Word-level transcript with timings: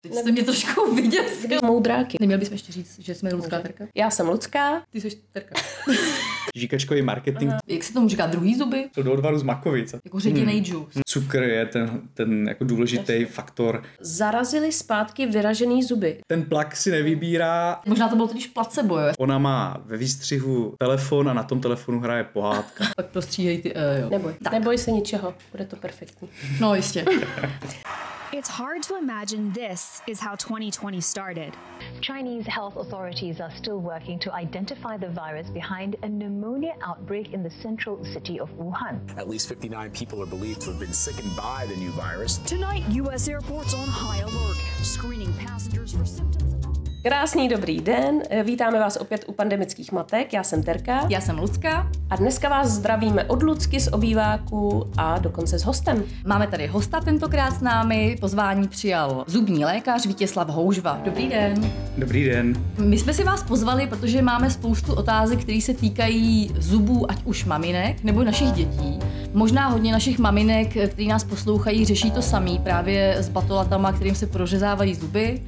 Teď 0.00 0.14
jste 0.14 0.32
mě 0.32 0.42
trošku 0.42 0.94
vyděsil. 0.94 1.58
Moudráky. 1.64 2.16
Neměli 2.20 2.40
bychom 2.40 2.54
ještě 2.54 2.72
říct, 2.72 2.98
že 2.98 3.14
jsme 3.14 3.34
Lucka 3.34 3.60
Terka? 3.60 3.84
Já 3.94 4.10
jsem 4.10 4.28
Lucka. 4.28 4.82
Ty 4.90 5.00
jsi 5.00 5.10
Terka. 5.32 5.54
Žíkačkový 6.56 7.02
marketing. 7.02 7.52
Jak 7.66 7.84
se 7.84 7.92
tomu 7.92 8.08
říká? 8.08 8.26
Druhý 8.26 8.56
zuby? 8.56 8.90
To 8.94 9.02
do 9.02 9.12
odvaru 9.12 9.38
z 9.38 9.42
makovic. 9.42 9.94
Jako 10.04 10.20
ředěnej 10.20 10.56
hmm. 10.56 10.64
juice. 10.64 11.00
Cukr 11.06 11.42
je 11.42 11.66
ten, 11.66 12.00
ten 12.14 12.48
jako 12.48 12.64
důležitý 12.64 13.12
Jasně. 13.12 13.26
faktor. 13.26 13.82
Zarazili 14.00 14.72
zpátky 14.72 15.26
vyražený 15.26 15.82
zuby. 15.82 16.20
Ten 16.26 16.42
plak 16.42 16.76
si 16.76 16.90
nevybírá. 16.90 17.80
Možná 17.86 18.08
to 18.08 18.16
bylo 18.16 18.28
totiž 18.28 18.46
placebo, 18.46 18.98
jo? 18.98 19.12
Ona 19.18 19.38
má 19.38 19.82
ve 19.84 19.96
výstřihu 19.96 20.74
telefon 20.78 21.28
a 21.28 21.32
na 21.32 21.42
tom 21.42 21.60
telefonu 21.60 22.00
hraje 22.00 22.24
pohádka. 22.24 22.84
Pak 22.96 23.06
prostříhej 23.06 23.58
ty, 23.58 23.74
uh, 23.74 23.80
jo. 24.00 24.08
Neboj, 24.10 24.34
tak. 24.42 24.52
neboj 24.52 24.78
se 24.78 24.90
ničeho, 24.90 25.34
bude 25.52 25.64
to 25.64 25.76
perfektní. 25.76 26.28
No 26.60 26.74
jistě. 26.74 27.04
It's 28.30 28.48
hard 28.48 28.82
to 28.82 28.98
imagine 28.98 29.52
this 29.52 30.02
is 30.06 30.20
how 30.20 30.34
2020 30.34 31.00
started. 31.00 31.56
Chinese 32.02 32.46
health 32.46 32.76
authorities 32.76 33.40
are 33.40 33.50
still 33.56 33.80
working 33.80 34.18
to 34.18 34.34
identify 34.34 34.98
the 34.98 35.08
virus 35.08 35.48
behind 35.48 35.96
a 36.02 36.08
pneumonia 36.10 36.74
outbreak 36.82 37.32
in 37.32 37.42
the 37.42 37.50
central 37.62 38.04
city 38.04 38.38
of 38.38 38.50
Wuhan. 38.50 39.16
At 39.16 39.30
least 39.30 39.48
59 39.48 39.92
people 39.92 40.22
are 40.22 40.26
believed 40.26 40.60
to 40.62 40.70
have 40.70 40.78
been 40.78 40.92
sickened 40.92 41.34
by 41.36 41.64
the 41.70 41.76
new 41.76 41.90
virus. 41.92 42.36
Tonight, 42.38 42.84
U.S. 42.90 43.28
airports 43.28 43.72
on 43.72 43.88
high 43.88 44.18
alert, 44.18 44.58
screening 44.82 45.32
passengers 45.34 45.94
for 45.94 46.04
symptoms. 46.04 46.77
Krásný 47.02 47.48
dobrý 47.48 47.80
den, 47.80 48.22
vítáme 48.44 48.78
vás 48.78 48.96
opět 48.96 49.24
u 49.26 49.32
pandemických 49.32 49.92
matek, 49.92 50.32
já 50.32 50.42
jsem 50.42 50.62
Terka. 50.62 51.06
Já 51.08 51.20
jsem 51.20 51.38
Lucka. 51.38 51.90
A 52.10 52.16
dneska 52.16 52.48
vás 52.48 52.68
zdravíme 52.68 53.24
od 53.24 53.42
Lucky 53.42 53.80
z 53.80 53.92
obýváku 53.92 54.90
a 54.96 55.18
dokonce 55.18 55.58
s 55.58 55.64
hostem. 55.64 56.04
Máme 56.26 56.46
tady 56.46 56.66
hosta 56.66 57.00
tentokrát 57.00 57.50
s 57.50 57.60
námi, 57.60 58.16
pozvání 58.20 58.68
přijal 58.68 59.24
zubní 59.26 59.64
lékař 59.64 60.06
Vítězslav 60.06 60.48
Houžva. 60.48 61.00
Dobrý 61.04 61.28
den. 61.28 61.72
Dobrý 61.98 62.24
den. 62.24 62.64
My 62.78 62.98
jsme 62.98 63.14
si 63.14 63.24
vás 63.24 63.42
pozvali, 63.42 63.86
protože 63.86 64.22
máme 64.22 64.50
spoustu 64.50 64.94
otázek, 64.94 65.40
které 65.40 65.60
se 65.60 65.74
týkají 65.74 66.50
zubů, 66.58 67.10
ať 67.10 67.24
už 67.24 67.44
maminek 67.44 68.04
nebo 68.04 68.24
našich 68.24 68.52
dětí. 68.52 68.98
Možná 69.32 69.68
hodně 69.68 69.92
našich 69.92 70.18
maminek, 70.18 70.68
kteří 70.68 71.08
nás 71.08 71.24
poslouchají, 71.24 71.84
řeší 71.84 72.10
to 72.10 72.22
samý 72.22 72.58
právě 72.58 73.14
s 73.18 73.28
batolatama, 73.28 73.92
kterým 73.92 74.14
se 74.14 74.26
prořezávají 74.26 74.94
zuby. 74.94 75.42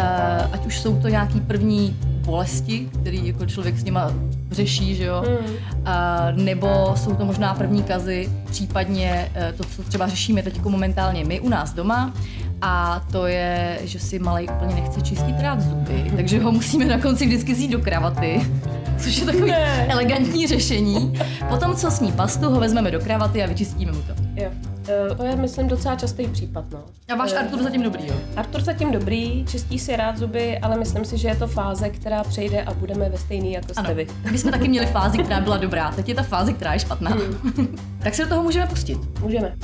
Eh, 0.00 0.48
ať 0.52 0.66
už 0.66 0.78
jsou 0.80 0.87
to 0.96 1.08
nějaký 1.08 1.40
první 1.40 1.96
bolesti, 2.24 2.88
který 3.00 3.26
jako 3.26 3.46
člověk 3.46 3.78
s 3.78 3.84
nima 3.84 4.12
řeší, 4.50 4.94
že 4.94 5.04
jo? 5.04 5.24
Mm. 5.28 5.54
A, 5.84 6.26
nebo 6.30 6.92
jsou 6.96 7.14
to 7.14 7.24
možná 7.24 7.54
první 7.54 7.82
kazy, 7.82 8.28
případně 8.50 9.30
eh, 9.34 9.52
to, 9.56 9.64
co 9.64 9.82
třeba 9.82 10.08
řešíme 10.08 10.42
teď 10.42 10.56
jako 10.56 10.70
momentálně 10.70 11.24
my 11.24 11.40
u 11.40 11.48
nás 11.48 11.72
doma, 11.72 12.12
a 12.62 13.04
to 13.12 13.26
je, 13.26 13.78
že 13.84 13.98
si 13.98 14.18
malej 14.18 14.48
úplně 14.56 14.74
nechce 14.74 15.00
čistit 15.00 15.34
rád 15.40 15.60
zuby, 15.60 16.12
takže 16.16 16.40
ho 16.40 16.52
musíme 16.52 16.84
na 16.84 16.98
konci 16.98 17.26
vždycky 17.26 17.54
zjít 17.54 17.70
do 17.70 17.78
kravaty, 17.78 18.40
což 18.98 19.18
je 19.18 19.26
takový 19.26 19.50
ne. 19.50 19.86
elegantní 19.88 20.46
řešení. 20.46 21.12
Potom, 21.48 21.76
co 21.76 21.90
sní 21.90 22.12
pastu, 22.12 22.50
ho 22.50 22.60
vezmeme 22.60 22.90
do 22.90 23.00
kravaty 23.00 23.42
a 23.42 23.46
vyčistíme 23.46 23.92
mu 23.92 24.02
to. 24.02 24.12
Jo. 24.36 24.50
Eh, 24.88 25.14
to 25.14 25.24
je, 25.24 25.36
myslím, 25.36 25.68
docela 25.68 25.96
častý 25.96 26.28
případ. 26.28 26.64
No. 26.70 26.84
A 27.08 27.14
váš 27.14 27.32
uh, 27.32 27.38
Artur 27.38 27.62
zatím 27.62 27.82
dobrý, 27.82 28.06
jo? 28.06 28.14
Artur 28.36 28.60
zatím 28.60 28.92
dobrý, 28.92 29.44
čistí 29.46 29.78
si 29.78 29.96
rád 29.96 30.18
zuby, 30.18 30.58
ale 30.58 30.78
myslím 30.78 31.04
si, 31.04 31.18
že 31.18 31.28
je 31.28 31.36
to 31.36 31.46
fáze, 31.46 31.90
která 31.90 32.24
přejde 32.24 32.62
a 32.62 32.74
budeme 32.74 33.08
ve 33.08 33.18
stejný 33.18 33.52
jako 33.52 33.74
jste 33.74 33.94
vy. 33.94 34.06
My 34.30 34.38
jsme 34.38 34.50
taky 34.50 34.68
měli 34.68 34.86
fázi, 34.86 35.18
která 35.18 35.40
byla 35.40 35.56
dobrá, 35.56 35.92
teď 35.92 36.08
je 36.08 36.14
ta 36.14 36.22
fáze, 36.22 36.52
která 36.52 36.72
je 36.72 36.78
špatná. 36.78 37.10
Hmm. 37.10 37.76
tak 38.02 38.14
se 38.14 38.22
do 38.22 38.28
toho 38.28 38.42
můžeme 38.42 38.66
pustit. 38.66 38.98
Můžeme. 39.20 39.56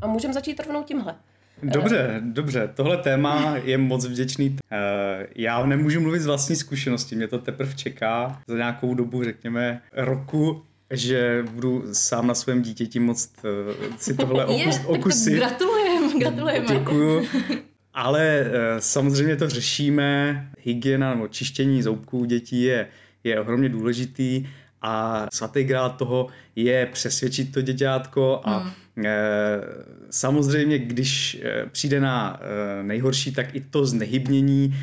A 0.00 0.06
můžeme 0.06 0.34
začít 0.34 0.60
rovnou 0.60 0.82
tímhle. 0.82 1.14
Dobře, 1.62 2.20
dobře. 2.24 2.70
Tohle 2.74 2.96
téma 2.96 3.56
je 3.64 3.78
moc 3.78 4.06
vděčný. 4.06 4.56
Eh, 4.72 5.26
já 5.36 5.66
nemůžu 5.66 6.00
mluvit 6.00 6.20
z 6.20 6.26
vlastní 6.26 6.56
zkušenosti, 6.56 7.16
mě 7.16 7.28
to 7.28 7.38
teprve 7.38 7.74
čeká 7.74 8.42
za 8.46 8.56
nějakou 8.56 8.94
dobu, 8.94 9.24
řekněme, 9.24 9.80
roku, 9.92 10.62
že 10.90 11.44
budu 11.50 11.84
sám 11.92 12.26
na 12.26 12.34
svém 12.34 12.62
dítěti 12.62 13.00
moct 13.00 13.32
eh, 13.44 13.98
si 13.98 14.14
tohle 14.14 14.46
okus, 14.46 14.80
okusit. 14.86 15.34
Gratulujem, 15.34 16.18
gratulujeme. 16.20 16.78
Děkuju. 16.78 17.26
Ale 17.94 18.24
eh, 18.24 18.50
samozřejmě 18.78 19.36
to 19.36 19.48
řešíme. 19.48 20.42
Hygiena 20.58 21.14
nebo 21.14 21.28
čištění 21.28 21.82
zoubků 21.82 22.24
dětí 22.24 22.62
je, 22.62 22.88
je 23.24 23.40
ohromně 23.40 23.68
důležitý 23.68 24.48
a 24.82 25.26
svatý 25.32 25.64
grál 25.64 25.90
toho 25.90 26.28
je 26.56 26.86
přesvědčit 26.86 27.52
to 27.52 27.60
děťátko 27.60 28.40
a 28.44 28.58
hmm 28.58 28.72
Eh, 29.04 29.60
samozřejmě, 30.10 30.78
když 30.78 31.42
přijde 31.72 32.00
na 32.00 32.40
nejhorší, 32.82 33.32
tak 33.32 33.54
i 33.54 33.60
to 33.60 33.86
znehybnění 33.86 34.76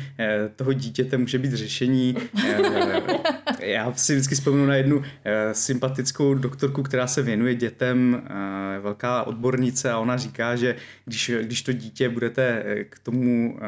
toho 0.56 0.72
dítěte 0.72 1.16
může 1.16 1.38
být 1.38 1.52
řešení. 1.52 2.16
Já 3.64 3.92
si 3.92 4.14
vždycky 4.14 4.34
vzpomenu 4.34 4.66
na 4.66 4.74
jednu 4.74 5.02
sympatickou 5.52 6.34
doktorku, 6.34 6.82
která 6.82 7.06
se 7.06 7.22
věnuje 7.22 7.54
dětem, 7.54 8.22
velká 8.80 9.22
odbornice 9.22 9.90
a 9.90 9.98
ona 9.98 10.16
říká, 10.16 10.56
že 10.56 10.76
když, 11.04 11.30
když 11.42 11.62
to 11.62 11.72
dítě 11.72 12.08
budete 12.08 12.64
k 12.90 12.98
tomu 12.98 13.58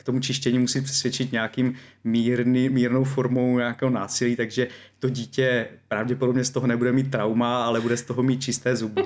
k 0.00 0.04
tomu 0.04 0.20
čištění 0.20 0.58
musí 0.58 0.80
přesvědčit 0.80 1.32
nějakým 1.32 1.74
mírný, 2.04 2.68
mírnou 2.68 3.04
formou 3.04 3.58
nějakého 3.58 3.90
násilí, 3.90 4.36
takže 4.36 4.68
to 4.98 5.08
dítě 5.08 5.66
pravděpodobně 5.88 6.44
z 6.44 6.50
toho 6.50 6.66
nebude 6.66 6.92
mít 6.92 7.10
trauma, 7.10 7.64
ale 7.64 7.80
bude 7.80 7.96
z 7.96 8.02
toho 8.02 8.22
mít 8.22 8.42
čisté 8.42 8.76
zuby. 8.76 9.02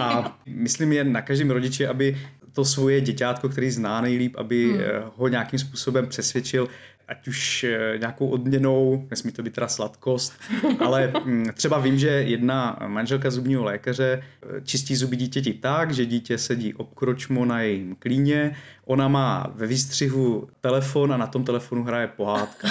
A 0.00 0.38
myslím 0.46 0.92
je 0.92 1.04
na 1.04 1.22
každém 1.22 1.50
rodiči, 1.50 1.86
aby 1.86 2.16
to 2.52 2.64
svoje 2.64 3.00
děťátko, 3.00 3.48
který 3.48 3.70
zná 3.70 4.00
nejlíp, 4.00 4.36
aby 4.38 4.64
hmm. 4.64 4.80
Eh, 4.80 5.02
ho 5.16 5.28
nějakým 5.28 5.58
způsobem 5.58 6.06
přesvědčil, 6.06 6.68
ať 7.08 7.28
už 7.28 7.64
eh, 7.64 7.98
nějakou 7.98 8.28
odměnou, 8.28 9.06
nesmí 9.10 9.32
to 9.32 9.42
být 9.42 9.54
teda 9.54 9.68
sladkost, 9.68 10.32
ale 10.78 11.12
hm, 11.24 11.46
třeba 11.54 11.78
vím, 11.78 11.98
že 11.98 12.08
jedna 12.08 12.78
manželka 12.86 13.30
zubního 13.30 13.64
lékaře 13.64 14.22
eh, 14.22 14.60
čistí 14.64 14.96
zuby 14.96 15.16
dítěti 15.16 15.54
tak, 15.54 15.94
že 15.94 16.06
dítě 16.06 16.38
sedí 16.38 16.74
obkročmo 16.74 17.44
na 17.44 17.60
jejím 17.60 17.96
klíně, 17.98 18.56
ona 18.86 19.08
má 19.08 19.46
ve 19.54 19.66
výstřihu 19.66 20.48
telefon 20.60 21.12
a 21.12 21.16
na 21.16 21.26
tom 21.26 21.44
telefonu 21.44 21.84
hraje 21.84 22.06
pohádka. 22.06 22.68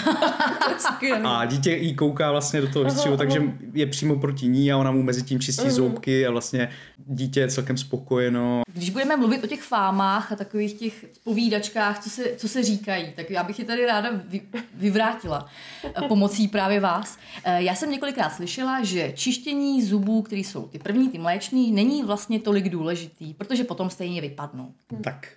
a 1.23 1.45
dítě 1.45 1.71
jí 1.71 1.95
kouká 1.95 2.31
vlastně 2.31 2.61
do 2.61 2.67
toho 2.67 2.85
výstřihu, 2.85 3.17
takže 3.17 3.41
je 3.73 3.85
přímo 3.85 4.15
proti 4.15 4.47
ní 4.47 4.71
a 4.71 4.77
ona 4.77 4.91
mu 4.91 5.03
mezi 5.03 5.23
tím 5.23 5.39
čistí 5.39 5.65
mhm. 5.65 5.71
zoubky 5.71 6.27
a 6.27 6.31
vlastně 6.31 6.69
dítě 6.97 7.39
je 7.39 7.47
celkem 7.47 7.77
spokojeno. 7.77 8.61
Když 8.73 8.89
budeme 8.89 9.17
mluvit 9.17 9.43
o 9.43 9.47
těch 9.47 9.61
fámách 9.61 10.31
a 10.31 10.35
takových 10.35 10.73
těch 10.73 11.05
povídačkách, 11.23 12.03
co 12.03 12.09
se, 12.09 12.23
co 12.37 12.47
se 12.47 12.63
říkají, 12.63 13.13
tak 13.15 13.29
já 13.29 13.43
bych 13.43 13.59
je 13.59 13.65
tady 13.65 13.85
ráda 13.85 14.09
vy, 14.27 14.41
vyvrátila 14.73 15.49
eh, 15.83 16.07
pomocí 16.07 16.47
právě 16.47 16.79
vás. 16.79 17.17
Eh, 17.43 17.63
já 17.63 17.75
jsem 17.75 17.91
několikrát 17.91 18.29
slyšela, 18.29 18.83
že 18.83 19.11
čištění 19.15 19.83
zubů, 19.83 20.21
které 20.21 20.41
jsou 20.41 20.67
ty 20.67 20.79
první, 20.79 21.09
ty 21.09 21.17
mléční, 21.17 21.71
není 21.71 22.03
vlastně 22.03 22.39
tolik 22.39 22.69
důležitý, 22.69 23.33
protože 23.33 23.63
potom 23.63 23.89
stejně 23.89 24.21
vypadnou. 24.21 24.71
Tak 25.03 25.27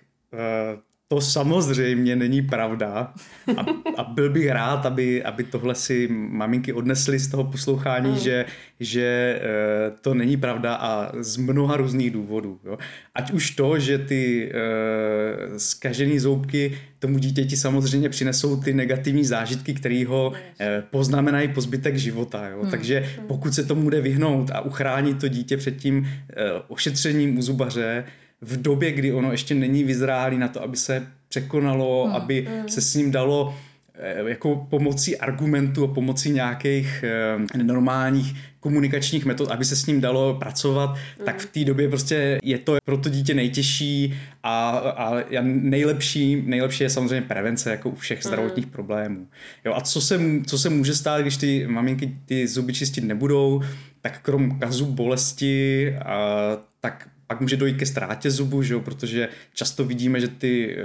to 1.07 1.21
samozřejmě 1.21 2.15
není 2.15 2.41
pravda 2.41 3.13
a, 3.57 3.65
a 3.97 4.03
byl 4.03 4.29
bych 4.29 4.49
rád, 4.49 4.85
aby, 4.85 5.23
aby 5.23 5.43
tohle 5.43 5.75
si 5.75 6.07
maminky 6.11 6.73
odnesly 6.73 7.19
z 7.19 7.27
toho 7.27 7.43
poslouchání, 7.43 8.09
mm. 8.09 8.17
že, 8.17 8.45
že 8.79 9.01
e, 9.01 9.91
to 10.01 10.13
není 10.13 10.37
pravda 10.37 10.75
a 10.75 11.11
z 11.19 11.37
mnoha 11.37 11.77
různých 11.77 12.11
důvodů. 12.11 12.59
Jo. 12.65 12.77
Ať 13.15 13.31
už 13.31 13.51
to, 13.51 13.79
že 13.79 13.97
ty 13.97 14.51
e, 14.51 15.59
zkažené 15.59 16.19
zoubky 16.19 16.77
tomu 16.99 17.17
dítěti 17.17 17.57
samozřejmě 17.57 18.09
přinesou 18.09 18.61
ty 18.61 18.73
negativní 18.73 19.25
zážitky, 19.25 19.73
které 19.73 20.05
ho 20.07 20.33
e, 20.59 20.81
poznamenají 20.81 21.47
po 21.47 21.61
zbytek 21.61 21.95
života. 21.95 22.47
Jo. 22.47 22.63
Mm. 22.63 22.69
Takže 22.69 23.09
pokud 23.27 23.53
se 23.53 23.63
tomu 23.63 23.89
jde 23.89 24.01
vyhnout 24.01 24.51
a 24.51 24.61
uchránit 24.61 25.19
to 25.19 25.27
dítě 25.27 25.57
před 25.57 25.77
tím 25.77 26.07
e, 26.07 26.51
ošetřením 26.67 27.37
u 27.37 27.41
zubaře, 27.41 28.03
v 28.41 28.61
době, 28.61 28.91
kdy 28.91 29.13
ono 29.13 29.31
ještě 29.31 29.55
není 29.55 29.83
vyzrálý 29.83 30.37
na 30.37 30.47
to, 30.47 30.63
aby 30.63 30.77
se 30.77 31.07
překonalo, 31.29 32.07
mm, 32.07 32.15
aby 32.15 32.47
mm. 32.61 32.69
se 32.69 32.81
s 32.81 32.95
ním 32.95 33.11
dalo 33.11 33.55
eh, 33.93 34.29
jako 34.29 34.67
pomocí 34.69 35.17
argumentů 35.17 35.83
a 35.83 35.93
pomocí 35.93 36.31
nějakých 36.31 37.03
eh, 37.03 37.63
normálních 37.63 38.35
komunikačních 38.59 39.25
metod, 39.25 39.51
aby 39.51 39.65
se 39.65 39.75
s 39.75 39.85
ním 39.85 40.01
dalo 40.01 40.33
pracovat, 40.33 40.89
mm. 40.89 41.25
tak 41.25 41.39
v 41.39 41.45
té 41.45 41.63
době 41.65 41.89
prostě 41.89 42.37
je 42.43 42.57
to 42.57 42.77
pro 42.85 42.97
to 42.97 43.09
dítě 43.09 43.33
nejtěžší 43.33 44.13
a, 44.43 44.69
a 44.69 45.41
nejlepší, 45.41 46.43
nejlepší 46.45 46.83
je 46.83 46.89
samozřejmě 46.89 47.27
prevence 47.27 47.71
jako 47.71 47.89
u 47.89 47.95
všech 47.95 48.17
mm. 48.17 48.27
zdravotních 48.27 48.67
problémů. 48.67 49.27
Jo, 49.65 49.73
a 49.75 49.81
co 49.81 50.01
se, 50.01 50.19
co 50.45 50.57
se 50.57 50.69
může 50.69 50.95
stát, 50.95 51.21
když 51.21 51.37
ty 51.37 51.67
maminky 51.67 52.17
ty 52.25 52.47
zuby 52.47 52.73
čistit 52.73 53.03
nebudou, 53.03 53.61
tak 54.01 54.21
krom 54.21 54.59
kazu 54.59 54.85
bolesti, 54.85 55.95
a, 56.05 56.57
tak 56.81 57.09
pak 57.27 57.41
může 57.41 57.57
dojít 57.57 57.77
ke 57.77 57.85
ztrátě 57.85 58.31
zubu, 58.31 58.63
že 58.63 58.73
jo? 58.73 58.79
protože 58.79 59.29
často 59.53 59.85
vidíme, 59.85 60.19
že, 60.19 60.27
ty, 60.27 60.77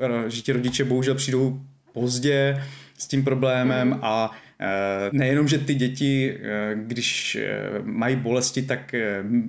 eh, 0.00 0.30
že 0.30 0.42
ti 0.42 0.52
rodiče 0.52 0.84
bohužel 0.84 1.14
přijdou 1.14 1.60
pozdě 1.92 2.62
s 2.98 3.06
tím 3.06 3.24
problémem 3.24 3.88
mm. 3.88 3.98
a 4.02 4.30
nejenom, 5.12 5.48
že 5.48 5.58
ty 5.58 5.74
děti, 5.74 6.38
když 6.74 7.38
mají 7.82 8.16
bolesti, 8.16 8.62
tak 8.62 8.94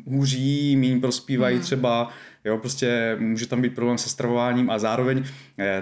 hůří, 0.05 0.75
méně 0.75 0.99
prospívají 0.99 1.55
hmm. 1.55 1.63
třeba, 1.63 2.13
Jo, 2.45 2.57
prostě 2.57 3.17
může 3.19 3.47
tam 3.47 3.61
být 3.61 3.75
problém 3.75 3.97
se 3.97 4.09
stravováním 4.09 4.69
a 4.69 4.79
zároveň 4.79 5.23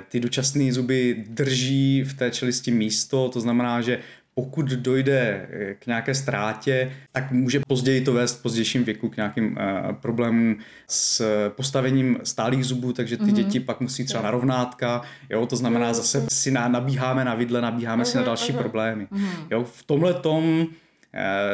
ty 0.10 0.20
dočasné 0.20 0.74
zuby 0.74 1.24
drží 1.28 2.04
v 2.04 2.14
té 2.14 2.32
čelisti 2.32 2.72
místo, 2.72 3.30
to 3.30 3.42
znamená, 3.42 3.82
že 3.82 4.00
pokud 4.42 4.66
dojde 4.66 5.48
eh, 5.52 5.74
k 5.74 5.88
nějaké 5.88 6.16
ztrátě, 6.16 6.92
tak 7.12 7.32
může 7.32 7.62
později 7.68 8.02
to 8.02 8.14
vést 8.14 8.40
v 8.40 8.42
pozdějším 8.42 8.84
věku 8.84 9.10
k 9.10 9.18
nějakým 9.18 9.52
uh, 9.52 9.96
problémům 9.96 10.58
s 10.88 11.22
postavením 11.50 12.18
stálých 12.24 12.66
zubů, 12.66 12.94
takže 12.94 13.18
ty 13.18 13.24
mm-hmm. 13.24 13.34
děti 13.34 13.60
pak 13.60 13.82
musí 13.82 14.06
třeba 14.06 14.24
na 14.24 14.32
rovnátka, 14.32 15.02
jo, 15.30 15.46
to 15.46 15.56
znamená 15.56 15.94
zase 15.94 16.26
si 16.32 16.52
na, 16.52 16.68
nabíháme 16.68 17.26
na 17.26 17.36
vidle, 17.36 17.62
nabíháme 17.62 18.04
mm-hmm. 18.04 18.12
si 18.12 18.18
na 18.18 18.24
další 18.24 18.54
mm-hmm. 18.54 18.58
problémy. 18.58 19.08
Mm-hmm. 19.12 19.48
Jo, 19.52 19.64
v 19.64 19.84
tomhle 19.84 20.14
tom 20.14 20.68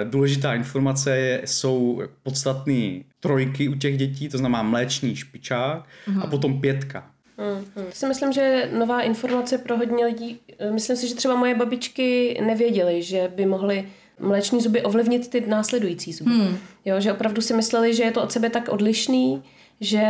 důležitá 0.03 0.53
informace 0.53 1.17
je, 1.17 1.41
jsou 1.45 2.01
podstatné 2.23 3.03
trojky 3.19 3.69
u 3.69 3.75
těch 3.75 3.97
dětí, 3.97 4.29
to 4.29 4.37
znamená 4.37 4.63
mléčný 4.63 5.15
špičák 5.15 5.85
mm-hmm. 6.07 6.21
a 6.23 6.27
potom 6.27 6.61
pětka. 6.61 7.16
Hmm. 7.37 7.91
Si 7.91 8.07
myslím, 8.07 8.31
že 8.33 8.69
nová 8.77 9.01
informace 9.01 9.57
pro 9.57 9.77
hodně 9.77 10.05
lidí. 10.05 10.39
Eh, 10.59 10.71
myslím 10.71 10.97
si, 10.97 11.07
že 11.07 11.15
třeba 11.15 11.35
moje 11.35 11.55
babičky 11.55 12.39
nevěděly, 12.45 13.03
že 13.03 13.31
by 13.35 13.45
mohly 13.45 13.89
mléční 14.19 14.61
zuby 14.61 14.81
ovlivnit 14.81 15.29
ty 15.29 15.41
následující 15.47 16.13
zuby. 16.13 16.31
Hmm. 16.31 16.57
Jo, 16.85 16.99
že 16.99 17.13
opravdu 17.13 17.41
si 17.41 17.53
mysleli, 17.53 17.93
že 17.95 18.03
je 18.03 18.11
to 18.11 18.23
od 18.23 18.31
sebe 18.31 18.49
tak 18.49 18.69
odlišný, 18.69 19.43
že 19.81 20.03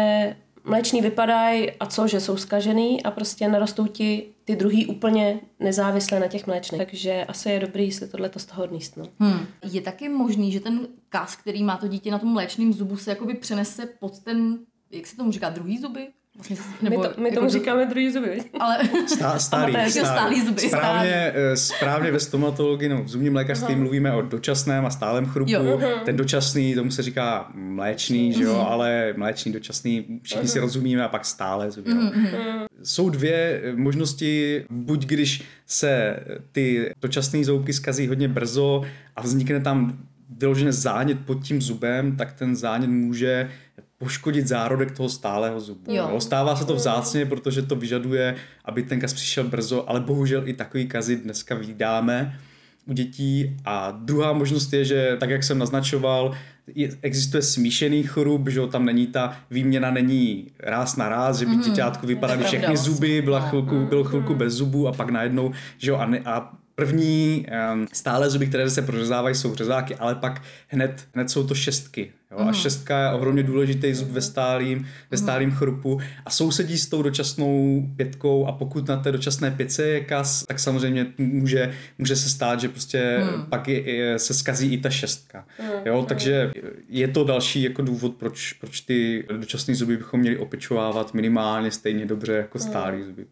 mléční 0.63 1.01
vypadají 1.01 1.71
a 1.71 1.85
co, 1.85 2.07
že 2.07 2.19
jsou 2.19 2.37
skažený 2.37 3.03
a 3.03 3.11
prostě 3.11 3.47
narostou 3.47 3.87
ti 3.87 4.25
ty 4.45 4.55
druhý 4.55 4.85
úplně 4.85 5.39
nezávisle 5.59 6.19
na 6.19 6.27
těch 6.27 6.47
mléčných. 6.47 6.81
Takže 6.81 7.25
asi 7.27 7.49
je 7.49 7.59
dobrý 7.59 7.91
si 7.91 8.07
tohle 8.07 8.31
z 8.37 8.45
toho 8.45 8.63
odníst. 8.63 8.97
No. 8.97 9.05
Hmm. 9.19 9.39
Je 9.71 9.81
taky 9.81 10.09
možný, 10.09 10.51
že 10.51 10.59
ten 10.59 10.87
kas, 11.09 11.35
který 11.35 11.63
má 11.63 11.77
to 11.77 11.87
dítě 11.87 12.11
na 12.11 12.19
tom 12.19 12.33
mléčným 12.33 12.73
zubu, 12.73 12.97
se 12.97 13.09
jakoby 13.09 13.33
přenese 13.33 13.85
pod 13.99 14.19
ten, 14.19 14.59
jak 14.91 15.07
se 15.07 15.15
tomu 15.15 15.31
říká, 15.31 15.49
druhý 15.49 15.77
zuby? 15.77 16.07
Vlastně, 16.37 16.57
nebo, 16.81 17.01
my, 17.01 17.07
to, 17.07 17.21
my 17.21 17.29
jako 17.29 17.39
tomu 17.39 17.49
říkáme 17.49 17.85
druhý 17.85 18.11
zuby. 18.11 18.43
Ale 18.59 18.77
Stá, 19.07 19.39
stálý, 19.39 19.73
stálý, 19.73 19.91
stálý 19.91 20.45
zuby. 20.45 20.61
Správně, 20.61 21.31
eh, 21.35 21.57
správně 21.57 22.11
ve 22.11 22.19
stomatologii, 22.19 22.89
no 22.89 23.03
v 23.03 23.07
zubním 23.07 23.35
lékařství 23.35 23.75
uh-huh. 23.75 23.79
mluvíme 23.79 24.13
o 24.13 24.21
dočasném 24.21 24.85
a 24.85 24.89
stálem 24.89 25.25
chrupu. 25.25 25.51
Jo. 25.51 25.61
Uh-huh. 25.61 25.99
Ten 26.05 26.17
dočasný, 26.17 26.75
tomu 26.75 26.91
se 26.91 27.03
říká 27.03 27.51
mléčný, 27.53 28.31
uh-huh. 28.31 28.37
že 28.37 28.43
jo, 28.43 28.65
ale 28.69 29.13
mléčný, 29.17 29.51
dočasný, 29.51 30.19
všichni 30.21 30.43
uh-huh. 30.43 30.51
si 30.51 30.59
rozumíme 30.59 31.03
a 31.03 31.07
pak 31.07 31.25
stále 31.25 31.71
zuby. 31.71 31.91
Uh-huh. 31.91 32.65
Jsou 32.83 33.09
dvě 33.09 33.61
možnosti, 33.75 34.65
buď 34.69 35.05
když 35.05 35.43
se 35.65 36.19
ty 36.51 36.93
dočasné 37.01 37.43
zoubky 37.43 37.73
skazí 37.73 38.07
hodně 38.07 38.27
brzo 38.27 38.81
a 39.15 39.21
vznikne 39.21 39.59
tam 39.59 39.97
vyloženě 40.37 40.71
zánět 40.71 41.17
pod 41.25 41.43
tím 41.43 41.61
zubem, 41.61 42.15
tak 42.15 42.33
ten 42.33 42.55
zánět 42.55 42.89
může 42.89 43.49
poškodit 43.97 44.47
zárodek 44.47 44.91
toho 44.91 45.09
stálého 45.09 45.59
zubu. 45.59 45.91
Jo. 45.93 46.09
Jo. 46.11 46.21
Stává 46.21 46.55
se 46.55 46.65
to 46.65 46.75
vzácně, 46.75 47.25
protože 47.25 47.61
to 47.61 47.75
vyžaduje, 47.75 48.35
aby 48.65 48.83
ten 48.83 48.99
kaz 48.99 49.13
přišel 49.13 49.43
brzo, 49.43 49.89
ale 49.89 49.99
bohužel 49.99 50.47
i 50.47 50.53
takový 50.53 50.87
kazy 50.87 51.15
dneska 51.15 51.55
vydáme 51.55 52.39
u 52.85 52.93
dětí. 52.93 53.57
A 53.65 53.91
druhá 53.91 54.33
možnost 54.33 54.73
je, 54.73 54.85
že 54.85 55.17
tak, 55.19 55.29
jak 55.29 55.43
jsem 55.43 55.57
naznačoval, 55.57 56.35
je, 56.75 56.89
existuje 57.01 57.41
smíšený 57.41 58.03
chorub, 58.03 58.49
že 58.49 58.67
tam 58.67 58.85
není 58.85 59.07
ta 59.07 59.37
výměna, 59.51 59.91
není 59.91 60.47
ráz 60.59 60.95
na 60.95 61.09
ráz, 61.09 61.37
že 61.37 61.45
by 61.45 61.51
mm-hmm. 61.51 61.69
děťátku 61.69 62.07
vypadaly 62.07 62.43
všechny 62.43 62.77
zuby, 62.77 63.21
byla 63.21 63.39
chvilku, 63.39 63.85
bylo 63.85 64.03
chvilku 64.03 64.35
bez 64.35 64.53
zubů 64.53 64.87
a 64.87 64.93
pak 64.93 65.09
najednou, 65.09 65.51
že 65.77 65.91
jo, 65.91 65.97
a, 65.97 66.05
ne, 66.05 66.19
a 66.25 66.51
První 66.79 67.45
um, 67.73 67.87
stále 67.93 68.29
zuby, 68.29 68.47
které 68.47 68.69
se 68.69 68.81
prořezávají, 68.81 69.35
jsou 69.35 69.55
řezáky, 69.55 69.95
ale 69.95 70.15
pak 70.15 70.41
hned, 70.67 71.07
hned 71.13 71.29
jsou 71.29 71.47
to 71.47 71.55
šestky. 71.55 72.11
Jo? 72.31 72.37
A 72.39 72.53
šestka 72.53 73.03
je 73.03 73.13
ohromně 73.13 73.43
důležitý 73.43 73.93
zub 73.93 74.09
ve 74.09 74.21
stálým, 74.21 74.87
ve 75.11 75.17
stálým 75.17 75.51
chrupu 75.51 75.99
a 76.25 76.29
sousedí 76.29 76.77
s 76.77 76.87
tou 76.87 77.01
dočasnou 77.01 77.83
pětkou 77.95 78.45
a 78.45 78.51
pokud 78.51 78.87
na 78.87 78.97
té 78.97 79.11
dočasné 79.11 79.51
pětce 79.51 79.83
je 79.83 79.99
kas, 79.99 80.43
tak 80.47 80.59
samozřejmě 80.59 81.05
může, 81.17 81.73
může 81.97 82.15
se 82.15 82.29
stát, 82.29 82.59
že 82.59 82.69
prostě 82.69 83.17
mm. 83.17 83.45
pak 83.45 83.67
je, 83.67 83.95
je, 83.95 84.19
se 84.19 84.33
skazí 84.33 84.73
i 84.73 84.77
ta 84.77 84.89
šestka. 84.89 85.45
Mm. 85.59 85.69
Jo? 85.85 86.05
Takže 86.07 86.51
je 86.89 87.07
to 87.07 87.23
další 87.23 87.63
jako 87.63 87.81
důvod, 87.81 88.15
proč, 88.15 88.53
proč 88.53 88.81
ty 88.81 89.25
dočasné 89.37 89.75
zuby 89.75 89.97
bychom 89.97 90.19
měli 90.19 90.37
opečovávat 90.37 91.13
minimálně 91.13 91.71
stejně 91.71 92.05
dobře 92.05 92.33
jako 92.33 92.59
stálý 92.59 93.03
zuby. 93.03 93.25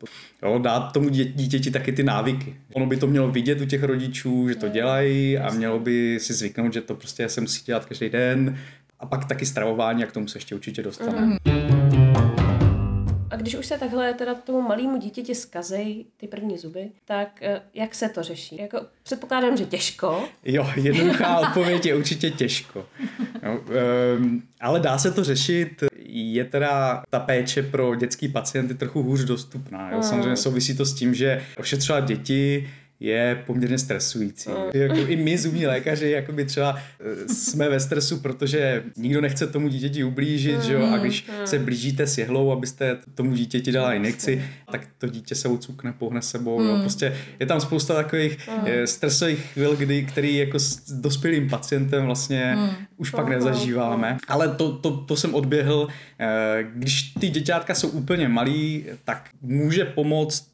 Jo? 0.43 0.59
Dát 0.59 0.91
tomu 0.91 1.09
dítěti 1.09 1.71
taky 1.71 1.91
ty 1.91 2.03
návyky. 2.03 2.55
Ono 2.73 2.85
by 2.85 2.97
to 2.97 3.07
mělo 3.07 3.31
vidět 3.31 3.61
u 3.61 3.65
těch 3.65 3.83
rodičů, 3.83 4.49
že 4.49 4.55
to 4.55 4.69
dělají 4.69 5.37
a 5.37 5.51
mělo 5.51 5.79
by 5.79 6.19
si 6.21 6.33
zvyknout, 6.33 6.73
že 6.73 6.81
to 6.81 6.95
prostě 6.95 7.29
se 7.29 7.41
musí 7.41 7.65
dělat 7.65 7.85
každý 7.85 8.09
den, 8.09 8.57
a 8.99 9.05
pak 9.05 9.25
taky 9.25 9.45
stravování, 9.45 10.01
jak 10.01 10.09
k 10.09 10.13
tomu 10.13 10.27
se 10.27 10.37
ještě 10.37 10.55
určitě 10.55 10.83
dostaneme. 10.83 11.35
Mm-hmm. 11.35 11.65
A 13.35 13.35
když 13.37 13.55
už 13.55 13.65
se 13.65 13.77
takhle 13.77 14.13
teda 14.13 14.33
tomu 14.35 14.61
malému 14.61 14.97
dítěti 14.97 15.35
skazej 15.35 16.05
ty 16.17 16.27
první 16.27 16.57
zuby, 16.57 16.89
tak 17.05 17.39
eh, 17.41 17.61
jak 17.73 17.95
se 17.95 18.09
to 18.09 18.23
řeší? 18.23 18.57
Jako, 18.61 18.81
předpokládám, 19.03 19.57
že 19.57 19.65
těžko. 19.65 20.23
Jo, 20.43 20.69
jednoduchá 20.75 21.39
odpověď 21.47 21.85
je 21.85 21.95
určitě 21.95 22.31
těžko. 22.31 22.85
No, 23.43 23.59
um, 24.19 24.43
ale 24.61 24.79
dá 24.79 24.97
se 24.97 25.11
to 25.11 25.23
řešit. 25.23 25.83
Je 26.07 26.45
teda 26.45 27.03
ta 27.09 27.19
péče 27.19 27.63
pro 27.63 27.95
dětský 27.95 28.27
pacienty 28.27 28.73
trochu 28.73 29.03
hůř 29.03 29.23
dostupná. 29.23 29.91
Jo? 29.91 29.97
Mm. 29.97 30.03
Samozřejmě 30.03 30.37
souvisí 30.37 30.77
to 30.77 30.85
s 30.85 30.93
tím, 30.93 31.13
že 31.13 31.43
ošetřovat 31.57 32.05
děti 32.05 32.69
je 32.99 33.43
poměrně 33.45 33.77
stresující. 33.77 34.49
Mm. 34.49 34.81
Jako 34.81 34.95
I 34.95 35.15
my 35.15 35.37
zubní 35.37 35.67
lékaři 35.67 36.09
jako 36.09 36.31
by 36.31 36.45
třeba 36.45 36.79
eh, 36.99 37.33
jsme 37.33 37.69
ve 37.69 37.79
stresu, 37.79 38.19
protože 38.19 38.83
nikdo 38.97 39.21
nechce 39.21 39.47
tomu 39.47 39.67
dítěti 39.67 40.03
ublížit, 40.03 40.55
mm. 40.55 40.61
že 40.61 40.73
jo? 40.73 40.89
a 40.93 40.97
když 40.97 41.27
mm. 41.27 41.47
se 41.47 41.59
blížíte 41.59 42.07
s 42.07 42.17
jehlou, 42.17 42.51
abyste 42.51 42.97
tomu 43.15 43.33
dítěti 43.33 43.71
dala 43.71 43.93
injekci, 43.93 44.45
tak 44.71 44.87
to 44.97 45.07
dítě 45.07 45.35
se 45.35 45.47
ucukne, 45.47 45.93
pohne 45.93 46.21
sebou. 46.21 46.59
Mm. 46.59 46.67
Jo? 46.67 46.77
Prostě 46.79 47.17
je 47.39 47.45
tam 47.45 47.61
spousta 47.61 47.93
takových 47.93 48.37
mm. 48.47 48.87
stresových 48.87 49.45
chvil, 49.53 49.75
kdy, 49.75 50.03
který 50.03 50.37
jako 50.37 50.59
s 50.59 50.91
dospělým 50.91 51.49
pacientem 51.49 52.05
vlastně 52.05 52.55
mm. 52.55 52.69
už 52.97 53.09
pak 53.09 53.29
nezažíváme. 53.29 54.17
Ale 54.27 54.47
to, 54.47 54.77
to, 54.77 54.97
to 54.97 55.15
jsem 55.15 55.35
odběhl. 55.35 55.87
Eh, 56.19 56.63
když 56.73 57.01
ty 57.01 57.29
děťátka 57.29 57.75
jsou 57.75 57.87
úplně 57.87 58.27
malí, 58.27 58.85
tak 59.03 59.29
může 59.41 59.85
pomoct 59.85 60.51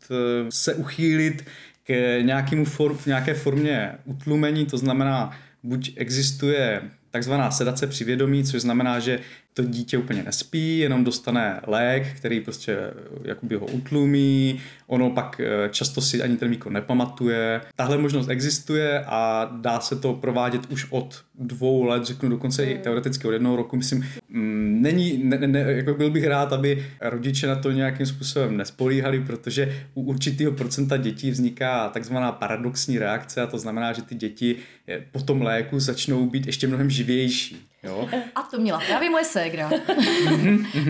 se 0.50 0.76
uchýlit 0.76 1.44
k 1.83 2.19
nějakému 2.22 2.66
for, 2.66 2.94
v 2.94 3.06
nějaké 3.06 3.33
formě 3.33 3.92
utlumení, 4.06 4.66
to 4.66 4.78
znamená, 4.78 5.31
buď 5.63 5.94
existuje 5.95 6.81
takzvaná 7.12 7.51
sedace 7.51 7.88
při 7.88 8.04
vědomí, 8.04 8.44
což 8.44 8.62
znamená, 8.62 9.00
že 9.00 9.19
to 9.53 9.63
dítě 9.63 9.98
úplně 9.98 10.24
nespí, 10.24 10.80
jenom 10.80 11.03
dostane 11.03 11.62
lék, 11.68 12.07
který 12.15 12.42
prostě 12.42 12.77
jakoby 13.24 13.55
ho 13.55 13.65
utlumí, 13.65 14.60
ono 14.88 15.10
pak 15.10 15.39
eh, 15.39 15.70
často 15.70 16.01
si 16.01 16.24
ani 16.24 16.38
ten 16.38 16.50
výkon 16.50 16.74
nepamatuje. 16.74 17.62
Tahle 17.75 17.98
možnost 17.98 18.29
existuje 18.29 19.05
a 19.05 19.51
dá 19.62 19.79
se 19.79 19.96
to 19.96 20.13
provádět 20.13 20.62
už 20.70 20.88
od 20.89 21.24
dvou 21.39 21.84
let, 21.84 22.05
řeknu 22.05 22.29
dokonce 22.29 22.65
i 22.65 22.77
teoreticky 22.77 23.27
od 23.27 23.31
jednoho 23.31 23.55
roku. 23.55 23.77
Myslím, 23.77 24.05
mm, 24.29 24.81
není, 24.81 25.17
ne, 25.24 25.38
ne, 25.38 25.60
jako 25.60 25.93
byl 25.93 26.10
bych 26.12 26.27
rád, 26.27 26.53
aby 26.53 26.86
rodiče 27.01 27.48
na 27.48 27.55
to 27.55 27.72
nějakým 27.72 28.05
způsobem 28.05 28.58
nespolíhali, 28.58 29.20
protože 29.20 29.75
u 29.93 30.01
určitého 30.01 30.51
procenta 30.51 30.98
dětí 30.98 31.31
vzniká 31.31 31.89
takzvaná 31.89 32.31
paradoxní 32.31 33.00
reakce 33.00 33.41
a 33.41 33.48
to 33.48 33.58
znamená, 33.58 33.93
že 33.93 34.01
ty 34.01 34.15
děti 34.15 34.55
eh, 34.88 35.05
po 35.12 35.22
tom 35.22 35.41
léku 35.41 35.79
začnou 35.79 36.29
být 36.29 36.46
ještě 36.46 36.67
mnohem 36.67 36.89
živější. 36.89 37.71
Jo? 37.84 38.10
A 38.36 38.42
to 38.42 38.58
měla 38.60 38.80
právě 38.88 39.10
moje 39.10 39.24
ségra. 39.26 39.70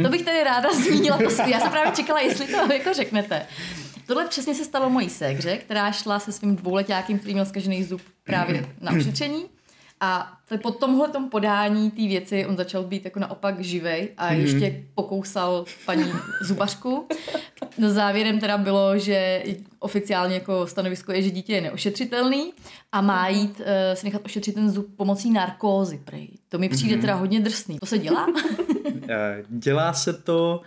to 0.03 0.09
bych 0.09 0.21
tady 0.21 0.43
ráda 0.43 0.69
zmínila. 0.73 1.19
Já 1.45 1.59
jsem 1.59 1.71
právě 1.71 1.91
čekala, 1.91 2.19
jestli 2.19 2.47
to 2.47 2.73
jako 2.73 2.93
řeknete. 2.93 3.45
Tohle 4.07 4.27
přesně 4.27 4.55
se 4.55 4.65
stalo 4.65 4.89
mojí 4.89 5.09
ségře, 5.09 5.57
která 5.57 5.91
šla 5.91 6.19
se 6.19 6.31
svým 6.31 6.55
dvouletákem, 6.55 7.19
který 7.19 7.33
měl 7.33 7.45
zkažený 7.45 7.83
zub 7.83 8.01
právě 8.23 8.65
na 8.81 8.91
ošetření. 8.91 9.45
A 10.03 10.37
po 10.61 10.71
tomhle 10.71 11.09
podání 11.31 11.91
té 11.91 12.01
věci 12.01 12.45
on 12.45 12.57
začal 12.57 12.83
být 12.83 13.05
jako 13.05 13.19
naopak 13.19 13.63
živej 13.63 14.09
a 14.17 14.29
mm-hmm. 14.29 14.39
ještě 14.39 14.83
pokousal 14.95 15.65
paní 15.85 16.11
zubařku. 16.41 17.07
Závěrem 17.87 18.39
teda 18.39 18.57
bylo, 18.57 18.97
že 18.97 19.43
oficiálně 19.79 20.33
jako 20.33 20.67
stanovisko 20.67 21.11
je, 21.11 21.21
že 21.21 21.29
dítě 21.29 21.53
je 21.53 21.61
neošetřitelný 21.61 22.53
a 22.91 23.01
má 23.01 23.27
jít 23.27 23.59
uh, 23.59 23.65
si 23.93 24.05
nechat 24.05 24.21
ošetřit 24.25 24.55
ten 24.55 24.69
zub 24.69 24.95
pomocí 24.95 25.31
narkózy. 25.31 26.01
Prej. 26.05 26.29
To 26.49 26.57
mi 26.59 26.69
přijde 26.69 26.95
mm-hmm. 26.95 27.01
teda 27.01 27.15
hodně 27.15 27.39
drsný. 27.39 27.79
To 27.79 27.85
se 27.85 27.97
dělá? 27.97 28.27
Eh, 29.09 29.43
dělá 29.49 29.93
se 29.93 30.13
to 30.13 30.61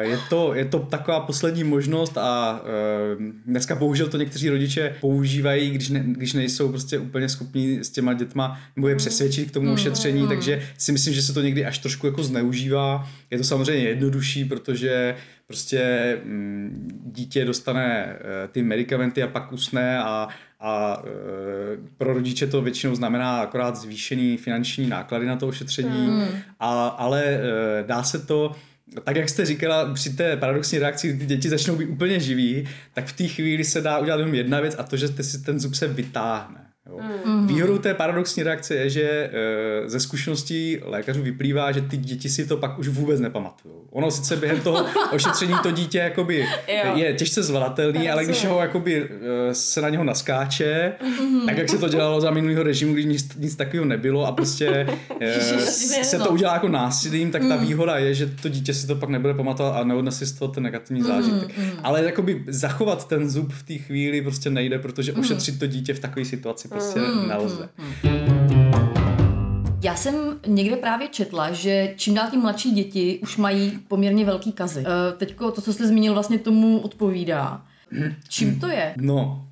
je 0.00 0.18
to, 0.28 0.54
je 0.54 0.64
to 0.64 0.78
taková 0.78 1.20
poslední 1.20 1.64
možnost 1.64 2.18
a 2.18 2.60
uh, 2.62 3.24
dneska 3.46 3.74
bohužel 3.74 4.08
to 4.08 4.16
někteří 4.16 4.50
rodiče 4.50 4.96
používají, 5.00 5.70
když, 5.70 5.90
ne, 5.90 6.04
když 6.06 6.32
nejsou 6.32 6.68
prostě 6.68 6.98
úplně 6.98 7.28
schopní 7.28 7.84
s 7.84 7.90
těma 7.90 8.12
dětma 8.12 8.60
nebo 8.76 8.88
je 8.88 8.96
přesvědčit 8.96 9.50
k 9.50 9.54
tomu 9.54 9.72
ošetření, 9.72 10.22
mm. 10.22 10.28
takže 10.28 10.62
si 10.78 10.92
myslím, 10.92 11.14
že 11.14 11.22
se 11.22 11.34
to 11.34 11.40
někdy 11.40 11.64
až 11.64 11.78
trošku 11.78 12.06
jako 12.06 12.22
zneužívá. 12.22 13.08
Je 13.30 13.38
to 13.38 13.44
samozřejmě 13.44 13.88
jednodušší, 13.88 14.44
protože 14.44 15.16
prostě 15.46 15.82
mm, 16.24 16.88
dítě 17.06 17.44
dostane 17.44 18.16
uh, 18.20 18.52
ty 18.52 18.62
medicamenty 18.62 19.22
a 19.22 19.26
pak 19.26 19.52
usne 19.52 19.98
a, 19.98 20.28
a 20.60 21.02
pro 21.98 22.14
rodiče 22.14 22.46
to 22.46 22.62
většinou 22.62 22.94
znamená 22.94 23.40
akorát 23.40 23.76
zvýšený 23.76 24.36
finanční 24.36 24.86
náklady 24.86 25.26
na 25.26 25.36
to 25.36 25.48
ošetření, 25.48 26.06
mm. 26.08 26.24
a, 26.60 26.86
ale 26.88 27.40
dá 27.86 28.02
se 28.02 28.26
to 28.26 28.54
tak 29.00 29.16
jak 29.16 29.28
jste 29.28 29.46
říkala, 29.46 29.94
při 29.94 30.10
té 30.10 30.36
paradoxní 30.36 30.78
reakci, 30.78 31.12
kdy 31.12 31.26
děti 31.26 31.48
začnou 31.48 31.76
být 31.76 31.86
úplně 31.86 32.20
živí, 32.20 32.68
tak 32.92 33.06
v 33.06 33.16
té 33.16 33.28
chvíli 33.28 33.64
se 33.64 33.80
dá 33.80 33.98
udělat 33.98 34.18
jenom 34.18 34.34
jedna 34.34 34.60
věc 34.60 34.74
a 34.78 34.82
to, 34.82 34.96
že 34.96 35.08
si 35.08 35.42
ten 35.42 35.60
zub 35.60 35.74
se 35.74 35.88
vytáhne. 35.88 36.73
Jo. 36.90 36.98
Mm. 37.24 37.46
Výhodou 37.46 37.78
té 37.78 37.94
paradoxní 37.94 38.42
reakce 38.42 38.74
je, 38.74 38.90
že 38.90 39.02
e, 39.02 39.88
ze 39.88 40.00
zkušeností 40.00 40.78
lékařů 40.82 41.22
vyplývá, 41.22 41.72
že 41.72 41.80
ty 41.80 41.96
děti 41.96 42.28
si 42.28 42.46
to 42.46 42.56
pak 42.56 42.78
už 42.78 42.88
vůbec 42.88 43.20
nepamatují. 43.20 43.74
Ono 43.90 44.10
sice 44.10 44.36
během 44.36 44.60
toho 44.60 44.86
ošetření 45.12 45.54
to 45.62 45.70
dítě 45.70 45.98
jakoby 45.98 46.46
je 46.94 47.14
těžce 47.14 47.42
zvladatelný, 47.42 48.10
ale 48.10 48.24
když 48.24 48.44
ho 48.44 48.60
jakoby 48.60 49.08
e, 49.50 49.54
se 49.54 49.80
na 49.80 49.88
něho 49.88 50.04
naskáče, 50.04 50.92
mm. 51.20 51.46
tak 51.46 51.58
jak 51.58 51.68
se 51.68 51.78
to 51.78 51.88
dělalo 51.88 52.20
za 52.20 52.30
minulého 52.30 52.62
režimu, 52.62 52.92
když 52.92 53.04
nic, 53.04 53.36
nic 53.36 53.56
takového 53.56 53.84
nebylo 53.84 54.26
a 54.26 54.32
prostě 54.32 54.86
e, 55.20 55.40
se 56.04 56.18
to 56.18 56.30
udělá 56.30 56.54
jako 56.54 56.68
násilím, 56.68 57.30
tak 57.30 57.42
ta 57.42 57.56
mm. 57.56 57.66
výhoda 57.66 57.98
je, 57.98 58.14
že 58.14 58.26
to 58.26 58.48
dítě 58.48 58.74
si 58.74 58.86
to 58.86 58.96
pak 58.96 59.08
nebude 59.08 59.34
pamatovat 59.34 59.76
a 59.76 59.84
neodnese 59.84 60.26
z 60.26 60.32
toho 60.32 60.52
ten 60.52 60.62
negativní 60.62 61.00
mm, 61.00 61.06
zážitek. 61.06 61.58
Mm. 61.58 61.70
Ale 61.82 62.04
jakoby 62.04 62.44
zachovat 62.46 63.08
ten 63.08 63.30
zub 63.30 63.52
v 63.52 63.62
té 63.62 63.74
chvíli 63.74 64.22
prostě 64.22 64.50
nejde, 64.50 64.78
protože 64.78 65.12
mm. 65.12 65.20
ošetřit 65.20 65.58
to 65.58 65.66
dítě 65.66 65.94
v 65.94 66.00
takové 66.00 66.24
situaci 66.24 66.73
prostě 66.74 67.00
mm, 67.00 67.28
nelze. 67.28 67.68
Já 69.82 69.96
jsem 69.96 70.14
někde 70.46 70.76
právě 70.76 71.08
četla, 71.08 71.52
že 71.52 71.94
čím 71.96 72.14
dál 72.14 72.30
tím 72.30 72.40
mladší 72.40 72.70
děti 72.70 73.18
už 73.22 73.36
mají 73.36 73.78
poměrně 73.88 74.24
velký 74.24 74.52
kazy. 74.52 74.84
E, 74.86 75.16
teďko 75.16 75.50
to, 75.50 75.60
co 75.60 75.72
jste 75.72 75.86
zmínil, 75.86 76.12
vlastně 76.12 76.38
tomu 76.38 76.78
odpovídá. 76.78 77.64
Čím 78.28 78.60
to 78.60 78.68
je? 78.68 78.94
No, 78.96 79.48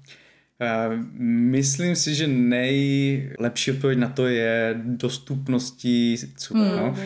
Uh, 0.62 1.04
myslím 1.26 1.96
si, 1.96 2.14
že 2.14 2.26
nejlepší 2.26 3.70
odpověď 3.70 3.98
na 3.98 4.08
to 4.08 4.26
je 4.26 4.80
dostupností 4.84 6.16
hmm. 6.54 6.68
no. 6.68 6.96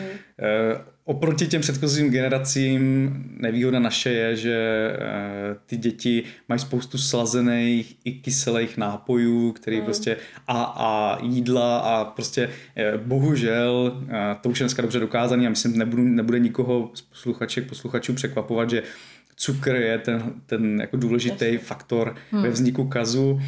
Oproti 1.09 1.47
těm 1.47 1.61
předchozím 1.61 2.09
generacím 2.09 3.13
nevýhoda 3.37 3.79
naše 3.79 4.09
je, 4.09 4.35
že 4.35 4.57
eh, 4.99 5.55
ty 5.65 5.77
děti 5.77 6.23
mají 6.49 6.59
spoustu 6.59 6.97
slazených 6.97 7.97
i 8.05 8.11
kyselých 8.11 8.77
nápojů, 8.77 9.51
který 9.51 9.77
mm. 9.77 9.83
prostě 9.83 10.17
a, 10.47 10.63
a 10.63 11.19
jídla 11.23 11.77
a 11.77 12.05
prostě 12.05 12.49
eh, 12.75 12.97
bohužel, 12.97 14.01
eh, 14.09 14.35
to 14.41 14.49
už 14.49 14.59
je 14.59 14.63
dneska 14.63 14.81
dobře 14.81 14.99
dokázaný 14.99 15.47
a 15.47 15.49
myslím, 15.49 15.77
nebudu, 15.77 16.03
nebude 16.03 16.39
nikoho 16.39 16.91
z 16.93 17.01
posluchaček, 17.01 17.69
posluchačů 17.69 18.13
překvapovat, 18.13 18.69
že 18.69 18.83
cukr 19.35 19.75
je 19.75 19.97
ten, 19.97 20.33
ten 20.45 20.81
jako 20.81 20.97
důležitý 20.97 21.45
Jasně. 21.45 21.59
faktor 21.59 22.15
hmm. 22.31 22.43
ve 22.43 22.49
vzniku 22.49 22.87
kazu. 22.87 23.41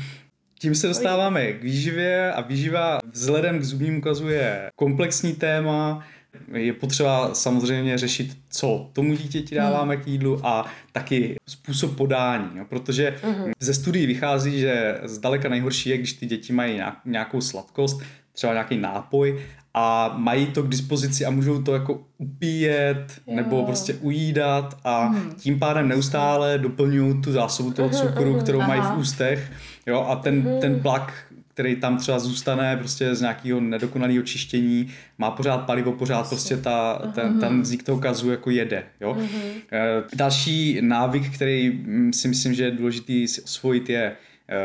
Tím 0.60 0.75
se 0.75 0.88
dostáváme 0.88 1.54
k 1.54 1.63
výživě 1.63 2.34
a 2.34 2.42
výživa 2.42 3.00
vzhledem 3.12 3.60
k 3.60 3.63
zubnímu 3.63 4.01
kazu 4.01 4.30
je 4.30 4.70
komplexní 4.75 5.34
téma, 5.34 6.06
je 6.53 6.74
potřeba 6.74 7.36
samozřejmě 7.36 7.98
řešit, 7.98 8.38
co 8.50 8.89
tomu 8.93 9.15
dítěti 9.15 9.55
dáváme 9.55 9.98
k 9.98 10.07
jídlu 10.07 10.45
a 10.45 10.65
taky 10.91 11.36
způsob 11.48 11.95
podání, 11.95 12.50
jo, 12.55 12.65
protože 12.69 13.15
uh-huh. 13.24 13.51
ze 13.59 13.74
studií 13.74 14.05
vychází, 14.05 14.59
že 14.59 15.01
zdaleka 15.03 15.50
nejhorší 15.50 15.89
je, 15.89 15.98
když 15.98 16.13
ty 16.13 16.25
děti 16.25 16.53
mají 16.53 16.81
nějakou 17.05 17.41
sladkost, 17.41 18.01
třeba 18.33 18.53
nějaký 18.53 18.77
nápoj 18.77 19.39
a 19.74 20.13
mají 20.17 20.45
to 20.45 20.63
k 20.63 20.69
dispozici 20.69 21.25
a 21.25 21.29
můžou 21.29 21.62
to 21.62 21.74
jako 21.74 22.01
upíjet 22.17 23.21
jo. 23.27 23.36
nebo 23.36 23.65
prostě 23.65 23.93
ujídat 23.93 24.77
a 24.83 25.05
hmm. 25.05 25.31
tím 25.38 25.59
pádem 25.59 25.88
neustále 25.88 26.57
doplňují 26.57 27.21
tu 27.21 27.31
zásobu 27.31 27.71
toho 27.71 27.89
cukru, 27.89 28.39
kterou 28.39 28.59
mají 28.59 28.81
v 28.81 28.98
ústech 28.98 29.51
jo, 29.88 30.05
a 30.09 30.15
ten, 30.15 30.41
hmm. 30.41 30.59
ten 30.59 30.79
plak 30.79 31.13
který 31.60 31.75
tam 31.75 31.98
třeba 31.98 32.20
zůstane 32.20 32.78
prostě 32.78 33.16
z 33.16 33.22
nějakého 33.22 33.62
nedokonalého 33.62 34.24
čištění, 34.24 34.88
má 35.18 35.32
pořád 35.32 35.58
palivo, 35.58 35.92
pořád 35.92 36.30
prostě 36.30 36.58
ta, 36.58 37.01
ten, 37.16 37.39
ten 37.39 37.62
vznik 37.62 37.84
toho 37.84 38.00
kazu 38.00 38.32
jako 38.32 38.50
jede. 38.50 38.84
Jo? 39.01 39.18
Uh-huh. 39.20 40.04
Další 40.16 40.78
návyk, 40.82 41.36
který 41.36 41.70
mm, 41.70 42.13
si 42.13 42.28
myslím, 42.28 42.54
že 42.54 42.63
je 42.63 42.72
důležitý 42.72 43.28
si 43.28 43.42
osvojit, 43.42 43.89
je 43.89 44.12
eh, 44.12 44.56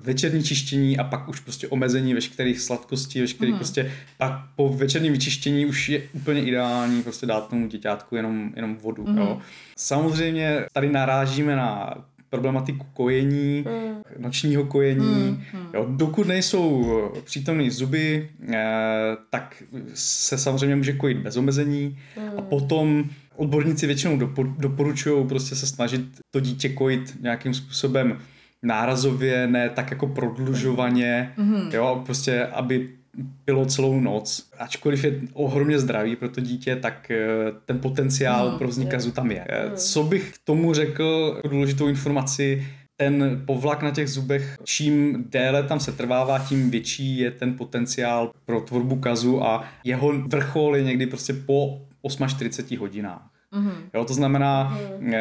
večerní 0.00 0.42
čištění 0.42 0.98
a 0.98 1.04
pak 1.04 1.28
už 1.28 1.40
prostě 1.40 1.68
omezení 1.68 2.14
veškerých 2.14 2.60
sladkostí, 2.60 3.20
veškerých 3.20 3.52
mm. 3.52 3.58
prostě 3.58 3.92
pak 4.18 4.32
po 4.56 4.68
večerním 4.68 5.12
vyčištění 5.12 5.66
už 5.66 5.88
je 5.88 6.02
úplně 6.12 6.42
ideální 6.42 7.02
prostě 7.02 7.26
dát 7.26 7.48
tomu 7.48 7.68
děťátku 7.68 8.16
jenom, 8.16 8.52
jenom 8.56 8.76
vodu. 8.76 9.04
Mm. 9.06 9.18
Jo. 9.18 9.40
Samozřejmě 9.76 10.66
tady 10.72 10.90
narážíme 10.90 11.56
na 11.56 11.94
problematiku 12.32 12.86
kojení, 12.92 13.64
mm. 13.68 14.22
nočního 14.22 14.64
kojení. 14.64 15.40
Mm. 15.54 15.66
Jo, 15.74 15.86
dokud 15.88 16.26
nejsou 16.26 16.84
přítomné 17.24 17.70
zuby, 17.70 18.28
eh, 18.48 19.16
tak 19.30 19.62
se 19.94 20.38
samozřejmě 20.38 20.76
může 20.76 20.92
kojit 20.92 21.18
bez 21.18 21.36
omezení 21.36 21.98
mm. 22.16 22.38
a 22.38 22.42
potom 22.42 23.04
odborníci 23.36 23.86
většinou 23.86 24.16
doporučují 24.58 25.26
prostě 25.28 25.54
se 25.54 25.66
snažit 25.66 26.00
to 26.30 26.40
dítě 26.40 26.68
kojit 26.68 27.16
nějakým 27.20 27.54
způsobem 27.54 28.18
nárazově, 28.62 29.46
ne 29.46 29.68
tak 29.68 29.90
jako 29.90 30.06
prodlužovaně, 30.06 31.32
mm. 31.36 31.70
jo, 31.72 32.02
prostě 32.06 32.46
aby 32.46 32.88
pilo 33.44 33.66
celou 33.66 34.00
noc. 34.00 34.50
Ačkoliv 34.58 35.04
je 35.04 35.20
ohromně 35.32 35.78
zdravý 35.78 36.16
pro 36.16 36.28
to 36.28 36.40
dítě, 36.40 36.76
tak 36.76 37.10
eh, 37.10 37.26
ten 37.64 37.78
potenciál 37.78 38.48
hmm, 38.48 38.58
pro 38.58 38.68
vznik 38.68 38.90
kazu 38.90 39.10
tam 39.10 39.30
je. 39.30 39.46
Hmm. 39.50 39.76
Co 39.76 40.02
bych 40.02 40.32
k 40.32 40.38
tomu 40.44 40.74
řekl, 40.74 41.40
důležitou 41.50 41.88
informaci, 41.88 42.66
ten 42.96 43.42
povlak 43.46 43.82
na 43.82 43.90
těch 43.90 44.08
zubech, 44.08 44.58
čím 44.64 45.24
déle 45.28 45.62
tam 45.62 45.80
se 45.80 45.92
trvává, 45.92 46.38
tím 46.38 46.70
větší 46.70 47.18
je 47.18 47.30
ten 47.30 47.54
potenciál 47.54 48.32
pro 48.44 48.60
tvorbu 48.60 48.96
kazu 48.96 49.44
a 49.44 49.64
jeho 49.84 50.12
vrchol 50.12 50.76
je 50.76 50.82
někdy 50.82 51.06
prostě 51.06 51.32
po 51.32 51.80
48 52.26 52.78
hodinách. 52.78 53.32
Mm-hmm. 53.52 53.74
Jo, 53.94 54.04
to 54.04 54.14
znamená, 54.14 54.78
mm. 54.98 55.12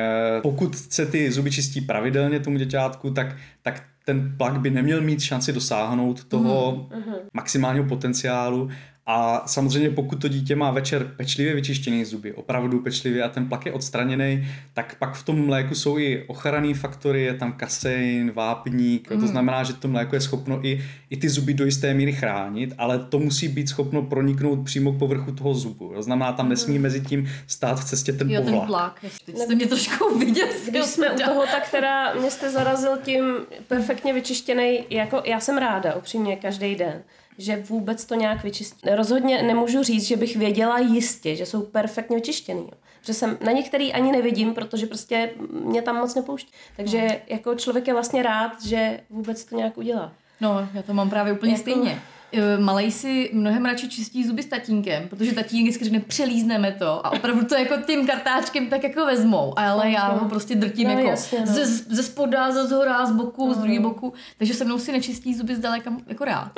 pokud 0.41 0.75
se 0.75 1.05
ty 1.05 1.31
zuby 1.31 1.51
čistí 1.51 1.81
pravidelně 1.81 2.39
tomu 2.39 2.57
děťátku, 2.57 3.11
tak, 3.11 3.35
tak 3.61 3.83
ten 4.05 4.33
plak 4.37 4.59
by 4.59 4.69
neměl 4.69 5.01
mít 5.01 5.21
šanci 5.21 5.53
dosáhnout 5.53 6.23
toho 6.23 6.87
mm-hmm. 6.91 7.15
maximálního 7.33 7.85
potenciálu 7.85 8.69
a 9.13 9.43
samozřejmě 9.45 9.89
pokud 9.89 10.21
to 10.21 10.27
dítě 10.27 10.55
má 10.55 10.71
večer 10.71 11.11
pečlivě 11.17 11.55
vyčištěný 11.55 12.05
zuby, 12.05 12.33
opravdu 12.33 12.79
pečlivě 12.79 13.23
a 13.23 13.29
ten 13.29 13.47
plak 13.47 13.65
je 13.65 13.71
odstraněný, 13.71 14.47
tak 14.73 14.95
pak 14.99 15.15
v 15.15 15.23
tom 15.23 15.45
mléku 15.45 15.75
jsou 15.75 15.97
i 15.97 16.23
ochranné 16.27 16.73
faktory, 16.73 17.21
je 17.21 17.33
tam 17.33 17.53
kasein, 17.53 18.31
vápník, 18.31 19.11
mm. 19.11 19.21
to 19.21 19.27
znamená, 19.27 19.63
že 19.63 19.73
to 19.73 19.87
mléko 19.87 20.15
je 20.15 20.21
schopno 20.21 20.65
i, 20.65 20.81
i 21.09 21.17
ty 21.17 21.29
zuby 21.29 21.53
do 21.53 21.65
jisté 21.65 21.93
míry 21.93 22.13
chránit, 22.13 22.73
ale 22.77 22.99
to 22.99 23.19
musí 23.19 23.47
být 23.47 23.69
schopno 23.69 24.01
proniknout 24.01 24.65
přímo 24.65 24.91
k 24.91 24.99
povrchu 24.99 25.31
toho 25.31 25.53
zubu. 25.53 25.91
To 25.95 26.03
znamená, 26.03 26.31
tam 26.31 26.49
nesmí 26.49 26.75
mm. 26.75 26.81
mezi 26.81 27.01
tím 27.01 27.29
stát 27.47 27.79
v 27.79 27.83
cestě 27.85 28.13
ten 28.13 28.29
jo, 28.29 28.41
povlak. 28.41 28.99
ten 29.01 29.11
plak, 29.29 29.43
jste 29.43 29.55
mě 29.55 29.65
trošku 29.65 30.19
viděl. 30.19 30.47
Když 30.69 30.85
jsme 30.85 31.11
u 31.11 31.17
toho, 31.17 31.45
tak 31.45 31.71
teda 31.71 32.13
mě 32.13 32.31
jste 32.31 32.51
zarazil 32.51 32.97
tím 33.03 33.23
perfektně 33.67 34.13
vyčištěný, 34.13 34.79
jako 34.89 35.21
já 35.25 35.39
jsem 35.39 35.57
ráda, 35.57 35.95
upřímně, 35.95 36.35
každý 36.35 36.75
den 36.75 37.01
že 37.37 37.63
vůbec 37.69 38.05
to 38.05 38.15
nějak 38.15 38.43
vyčistí. 38.43 38.89
Rozhodně 38.91 39.43
nemůžu 39.43 39.83
říct, 39.83 40.07
že 40.07 40.17
bych 40.17 40.35
věděla 40.35 40.79
jistě, 40.79 41.35
že 41.35 41.45
jsou 41.45 41.61
perfektně 41.61 42.15
vyčištěný. 42.15 42.61
Jo. 42.61 42.77
Že 43.01 43.13
jsem 43.13 43.37
na 43.45 43.51
některý 43.51 43.93
ani 43.93 44.11
nevidím, 44.11 44.53
protože 44.53 44.85
prostě 44.85 45.29
mě 45.65 45.81
tam 45.81 45.95
moc 45.95 46.15
nepouští. 46.15 46.51
Takže 46.77 47.01
no. 47.01 47.15
jako 47.27 47.55
člověk 47.55 47.87
je 47.87 47.93
vlastně 47.93 48.23
rád, 48.23 48.63
že 48.65 48.99
vůbec 49.09 49.45
to 49.45 49.55
nějak 49.55 49.77
udělá. 49.77 50.13
No, 50.41 50.69
já 50.73 50.81
to 50.81 50.93
mám 50.93 51.09
právě 51.09 51.33
úplně 51.33 51.51
jako... 51.51 51.61
stejně. 51.61 52.01
E, 52.33 52.57
malej 52.57 52.91
si 52.91 53.29
mnohem 53.33 53.65
radši 53.65 53.89
čistí 53.89 54.27
zuby 54.27 54.43
s 54.43 54.45
tatínkem, 54.45 55.09
protože 55.09 55.33
tatínek 55.33 55.63
vždycky 55.63 55.83
řekne, 55.83 55.99
přelízneme 55.99 56.71
to 56.71 57.05
a 57.05 57.11
opravdu 57.11 57.45
to 57.45 57.55
jako 57.55 57.75
tím 57.85 58.07
kartáčkem 58.07 58.67
tak 58.67 58.83
jako 58.83 59.05
vezmou, 59.05 59.59
ale 59.59 59.91
já 59.91 60.07
ho 60.07 60.29
prostě 60.29 60.55
drtím 60.55 60.87
no, 60.87 60.93
jako 60.93 61.09
jasně, 61.09 61.39
no. 61.39 61.45
ze, 61.45 61.65
ze 61.65 62.03
spoda, 62.03 62.51
ze 62.51 62.67
zhora, 62.67 63.05
z 63.05 63.11
boku, 63.11 63.47
no. 63.47 63.53
z 63.53 63.57
druhé 63.57 63.79
boku, 63.79 64.13
takže 64.37 64.53
se 64.53 64.65
mnou 64.65 64.79
si 64.79 64.91
nečistí 64.91 65.35
zuby 65.35 65.55
zdaleka 65.55 65.93
jako 66.07 66.25
rád 66.25 66.51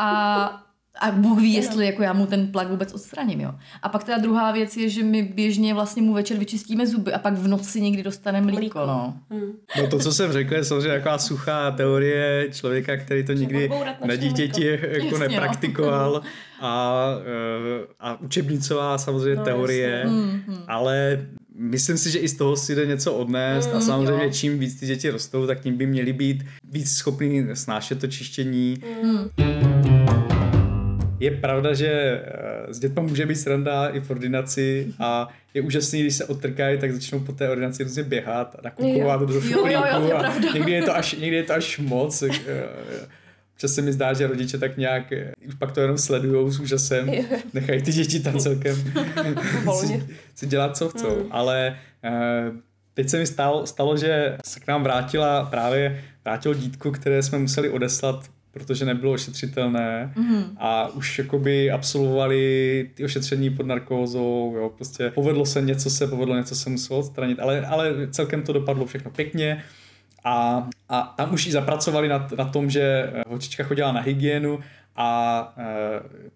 a 0.00 0.62
a 1.00 1.10
Bůh 1.10 1.40
ví, 1.40 1.52
jestli 1.52 1.86
jako 1.86 2.02
já 2.02 2.12
mu 2.12 2.26
ten 2.26 2.46
plak 2.46 2.68
vůbec 2.68 2.94
odstraním, 2.94 3.40
jo. 3.40 3.54
A 3.82 3.88
pak 3.88 4.04
teda 4.04 4.18
druhá 4.18 4.52
věc 4.52 4.76
je, 4.76 4.88
že 4.88 5.02
my 5.02 5.22
běžně 5.22 5.74
vlastně 5.74 6.02
mu 6.02 6.14
večer 6.14 6.36
vyčistíme 6.36 6.86
zuby 6.86 7.12
a 7.12 7.18
pak 7.18 7.34
v 7.34 7.48
noci 7.48 7.80
někdy 7.80 8.02
dostaneme 8.02 8.46
mlíko, 8.46 8.60
mlíko. 8.60 8.78
no. 8.78 9.14
Hmm. 9.30 9.52
No 9.78 9.86
to, 9.86 9.98
co 9.98 10.12
jsem 10.12 10.32
řekl, 10.32 10.54
je 10.54 10.64
samozřejmě 10.64 10.88
taková 10.88 11.18
suchá 11.18 11.70
teorie 11.70 12.48
člověka, 12.52 12.96
který 12.96 13.24
to 13.24 13.32
nikdy 13.32 13.70
na 14.04 14.16
dítěti 14.16 14.66
jako 14.66 15.06
jasně, 15.06 15.28
nepraktikoval 15.28 16.12
no. 16.12 16.22
a, 16.60 17.06
eh, 17.20 17.86
a 18.00 18.20
učebnicová 18.20 18.98
samozřejmě 18.98 19.36
no, 19.36 19.44
teorie, 19.44 20.04
hmm, 20.06 20.42
hmm. 20.46 20.62
ale 20.68 21.26
myslím 21.54 21.98
si, 21.98 22.10
že 22.10 22.18
i 22.18 22.28
z 22.28 22.36
toho 22.36 22.56
si 22.56 22.74
jde 22.74 22.86
něco 22.86 23.14
odnést 23.14 23.70
mm, 23.70 23.76
a 23.76 23.80
samozřejmě 23.80 24.24
jo. 24.24 24.30
čím 24.32 24.58
víc 24.58 24.80
ty 24.80 24.86
děti 24.86 25.10
rostou, 25.10 25.46
tak 25.46 25.60
tím 25.60 25.76
by 25.76 25.86
měli 25.86 26.12
být 26.12 26.44
víc 26.64 26.96
schopní 26.96 27.46
snášet 27.54 28.00
to 28.00 28.06
čištění. 28.06 28.76
Mm. 29.02 29.49
Je 31.20 31.30
pravda, 31.30 31.74
že 31.74 31.88
eh, 32.24 32.74
s 32.74 32.78
dětma 32.78 33.02
může 33.02 33.26
být 33.26 33.34
sranda 33.36 33.88
i 33.88 34.00
v 34.00 34.10
ordinaci 34.10 34.94
a 34.98 35.28
je 35.54 35.62
úžasný, 35.62 36.00
když 36.00 36.14
se 36.14 36.24
odtrkají, 36.24 36.78
tak 36.78 36.92
začnou 36.92 37.20
po 37.20 37.32
té 37.32 37.48
ordinaci 37.50 37.82
různě 37.82 38.02
běhat 38.02 38.56
a 38.58 38.60
nakupovat 38.64 39.20
do 39.20 39.40
šuplíku. 39.40 39.84
A 40.16 40.34
někdy 40.54 40.72
je 40.72 40.82
to 40.82 40.96
až, 40.96 41.12
někdy 41.12 41.36
je 41.36 41.42
to 41.42 41.52
až 41.52 41.78
moc. 41.78 42.22
eh, 42.22 42.64
Čas 43.58 43.72
se 43.74 43.82
mi 43.82 43.92
zdá, 43.92 44.12
že 44.12 44.26
rodiče 44.26 44.58
tak 44.58 44.76
nějak, 44.76 45.12
eh, 45.12 45.32
už 45.48 45.54
pak 45.54 45.72
to 45.72 45.80
jenom 45.80 45.98
sledujou 45.98 46.50
s 46.50 46.60
úžasem, 46.60 47.10
nechají 47.54 47.82
ty 47.82 47.92
děti 47.92 48.20
tam 48.20 48.38
celkem 48.38 48.76
si, 49.80 50.06
si 50.34 50.46
dělat, 50.46 50.76
co 50.76 50.88
chcou. 50.88 51.14
Hmm. 51.14 51.26
Ale 51.30 51.76
eh, 52.04 52.50
teď 52.94 53.08
se 53.08 53.18
mi 53.18 53.26
stalo, 53.26 53.66
stalo, 53.66 53.96
že 53.96 54.36
se 54.44 54.60
k 54.60 54.66
nám 54.66 54.82
vrátila 54.82 55.44
právě, 55.44 56.04
vrátilo 56.24 56.54
dítko, 56.54 56.90
které 56.90 57.22
jsme 57.22 57.38
museli 57.38 57.68
odeslat 57.70 58.30
protože 58.52 58.84
nebylo 58.84 59.12
ošetřitelné 59.12 60.12
mm. 60.16 60.44
a 60.58 60.88
už 60.88 61.18
jakoby 61.18 61.70
absolvovali 61.70 62.90
ty 62.94 63.04
ošetření 63.04 63.50
pod 63.50 63.66
narkózou, 63.66 64.54
jo, 64.56 64.72
prostě 64.76 65.10
povedlo 65.10 65.46
se 65.46 65.62
něco 65.62 65.90
se, 65.90 66.06
povedlo 66.06 66.36
něco 66.36 66.54
se 66.54 66.70
muselo 66.70 66.98
odstranit, 66.98 67.40
ale, 67.40 67.66
ale 67.66 67.94
celkem 68.10 68.42
to 68.42 68.52
dopadlo 68.52 68.86
všechno 68.86 69.10
pěkně 69.10 69.62
a, 70.24 70.68
a 70.88 71.14
tam 71.16 71.34
už 71.34 71.46
ji 71.46 71.52
zapracovali 71.52 72.08
na, 72.08 72.28
na 72.38 72.44
tom, 72.44 72.70
že 72.70 72.82
eh, 72.82 73.22
holčička 73.28 73.64
chodila 73.64 73.92
na 73.92 74.00
hygienu 74.00 74.60
a 74.96 75.54
e, 75.58 75.64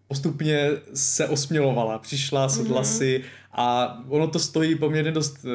postupně 0.08 0.70
se 0.94 1.28
osmělovala, 1.28 1.98
přišla, 1.98 2.48
sedla 2.48 2.82
mm-hmm. 2.82 2.96
si 2.96 3.24
a 3.54 3.98
ono 4.08 4.26
to 4.26 4.38
stojí 4.38 4.74
poměrně 4.74 5.12
dost 5.12 5.44
e, 5.44 5.48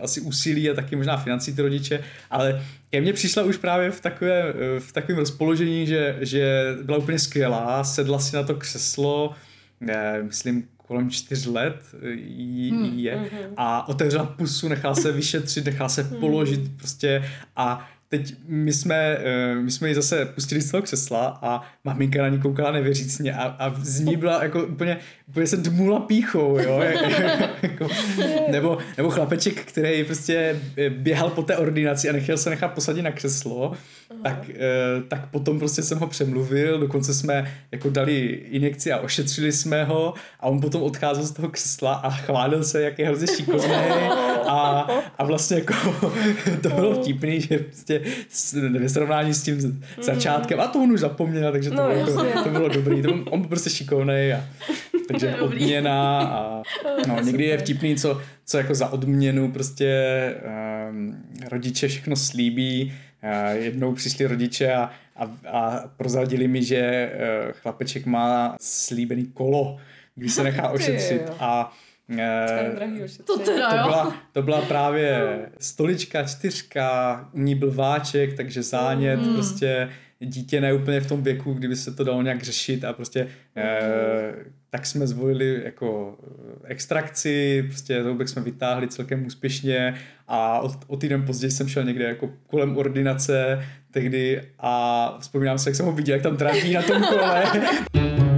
asi 0.00 0.20
úsilí 0.20 0.70
a 0.70 0.74
taky 0.74 0.96
možná 0.96 1.16
financí 1.16 1.54
ty 1.54 1.62
rodiče, 1.62 2.04
ale 2.30 2.62
ke 2.90 3.00
mně 3.00 3.12
přišla 3.12 3.42
už 3.42 3.56
právě 3.56 3.90
v, 3.90 4.00
takové, 4.00 4.48
e, 4.48 4.80
v 4.80 4.92
takovém 4.92 5.18
rozpoložení, 5.18 5.86
že, 5.86 6.16
že 6.20 6.74
byla 6.82 6.98
úplně 6.98 7.18
skvělá, 7.18 7.84
sedla 7.84 8.18
si 8.18 8.36
na 8.36 8.42
to 8.42 8.54
křeslo, 8.54 9.34
e, 9.88 10.22
myslím 10.22 10.68
kolem 10.76 11.10
čtyř 11.10 11.46
let 11.46 11.76
jí, 12.14 12.70
Hmm, 12.70 12.84
jí 12.84 13.02
je 13.02 13.16
mhm. 13.16 13.54
a 13.56 13.88
otevřela 13.88 14.26
pusu, 14.26 14.68
nechala 14.68 14.94
se 14.94 15.12
vyšetřit, 15.12 15.64
nechala 15.64 15.88
se 15.88 16.04
položit 16.04 16.60
prostě 16.76 17.24
a 17.56 17.90
teď 18.10 18.34
my 18.46 18.72
jsme, 18.72 18.96
eh, 18.96 19.54
my 19.54 19.70
jsme 19.70 19.88
ji 19.88 19.94
zase 19.94 20.24
pustili 20.24 20.60
z 20.60 20.70
toho 20.70 20.82
křesla 20.82 21.38
a 21.42 21.62
maminka 21.84 22.22
na 22.22 22.28
ní 22.28 22.38
koukala 22.38 22.70
nevěřícně 22.70 23.34
a, 23.34 23.42
a 23.42 23.74
z 23.82 24.00
ní 24.00 24.16
byla 24.16 24.42
jako 24.42 24.64
úplně, 24.66 24.98
úplně 25.28 25.46
se 25.46 25.56
dmula 25.56 26.00
píchou, 26.00 26.58
jo, 26.58 26.80
jako, 27.62 27.88
nebo, 28.50 28.78
nebo 28.96 29.10
chlapeček, 29.10 29.64
který 29.64 30.04
prostě 30.04 30.60
eh, 30.76 30.90
běhal 30.90 31.30
po 31.30 31.42
té 31.42 31.56
ordinaci 31.56 32.08
a 32.08 32.12
nechtěl 32.12 32.38
se 32.38 32.50
nechat 32.50 32.68
posadit 32.68 33.02
na 33.02 33.10
křeslo, 33.10 33.72
tak, 34.22 34.50
eh, 34.50 35.02
tak 35.08 35.30
potom 35.30 35.58
prostě 35.58 35.82
jsem 35.82 35.98
ho 35.98 36.06
přemluvil, 36.06 36.78
dokonce 36.78 37.14
jsme 37.14 37.54
jako 37.72 37.90
dali 37.90 38.18
injekci 38.50 38.92
a 38.92 38.98
ošetřili 38.98 39.52
jsme 39.52 39.84
ho 39.84 40.14
a 40.40 40.46
on 40.46 40.60
potom 40.60 40.82
odcházel 40.82 41.24
z 41.24 41.32
toho 41.32 41.48
křesla 41.48 41.94
a 41.94 42.10
chválil 42.10 42.64
se, 42.64 42.82
jak 42.82 42.98
je 42.98 43.06
hrozně 43.06 43.36
šikovný 43.36 43.74
a, 44.48 44.88
a 45.18 45.24
vlastně 45.24 45.56
jako 45.56 45.74
to 46.62 46.68
bylo 46.68 47.02
vtipný, 47.02 47.40
že 47.40 47.58
prostě 47.58 48.00
ve 48.78 48.88
srovnání 48.88 49.34
s 49.34 49.42
tím 49.42 49.84
začátkem, 50.02 50.60
a 50.60 50.66
to 50.66 50.82
on 50.82 50.92
už 50.92 51.00
zapomněl, 51.00 51.52
takže 51.52 51.70
to, 51.70 51.76
No, 51.76 52.04
bylo, 52.04 52.24
jako, 52.24 52.42
to 52.42 52.50
bylo 52.50 52.68
dobrý, 52.68 53.02
to, 53.02 53.10
on 53.30 53.40
byl 53.40 53.48
prostě 53.48 53.70
šikovný 53.70 54.32
a 54.32 54.44
takže 55.08 55.26
Dobrý. 55.40 55.56
odměna 55.56 56.20
a 56.20 56.62
no, 57.08 57.20
někdy 57.20 57.44
je 57.44 57.58
vtipný, 57.58 57.96
co, 57.96 58.20
co 58.44 58.58
jako 58.58 58.74
za 58.74 58.88
odměnu 58.88 59.52
prostě 59.52 59.90
um, 60.90 61.24
rodiče 61.50 61.88
všechno 61.88 62.16
slíbí. 62.16 62.92
Uh, 63.24 63.56
jednou 63.62 63.92
přišli 63.94 64.26
rodiče 64.26 64.72
a, 64.72 64.90
a, 65.16 65.24
a 65.48 65.88
prozradili 65.96 66.48
mi, 66.48 66.62
že 66.64 67.12
uh, 67.14 67.52
chlapeček 67.52 68.06
má 68.06 68.56
slíbený 68.60 69.26
kolo, 69.26 69.76
když 70.14 70.32
se 70.32 70.42
nechá 70.42 70.68
ošetřit 70.72 71.22
a 71.40 71.72
Ošetření. 72.10 73.00
To 73.26 73.38
teda 73.38 73.70
to 73.70 73.76
byla, 73.88 74.16
to 74.32 74.42
byla 74.42 74.60
právě 74.60 75.38
stolička, 75.60 76.22
čtyřka, 76.22 77.28
u 77.32 77.38
ní 77.40 77.54
byl 77.54 77.72
váček, 77.72 78.36
takže 78.36 78.62
zánět, 78.62 79.20
Mm. 79.20 79.34
prostě 79.34 79.88
dítě 80.20 80.60
ne 80.60 80.72
úplně 80.72 81.00
v 81.00 81.06
tom 81.08 81.22
věku, 81.22 81.52
kdyby 81.54 81.76
se 81.76 81.90
to 81.94 82.04
dalo 82.04 82.22
nějak 82.22 82.42
řešit 82.42 82.84
a 82.84 82.92
prostě 82.92 83.28
eh, 83.56 84.34
tak 84.70 84.86
jsme 84.86 85.06
zvolili 85.06 85.60
jako 85.64 86.18
eh, 86.22 86.56
extrakci, 86.64 87.62
prostě 87.66 88.02
zoubek 88.02 88.28
jsme 88.28 88.42
vytáhli 88.42 88.88
celkem 88.88 89.26
úspěšně 89.26 89.94
a 90.28 90.60
o, 90.60 90.70
o 90.86 90.96
týden 90.96 91.22
později 91.26 91.50
jsem 91.50 91.68
šel 91.68 91.84
někde 91.84 92.04
jako 92.04 92.30
kolem 92.46 92.76
ordinace 92.76 93.64
tehdy 93.90 94.42
a 94.58 95.16
vzpomínám 95.20 95.58
se, 95.58 95.70
jak 95.70 95.76
jsem 95.76 95.86
ho 95.86 95.92
viděl, 95.92 96.14
jak 96.14 96.22
tam 96.22 96.36
trápí 96.36 96.72
na 96.72 96.82
tom 96.82 97.02
kole. 97.04 97.42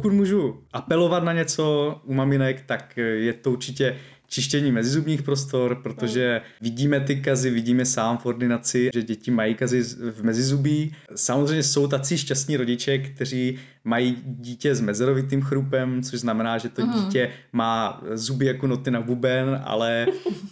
Pokud 0.00 0.12
můžu 0.12 0.62
apelovat 0.72 1.24
na 1.24 1.32
něco 1.32 1.96
u 2.04 2.14
maminek, 2.14 2.62
tak 2.66 2.96
je 2.96 3.32
to 3.32 3.52
určitě 3.52 3.96
čištění 4.26 4.72
mezizubních 4.72 5.22
prostor, 5.22 5.74
protože 5.82 6.40
vidíme 6.60 7.00
ty 7.00 7.16
kazy, 7.16 7.50
vidíme 7.50 7.84
sám 7.84 8.18
v 8.18 8.26
ordinaci, 8.26 8.90
že 8.94 9.02
děti 9.02 9.30
mají 9.30 9.54
kazy 9.54 9.82
v 10.10 10.22
mezizubí. 10.22 10.94
Samozřejmě 11.14 11.62
jsou 11.62 11.86
tací 11.86 12.18
šťastní 12.18 12.56
rodiče, 12.56 12.98
kteří 12.98 13.58
mají 13.84 14.16
dítě 14.24 14.74
s 14.74 14.80
mezerovitým 14.80 15.42
chrupem, 15.42 16.02
což 16.02 16.20
znamená, 16.20 16.58
že 16.58 16.68
to 16.68 16.86
dítě 16.86 17.30
má 17.52 18.02
zuby 18.14 18.46
jako 18.46 18.66
noty 18.66 18.90
na 18.90 19.00
buben, 19.00 19.60
ale 19.64 20.06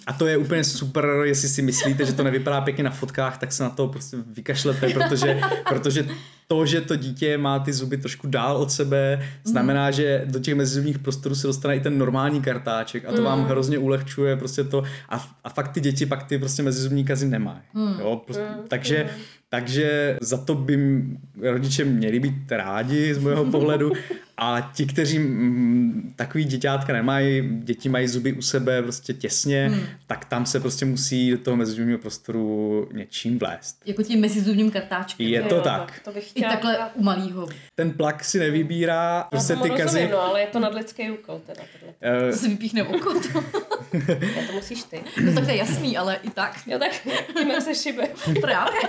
a 0.06 0.12
to 0.12 0.26
je 0.26 0.36
úplně 0.36 0.64
super, 0.64 1.04
jestli 1.24 1.48
si 1.48 1.62
myslíte, 1.62 2.04
že 2.04 2.12
to 2.12 2.24
nevypadá 2.24 2.60
pěkně 2.60 2.84
na 2.84 2.90
fotkách, 2.90 3.38
tak 3.38 3.52
se 3.52 3.62
na 3.62 3.70
to 3.70 3.88
prostě 3.88 4.16
vykašlete, 4.26 4.88
protože, 4.88 5.40
protože 5.68 6.06
to, 6.46 6.66
že 6.66 6.80
to 6.80 6.96
dítě 6.96 7.38
má 7.38 7.58
ty 7.58 7.72
zuby 7.72 7.96
trošku 7.96 8.26
dál 8.26 8.56
od 8.56 8.72
sebe, 8.72 9.28
znamená, 9.44 9.90
že 9.90 10.22
do 10.24 10.38
těch 10.38 10.54
mezizubních 10.54 10.98
prostorů 10.98 11.34
se 11.34 11.46
dostane 11.46 11.76
i 11.76 11.80
ten 11.80 11.98
normální 11.98 12.42
kartáček 12.42 13.04
a 13.04 13.12
to 13.12 13.22
vám 13.22 13.44
hrozně 13.44 13.78
ulehčuje 13.78 14.36
prostě 14.36 14.64
to 14.64 14.82
a, 15.08 15.28
a 15.44 15.48
fakt 15.48 15.68
ty 15.68 15.80
děti 15.80 16.06
pak 16.06 16.24
ty 16.24 16.38
prostě 16.38 16.62
mezizubní 16.62 17.04
kazy 17.04 17.28
nemají. 17.28 17.58
Jo, 18.00 18.22
prostě, 18.24 18.46
takže, 18.68 19.08
takže 19.48 20.18
za 20.20 20.36
to 20.36 20.54
by 20.54 21.02
rodiče 21.42 21.84
měli 21.84 22.20
být 22.20 22.52
rádi 22.52 23.14
z 23.14 23.18
mého 23.18 23.44
pohledu 23.44 23.92
a 24.40 24.70
ti, 24.74 24.86
kteří 24.86 25.18
mm, 25.18 26.12
takový 26.16 26.44
děťátka 26.44 26.92
nemají, 26.92 27.58
děti 27.62 27.88
mají 27.88 28.08
zuby 28.08 28.32
u 28.32 28.42
sebe 28.42 28.82
prostě 28.82 29.12
těsně, 29.14 29.72
tak 30.06 30.24
tam 30.24 30.46
se 30.46 30.60
prostě 30.60 30.84
musí 30.84 31.30
do 31.30 31.38
toho 31.38 31.56
mezizubního 31.56 31.98
prostoru 31.98 32.88
něčím 32.92 33.38
vlézt. 33.38 33.76
Jako 33.86 34.02
tím 34.02 34.20
mezizubním 34.20 34.70
kartáčkem. 34.70 35.26
Je 35.26 35.42
to 35.42 35.54
Jo, 35.54 35.60
tak. 35.60 36.00
To 36.04 36.12
bych 36.12 36.26
I 36.26 36.30
chtěla. 36.30 36.50
takhle 36.52 36.78
u 36.94 37.02
malýho. 37.02 37.48
Ten 37.74 37.90
plak 37.90 38.24
si 38.24 38.38
nevybírá, 38.38 39.16
Já 39.16 39.22
prostě 39.30 39.52
ty 39.52 39.58
rozumím, 39.68 39.78
kazy... 39.84 40.08
no, 40.12 40.20
ale 40.20 40.40
je 40.40 40.46
to 40.46 40.58
nadlidský 40.58 41.10
úkol 41.10 41.40
teda 41.46 41.62
tohle. 41.80 41.94
eh, 42.28 42.30
To 42.32 42.36
se 42.38 42.48
vypíchne 42.48 42.82
oko. 42.82 43.14
To, 43.20 43.44
Já 44.12 44.46
to 44.46 44.52
musíš 44.52 44.82
ty. 44.82 45.00
no 45.24 45.32
tak 45.34 45.44
to 45.44 45.50
je 45.50 45.56
jasný, 45.56 45.96
ale 45.96 46.16
i 46.22 46.30
tak. 46.30 46.60
Jo, 46.66 46.78
tak 46.78 46.90
tím, 47.38 47.60
se 47.60 47.74
šibe. 47.74 48.08
Právě. 48.40 48.80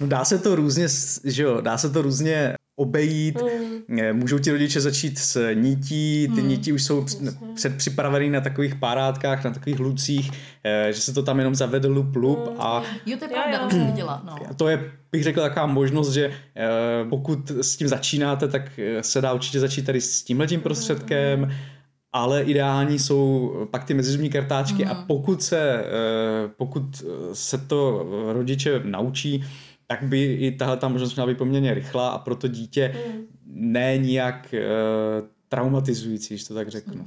No 0.00 0.06
dá 0.06 0.24
se 0.24 0.38
to 0.38 0.54
různě, 0.54 0.86
že 1.24 1.42
jo, 1.42 1.60
dá 1.60 1.78
se 1.78 1.90
to 1.90 2.02
různě 2.02 2.54
obejít. 2.76 3.38
Mm. 3.88 4.12
Můžou 4.12 4.38
ti 4.38 4.50
rodiče 4.52 4.80
začít 4.80 5.18
s 5.18 5.52
nítí, 5.54 6.28
ty 6.34 6.42
mm. 6.42 6.48
nítí 6.48 6.72
už 6.72 6.82
jsou 6.84 7.02
př- 7.04 7.54
předpřipravený 7.54 8.30
na 8.30 8.40
takových 8.40 8.74
párátkách, 8.74 9.44
na 9.44 9.50
takových 9.50 9.78
lucích, 9.78 10.30
eh, 10.64 10.92
že 10.92 11.00
se 11.00 11.12
to 11.14 11.22
tam 11.22 11.38
jenom 11.38 11.54
zavede 11.54 11.88
lup 11.88 12.16
lup 12.16 12.38
mm. 12.50 12.60
a 12.60 12.82
Jo, 13.06 13.16
to 13.16 13.24
je 13.24 13.30
Jo, 13.30 13.34
pravda, 13.34 13.58
jo. 13.58 13.66
už 13.66 13.72
jsem 13.72 13.86
viděla. 13.86 14.22
No. 14.26 14.54
to 14.56 14.68
je, 14.68 14.92
bych 15.12 15.22
řekl, 15.22 15.40
taková 15.40 15.66
možnost, 15.66 16.12
že 16.12 16.30
eh, 16.56 16.68
pokud 17.10 17.50
s 17.50 17.76
tím 17.76 17.88
začínáte, 17.88 18.48
tak 18.48 18.78
eh, 18.78 19.02
se 19.02 19.20
dá 19.20 19.32
určitě 19.32 19.60
začít 19.60 19.86
tady 19.86 20.00
s 20.00 20.22
tímhletím 20.22 20.60
prostředkem, 20.60 21.52
ale 22.12 22.42
ideální 22.42 22.98
jsou 22.98 23.52
pak 23.70 23.84
ty 23.84 23.94
mezizubní 23.94 24.30
kartáčky 24.30 24.84
a 24.84 24.94
pokud 24.94 25.42
se, 25.42 25.60
eh, 25.60 25.84
pokud 26.56 26.82
se 27.32 27.58
to 27.58 28.06
rodiče 28.32 28.80
naučí, 28.84 29.44
tak 29.86 30.02
by 30.02 30.34
i 30.34 30.52
tahle 30.52 30.76
ta 30.76 30.88
možnost 30.88 31.14
měla 31.14 31.26
být 31.26 31.38
poměrně 31.38 31.74
rychlá 31.74 32.08
a 32.08 32.18
pro 32.18 32.36
to 32.36 32.48
dítě 32.48 32.96
ne 33.46 33.98
nijak 33.98 34.54
eh, 34.54 34.62
traumatizující, 35.48 36.34
když 36.34 36.44
to 36.44 36.54
tak 36.54 36.68
řeknu. 36.68 37.06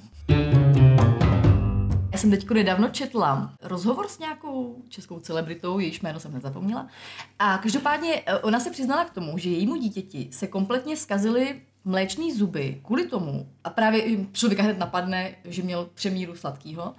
Já 2.11 2.19
jsem 2.19 2.31
teď 2.31 2.49
nedávno 2.49 2.89
četla 2.89 3.53
rozhovor 3.61 4.07
s 4.07 4.19
nějakou 4.19 4.83
českou 4.89 5.19
celebritou, 5.19 5.79
jejíž 5.79 6.01
jméno 6.01 6.19
jsem 6.19 6.33
nezapomněla. 6.33 6.87
A 7.39 7.57
každopádně 7.57 8.21
eh, 8.25 8.37
ona 8.37 8.59
se 8.59 8.71
přiznala 8.71 9.05
k 9.05 9.13
tomu, 9.13 9.37
že 9.37 9.49
jejímu 9.49 9.75
dítěti 9.75 10.27
se 10.31 10.47
kompletně 10.47 10.97
zkazily 10.97 11.61
mléčný 11.85 12.31
zuby 12.31 12.81
kvůli 12.85 13.07
tomu, 13.07 13.49
a 13.63 13.69
právě 13.69 14.25
člověka 14.31 14.63
hned 14.63 14.77
napadne, 14.77 15.35
že 15.45 15.63
měl 15.63 15.89
přemíru 15.93 16.35
sladkého, 16.35 16.95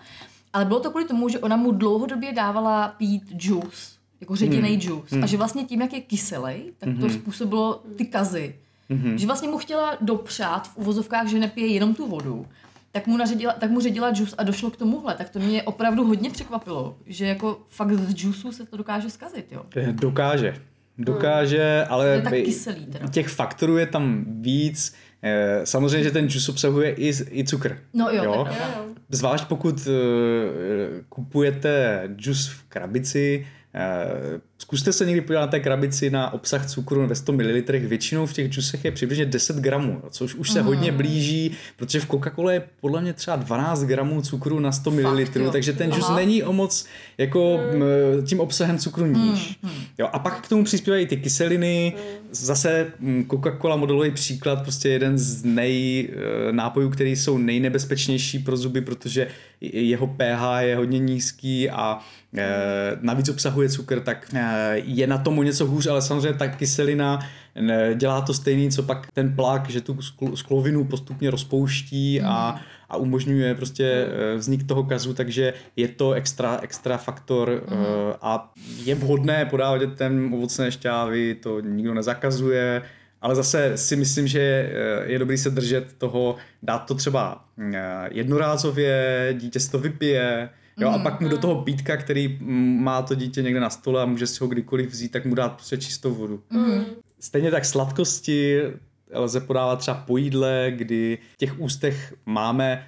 ale 0.52 0.64
bylo 0.64 0.80
to 0.80 0.90
kvůli 0.90 1.04
tomu, 1.04 1.28
že 1.28 1.38
ona 1.38 1.56
mu 1.56 1.72
dlouhodobě 1.72 2.32
dávala 2.32 2.88
pít 2.88 3.22
juice, 3.32 3.95
jako 4.20 4.36
ředěný 4.36 4.68
hmm. 4.68 4.80
juice. 4.80 5.20
A 5.22 5.26
že 5.26 5.36
vlastně 5.36 5.64
tím, 5.64 5.80
jak 5.80 5.92
je 5.92 6.00
kyselej, 6.00 6.72
tak 6.78 6.88
to 7.00 7.10
způsobilo 7.10 7.82
ty 7.96 8.04
kazy. 8.04 8.54
Hmm. 8.90 9.18
Že 9.18 9.26
vlastně 9.26 9.48
mu 9.48 9.58
chtěla 9.58 9.96
dopřát 10.00 10.68
v 10.68 10.76
uvozovkách, 10.76 11.26
že 11.28 11.38
nepije 11.38 11.66
jenom 11.66 11.94
tu 11.94 12.08
vodu, 12.08 12.46
tak 12.92 13.06
mu, 13.06 13.16
naředila, 13.16 13.52
tak 13.52 13.70
mu 13.70 13.80
ředila 13.80 14.10
džus 14.10 14.34
a 14.38 14.42
došlo 14.42 14.70
k 14.70 14.76
tomuhle. 14.76 15.14
Tak 15.14 15.30
to 15.30 15.38
mě 15.38 15.62
opravdu 15.62 16.04
hodně 16.04 16.30
překvapilo, 16.30 16.96
že 17.06 17.26
jako 17.26 17.58
fakt 17.68 17.92
z 17.92 18.14
džusu 18.14 18.52
se 18.52 18.66
to 18.66 18.76
dokáže 18.76 19.10
zkazit, 19.10 19.52
jo. 19.52 19.62
Dokáže. 19.92 20.54
dokáže, 20.98 21.84
ale 21.88 22.08
Je 22.08 22.22
tak 22.22 22.32
by- 22.32 22.42
kyselý 22.42 22.86
teda. 22.86 23.08
těch 23.08 23.28
faktorů 23.28 23.76
je 23.76 23.86
tam 23.86 24.24
víc. 24.28 24.94
Eh, 25.22 25.60
Samozřejmě, 25.66 26.04
že 26.04 26.10
ten 26.10 26.28
džus 26.28 26.48
obsahuje 26.48 26.90
i, 26.90 27.12
i 27.30 27.44
cukr. 27.44 27.78
No 27.94 28.10
jo, 28.10 28.22
to 28.22 28.38
je 28.38 28.44
pravda. 28.44 28.84
Zvlášť 29.08 29.44
pokud 29.44 29.88
eh, 29.88 31.02
kupujete 31.08 32.02
džus 32.16 32.48
v 32.48 32.62
krabici, 32.68 33.46
uh, 33.76 34.38
zkuste 34.58 34.92
se 34.92 35.06
někdy 35.06 35.20
podívat 35.20 35.40
na 35.40 35.46
té 35.46 35.60
krabici 35.60 36.10
na 36.10 36.32
obsah 36.32 36.66
cukru 36.66 37.06
ve 37.06 37.14
100 37.14 37.32
ml. 37.32 37.42
Většinou 37.80 38.26
v 38.26 38.32
těch 38.32 38.48
džusech 38.52 38.84
je 38.84 38.90
přibližně 38.92 39.26
10 39.26 39.56
gramů, 39.56 40.02
což 40.10 40.34
už 40.34 40.50
se 40.50 40.58
Mhm. 40.58 40.66
hodně 40.68 40.92
blíží, 40.92 41.50
protože 41.76 42.00
v 42.00 42.08
Coca-Cola 42.08 42.50
je 42.50 42.62
podle 42.80 43.00
mě 43.02 43.12
třeba 43.12 43.36
12 43.36 43.84
gramů 43.84 44.22
cukru 44.22 44.60
na 44.60 44.72
100 44.72 44.90
ml, 44.90 45.24
takže 45.52 45.72
ten 45.72 45.92
džus 45.92 46.08
není 46.16 46.42
o 46.42 46.52
moc 46.52 46.86
jako 47.18 47.60
m, 47.72 47.82
tím 48.26 48.40
obsahem 48.40 48.78
cukru 48.78 49.06
níž. 49.06 49.58
Hmm, 49.62 49.72
Jo, 49.98 50.08
a 50.12 50.18
pak 50.18 50.40
k 50.46 50.48
tomu 50.48 50.64
přispívají 50.64 51.06
ty 51.06 51.16
kyseliny, 51.16 51.92
zase 52.30 52.86
mm, 53.00 53.24
Coca-Cola 53.30 53.76
modelový 53.78 54.10
příklad, 54.10 54.62
prostě 54.62 54.88
jeden 54.88 55.18
z 55.18 55.44
nej 55.44 56.08
eh, 56.48 56.52
nápojů, 56.52 56.90
který 56.90 57.16
jsou 57.16 57.38
nejnebezpečnější 57.38 58.38
pro 58.38 58.56
zuby, 58.56 58.80
protože 58.80 59.28
jeho 59.60 60.06
pH 60.06 60.42
je 60.60 60.76
hodně 60.76 60.98
nízký 60.98 61.70
a 61.70 61.98
eh, 62.38 62.46
navíc 63.00 63.28
obsahuje 63.28 63.68
cukr, 63.68 64.00
tak 64.00 64.32
je 64.74 65.06
na 65.06 65.18
tom 65.18 65.38
o 65.38 65.42
něco 65.42 65.66
hůř, 65.66 65.86
ale 65.86 66.02
samozřejmě 66.02 66.38
ta 66.38 66.48
kyselina 66.48 67.20
dělá 67.94 68.20
to 68.20 68.34
stejný, 68.34 68.70
co 68.70 68.82
pak 68.82 69.06
ten 69.12 69.36
plak, 69.36 69.70
že 69.70 69.80
tu 69.80 69.94
skl- 69.94 70.34
sklovinu 70.34 70.84
postupně 70.84 71.30
rozpouští 71.30 72.22
a, 72.22 72.60
a 72.88 72.96
umožňuje 72.96 73.54
prostě 73.54 73.84
eh, 73.84 74.36
vznik 74.36 74.66
toho 74.66 74.84
kazu, 74.84 75.14
takže 75.14 75.54
je 75.76 75.88
to 75.88 76.12
extra, 76.12 76.58
extra 76.62 76.96
faktor 76.96 77.50
eh, 77.50 77.76
a 78.22 78.52
je 78.84 78.94
vhodné 78.94 79.44
podávat 79.44 79.78
dětem 79.78 80.34
ovocné 80.34 80.72
šťávy, 80.72 81.34
to 81.34 81.60
nikdo 81.60 81.94
nezakazuje, 81.94 82.82
ale 83.22 83.34
zase 83.34 83.76
si 83.76 83.96
myslím, 83.96 84.26
že 84.26 84.40
eh, 84.40 85.12
je 85.12 85.18
dobrý 85.18 85.38
se 85.38 85.50
držet 85.50 85.92
toho, 85.98 86.36
dát 86.62 86.78
to 86.78 86.94
třeba 86.94 87.44
jednorázově, 88.10 89.28
dítě 89.38 89.60
si 89.60 89.70
to 89.70 89.78
vypije, 89.78 90.48
Jo, 90.78 90.90
a 90.90 90.98
pak 90.98 91.20
mu 91.20 91.28
do 91.28 91.38
toho 91.38 91.62
pítka, 91.62 91.96
který 91.96 92.28
mm, 92.28 92.82
má 92.82 93.02
to 93.02 93.14
dítě 93.14 93.42
někde 93.42 93.60
na 93.60 93.70
stole 93.70 94.02
a 94.02 94.06
může 94.06 94.26
si 94.26 94.44
ho 94.44 94.48
kdykoliv 94.48 94.90
vzít, 94.90 95.12
tak 95.12 95.26
mu 95.26 95.34
dát 95.34 95.52
prostě 95.52 95.76
čistou 95.76 96.14
vodu. 96.14 96.42
Stejně 97.20 97.50
tak 97.50 97.64
sladkosti 97.64 98.62
lze 99.12 99.40
podávat 99.40 99.78
třeba 99.78 99.96
po 99.96 100.16
jídle, 100.16 100.72
kdy 100.76 101.18
v 101.34 101.36
těch 101.36 101.60
ústech 101.60 102.14
máme 102.26 102.86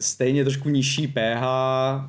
stejně 0.00 0.44
trošku 0.44 0.68
nižší 0.68 1.06
pH, 1.06 1.44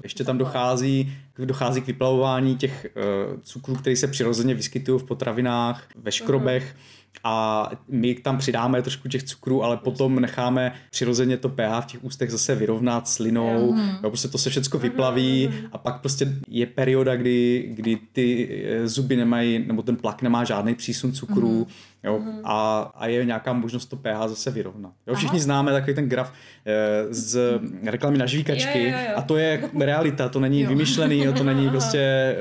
ještě 0.03 0.23
tam 0.23 0.37
dochází, 0.37 1.13
dochází 1.45 1.81
k 1.81 1.87
vyplavování 1.87 2.57
těch 2.57 2.87
uh, 2.95 3.39
cukrů, 3.41 3.75
které 3.75 3.95
se 3.95 4.07
přirozeně 4.07 4.53
vyskytují 4.53 4.99
v 4.99 5.03
potravinách, 5.03 5.87
ve 5.95 6.11
škrobech 6.11 6.75
a 7.23 7.69
my 7.87 8.15
tam 8.15 8.37
přidáme 8.37 8.81
trošku 8.81 9.07
těch 9.07 9.23
cukrů, 9.23 9.63
ale 9.63 9.77
potom 9.77 10.19
necháme 10.19 10.71
přirozeně 10.91 11.37
to 11.37 11.49
pH 11.49 11.81
v 11.81 11.85
těch 11.85 12.03
ústech 12.03 12.31
zase 12.31 12.55
vyrovnat 12.55 13.07
slinou, 13.07 13.75
jo, 14.03 14.09
prostě 14.09 14.27
to 14.27 14.37
se 14.37 14.49
všechno 14.49 14.79
vyplaví 14.79 15.49
a 15.71 15.77
pak 15.77 16.01
prostě 16.01 16.33
je 16.47 16.65
perioda, 16.65 17.15
kdy, 17.15 17.71
kdy 17.75 17.97
ty 18.13 18.49
eh, 18.65 18.87
zuby 18.87 19.15
nemají, 19.15 19.65
nebo 19.67 19.81
ten 19.81 19.95
plak 19.95 20.21
nemá 20.21 20.43
žádný 20.43 20.75
přísun 20.75 21.13
cukrů, 21.13 21.67
jo, 22.05 22.21
a, 22.43 22.79
a 22.95 23.07
je 23.07 23.25
nějaká 23.25 23.53
možnost 23.53 23.85
to 23.85 23.95
pH 23.95 24.27
zase 24.27 24.51
vyrovnat. 24.51 24.93
Jo, 25.07 25.15
všichni 25.15 25.39
známe 25.39 25.71
takový 25.71 25.95
ten 25.95 26.09
graf 26.09 26.33
eh, 26.65 27.13
z 27.13 27.59
reklamy 27.83 28.17
na 28.17 28.25
žvíkačky. 28.25 28.83
Jo, 28.83 28.89
jo, 28.89 29.05
jo. 29.09 29.13
a 29.15 29.21
to 29.21 29.37
je 29.37 29.69
realita, 29.79 30.29
to 30.29 30.39
není 30.39 30.65
vymyšlený, 30.65 31.23
jo, 31.23 31.33
to 31.33 31.43
není 31.43 31.69
prostě 31.69 31.99
eh, 31.99 32.35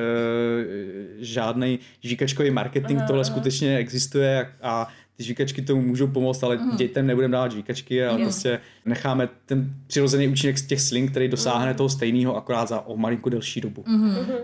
žádný 1.19 1.79
žvíkačkový 2.01 2.51
marketing, 2.51 3.01
tohle 3.07 3.25
skutečně 3.25 3.77
existuje 3.77 4.53
a, 4.63 4.71
a 4.71 4.89
ty 5.17 5.25
žvíkačky 5.25 5.63
tomu 5.63 5.83
můžou 5.83 6.07
pomoct, 6.07 6.43
ale 6.43 6.59
dětem 6.77 7.07
nebudeme 7.07 7.33
dávat 7.33 7.53
žvíkačky, 7.53 8.05
ale 8.05 8.21
Jo. 8.21 8.25
prostě 8.25 8.61
necháme 8.85 9.29
ten 9.47 9.75
přirozený 9.87 10.29
účinek 10.29 10.59
z 10.59 10.67
těch 10.67 10.81
slin, 10.81 11.09
který 11.09 11.29
dosáhne 11.29 11.75
toho 11.75 11.89
stejného, 11.89 12.37
akorát 12.37 12.69
za 12.69 12.81
o 12.81 12.97
malinko 12.97 13.29
delší 13.31 13.61
dobu. 13.61 13.85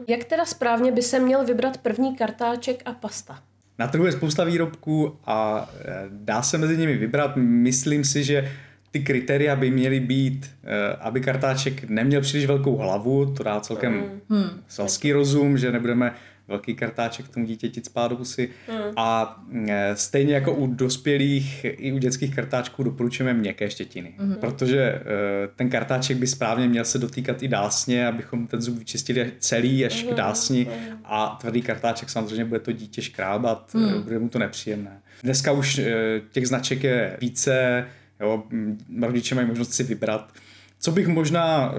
Jak 0.08 0.24
teda 0.24 0.44
správně 0.44 0.92
by 0.92 1.02
se 1.02 1.18
měl 1.18 1.44
vybrat 1.44 1.78
první 1.78 2.16
kartáček 2.16 2.82
a 2.84 2.92
pasta? 2.92 3.38
Na 3.80 3.86
trhu 3.86 4.06
je 4.06 4.12
spousta 4.12 4.44
výrobků 4.44 5.16
a 5.26 5.70
eh, 5.80 6.08
dá 6.10 6.42
se 6.42 6.58
mezi 6.58 6.76
nimi 6.76 6.96
vybrat. 6.96 7.36
Myslím 7.36 8.04
si, 8.04 8.24
že 8.24 8.52
ty 8.90 9.00
kritéria 9.00 9.56
by 9.56 9.70
měly 9.70 10.00
být, 10.00 10.50
eh, 10.64 10.96
aby 11.00 11.20
kartáček 11.20 11.84
neměl 11.88 12.20
příliš 12.20 12.46
velkou 12.46 12.76
hlavu, 12.76 13.34
to 13.34 13.42
dá 13.42 13.60
celkem 13.60 14.04
selský 14.68 15.12
rozum, 15.12 15.58
že 15.58 15.72
nebudeme 15.72 16.12
velký 16.50 16.74
kartáček 16.74 17.28
tomu 17.28 17.46
dítěti 17.46 17.80
spát 17.84 18.08
do 18.08 18.16
pusy. 18.16 18.50
A 18.96 19.40
eh, 19.68 19.96
stejně 19.96 20.34
jako 20.34 20.54
u 20.54 20.66
dospělých 20.66 21.64
i 21.64 21.92
u 21.92 21.98
dětských 21.98 22.34
kartáčků 22.34 22.82
doporučujeme 22.82 23.34
měkké 23.34 23.70
štětiny, 23.70 24.14
protože 24.40 24.80
eh, 24.80 25.02
ten 25.56 25.70
kartáček 25.70 26.16
by 26.16 26.26
správně 26.26 26.68
měl 26.68 26.84
se 26.84 26.98
dotýkat 26.98 27.42
i 27.42 27.48
dásně, 27.48 28.06
abychom 28.06 28.46
ten 28.46 28.60
zub 28.60 28.78
vyčistili 28.78 29.32
celý 29.38 29.86
až 29.86 30.02
k 30.02 30.14
dásni. 30.14 30.66
A 31.04 31.38
tvrdý 31.40 31.62
kartáček 31.62 32.10
samozřejmě 32.10 32.44
bude 32.44 32.60
to 32.60 32.72
dítě 32.72 33.02
škrábat, 33.02 33.72
eh, 33.74 34.00
bude 34.00 34.18
mu 34.18 34.28
to 34.28 34.38
nepříjemné. 34.38 35.00
Dneska 35.22 35.52
už 35.52 35.80
těch 36.32 36.48
značek 36.48 36.84
je 36.84 37.16
více, 37.20 37.86
jo, 38.20 38.42
rodiče 39.02 39.34
mají 39.34 39.46
možnost 39.46 39.72
si 39.72 39.82
vybrat. 39.84 40.32
Co 40.78 40.92
bych 40.92 41.08
možná 41.08 41.74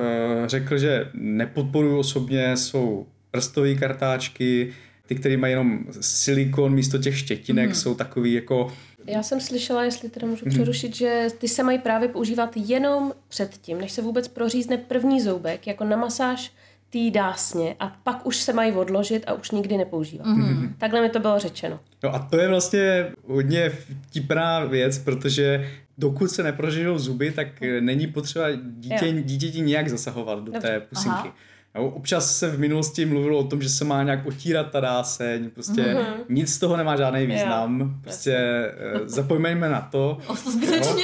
řekl, 0.46 0.78
že 0.78 1.10
nepodporuji 1.14 1.98
osobně, 1.98 2.58
jsou 2.58 3.08
prstové 3.32 3.76
kartáčky, 3.76 4.74
ty, 5.08 5.16
které 5.16 5.38
mají 5.38 5.52
jenom 5.52 5.80
silikon 6.02 6.74
místo 6.74 6.98
těch 6.98 7.18
štětinek, 7.18 7.66
Mhm. 7.66 7.76
jsou 7.76 7.96
takový 7.96 8.34
jako 8.34 8.74
Já 9.08 9.24
jsem 9.24 9.42
slyšela, 9.42 9.84
jestli 9.84 10.10
teda 10.10 10.28
můžu 10.28 10.46
Mhm. 10.46 10.54
přerušit, 10.54 10.96
že 10.96 11.28
ty 11.38 11.48
se 11.48 11.64
mají 11.64 11.80
právě 11.80 12.08
používat 12.10 12.52
jenom 12.56 13.14
předtím, 13.28 13.78
než 13.82 13.92
se 13.92 14.02
vůbec 14.02 14.28
prořízne 14.28 14.78
první 14.78 15.22
zoubek, 15.22 15.68
jako 15.68 15.84
na 15.84 15.98
masáž 15.98 16.52
té 16.90 17.10
dásně 17.12 17.76
a 17.80 17.88
pak 18.04 18.26
už 18.26 18.38
se 18.38 18.54
mají 18.54 18.72
odložit 18.72 19.24
a 19.28 19.34
už 19.34 19.52
nikdy 19.52 19.78
nepoužívat. 19.78 20.26
Mhm. 20.28 20.76
Takhle 20.78 21.02
mi 21.02 21.10
to 21.10 21.20
bylo 21.20 21.40
řečeno. 21.40 21.80
No 22.04 22.16
a 22.16 22.20
to 22.20 22.38
je 22.38 22.48
vlastně 22.48 23.12
hodně 23.28 23.70
vtipná 24.10 24.66
věc, 24.66 24.98
protože 24.98 25.70
dokud 25.98 26.32
se 26.32 26.44
neprožijou 26.44 26.98
zuby, 27.00 27.32
tak 27.32 27.62
eh, 27.64 27.82
není 27.82 28.08
potřeba 28.08 28.46
dítě, 28.80 29.12
dítěti 29.22 29.62
nějak 29.62 29.88
zasahovat 29.90 30.40
do 30.40 30.46
Dobře. 30.52 30.62
té 30.62 30.80
pusinky. 30.80 31.18
Aha. 31.20 31.36
Jo, 31.76 31.86
občas 31.86 32.38
se 32.38 32.50
v 32.50 32.60
minulosti 32.60 33.06
mluvilo 33.06 33.40
o 33.40 33.44
tom, 33.44 33.62
že 33.62 33.70
se 33.70 33.86
má 33.86 34.04
nějak 34.04 34.26
otírat 34.26 34.72
ta 34.72 34.80
dáseň, 34.80 35.50
prostě 35.50 35.82
mm-hmm. 35.82 36.14
nic 36.30 36.54
z 36.54 36.60
toho 36.60 36.78
nemá 36.78 36.96
žádný 36.96 37.26
význam, 37.26 38.00
prostě 38.02 38.34
eh, 38.34 39.00
zapomeňme 39.06 39.70
na 39.70 39.82
to. 39.82 40.18
O 40.28 40.36
to 40.36 40.52
zbytečně. 40.52 41.04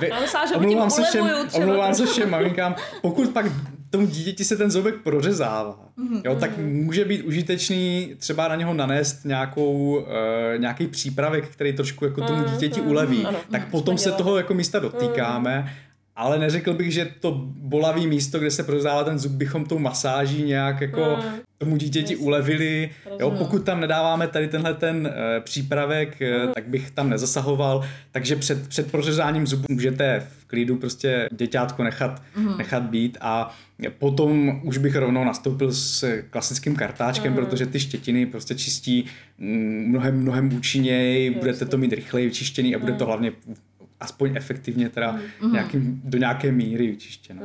Vy, 0.00 0.10
myslím, 0.20 0.56
omlouvám, 0.56 0.90
se 0.90 1.02
všem, 1.02 1.28
omlouvám 1.52 1.94
se 1.94 2.06
všem 2.06 2.30
maminkám, 2.30 2.74
pokud 3.02 3.28
pak 3.28 3.46
tomu 3.90 4.06
dítěti 4.06 4.44
se 4.44 4.56
ten 4.56 4.70
zoubek 4.70 4.94
prořezává, 4.94 5.78
jo, 6.24 6.36
tak 6.36 6.58
může 6.58 7.04
být 7.04 7.22
užitečný 7.22 8.14
třeba 8.18 8.48
na 8.48 8.54
něho 8.54 8.74
nanést 8.74 9.24
nějakou, 9.24 9.98
uh, 9.98 10.06
nějaký 10.58 10.86
přípravek, 10.86 11.48
který 11.48 11.72
trošku 11.72 12.04
jako 12.04 12.20
tomu 12.20 12.44
dítěti 12.44 12.80
uleví. 12.80 13.26
ano. 13.26 13.38
tak 13.50 13.70
potom 13.70 13.98
se 13.98 14.12
toho 14.12 14.36
jako 14.36 14.54
místa 14.54 14.78
dotýkáme, 14.78 15.72
ale 16.16 16.38
neřekl 16.38 16.74
bych, 16.74 16.92
že 16.92 17.08
to 17.20 17.32
bolavý 17.46 18.06
místo, 18.06 18.38
kde 18.38 18.50
se 18.50 18.62
prořezává 18.62 19.04
ten 19.04 19.18
zub, 19.18 19.32
bychom 19.32 19.64
tou 19.64 19.78
masáží 19.78 20.42
nějak 20.42 20.80
jako 20.80 21.18
tomu 21.58 21.76
dítěti 21.76 22.16
ulevili. 22.16 22.90
Jo, 23.20 23.30
pokud 23.30 23.64
tam 23.64 23.80
nedáváme 23.80 24.28
tady 24.28 24.48
tenhle 24.48 24.74
ten 24.74 25.06
uh, 25.06 25.44
přípravek, 25.44 26.22
uh, 26.46 26.52
tak 26.52 26.68
bych 26.68 26.90
tam 26.90 27.10
nezasahoval. 27.10 27.84
Takže 28.10 28.36
před, 28.36 28.68
před 28.68 28.90
prořezáním 28.90 29.46
zubu 29.46 29.66
můžete 29.70 30.26
v 30.38 30.44
klidu 30.44 30.76
prostě 30.76 31.28
děťátko 31.32 31.84
nechat, 31.84 32.22
nechat 32.56 32.82
být. 32.82 33.18
A 33.20 33.54
potom 33.98 34.60
už 34.64 34.78
bych 34.78 34.96
rovnou 34.96 35.24
nastoupil 35.24 35.72
s 35.72 36.22
klasickým 36.30 36.76
kartáčkem, 36.76 37.34
protože 37.34 37.66
ty 37.66 37.80
štětiny 37.80 38.26
prostě 38.26 38.54
čistí 38.54 39.04
mm, 39.38 39.84
mnohem, 39.88 40.20
mnohem 40.20 40.56
účinněji, 40.56 41.30
budete 41.30 41.64
to 41.64 41.78
mít 41.78 41.92
rychleji 41.92 42.26
vyčištěný 42.26 42.74
a 42.74 42.78
bude 42.78 42.92
to 42.92 43.06
hlavně 43.06 43.32
aspoň 44.02 44.36
efektivně 44.36 44.88
teda 44.88 45.18
nějakým, 45.52 46.00
do 46.04 46.18
nějaké 46.18 46.52
míry 46.52 46.86
vyčištěno. 46.86 47.42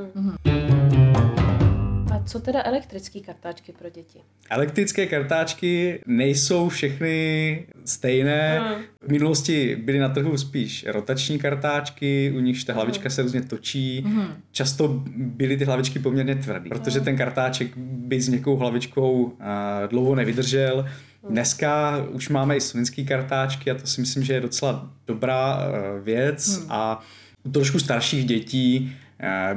A 2.13 2.23
co 2.23 2.39
teda 2.39 2.63
elektrické 2.65 3.19
kartáčky 3.19 3.71
pro 3.71 3.89
děti? 3.89 4.19
Elektrické 4.49 5.05
kartáčky 5.05 5.99
nejsou 6.05 6.69
všechny 6.69 7.65
stejné. 7.85 8.61
V 9.01 9.11
minulosti 9.11 9.75
byly 9.75 9.99
na 9.99 10.09
trhu 10.09 10.37
spíš 10.37 10.85
rotační 10.87 11.39
kartáčky, 11.39 12.33
u 12.35 12.39
nichž 12.39 12.63
ta 12.63 12.73
hlavička 12.73 13.09
se 13.09 13.21
různě 13.21 13.41
točí. 13.41 14.05
Často 14.51 15.03
byly 15.15 15.57
ty 15.57 15.65
hlavičky 15.65 15.99
poměrně 15.99 16.35
tvrdé, 16.35 16.69
protože 16.69 17.01
ten 17.01 17.17
kartáček 17.17 17.77
by 17.77 18.21
s 18.21 18.29
měkkou 18.29 18.55
hlavičkou 18.55 19.33
a, 19.39 19.85
dlouho 19.85 20.15
nevydržel. 20.15 20.85
Dneska 21.29 21.97
už 22.09 22.29
máme 22.29 22.57
i 22.57 22.61
slovenský 22.61 23.05
kartáčky 23.05 23.71
a 23.71 23.75
to 23.75 23.87
si 23.87 24.01
myslím, 24.01 24.23
že 24.23 24.33
je 24.33 24.41
docela 24.41 24.89
dobrá 25.07 25.59
eh, 25.59 25.99
věc 26.01 26.65
a 26.69 27.01
u 27.43 27.51
trošku 27.51 27.79
starších 27.79 28.25
dětí 28.25 28.95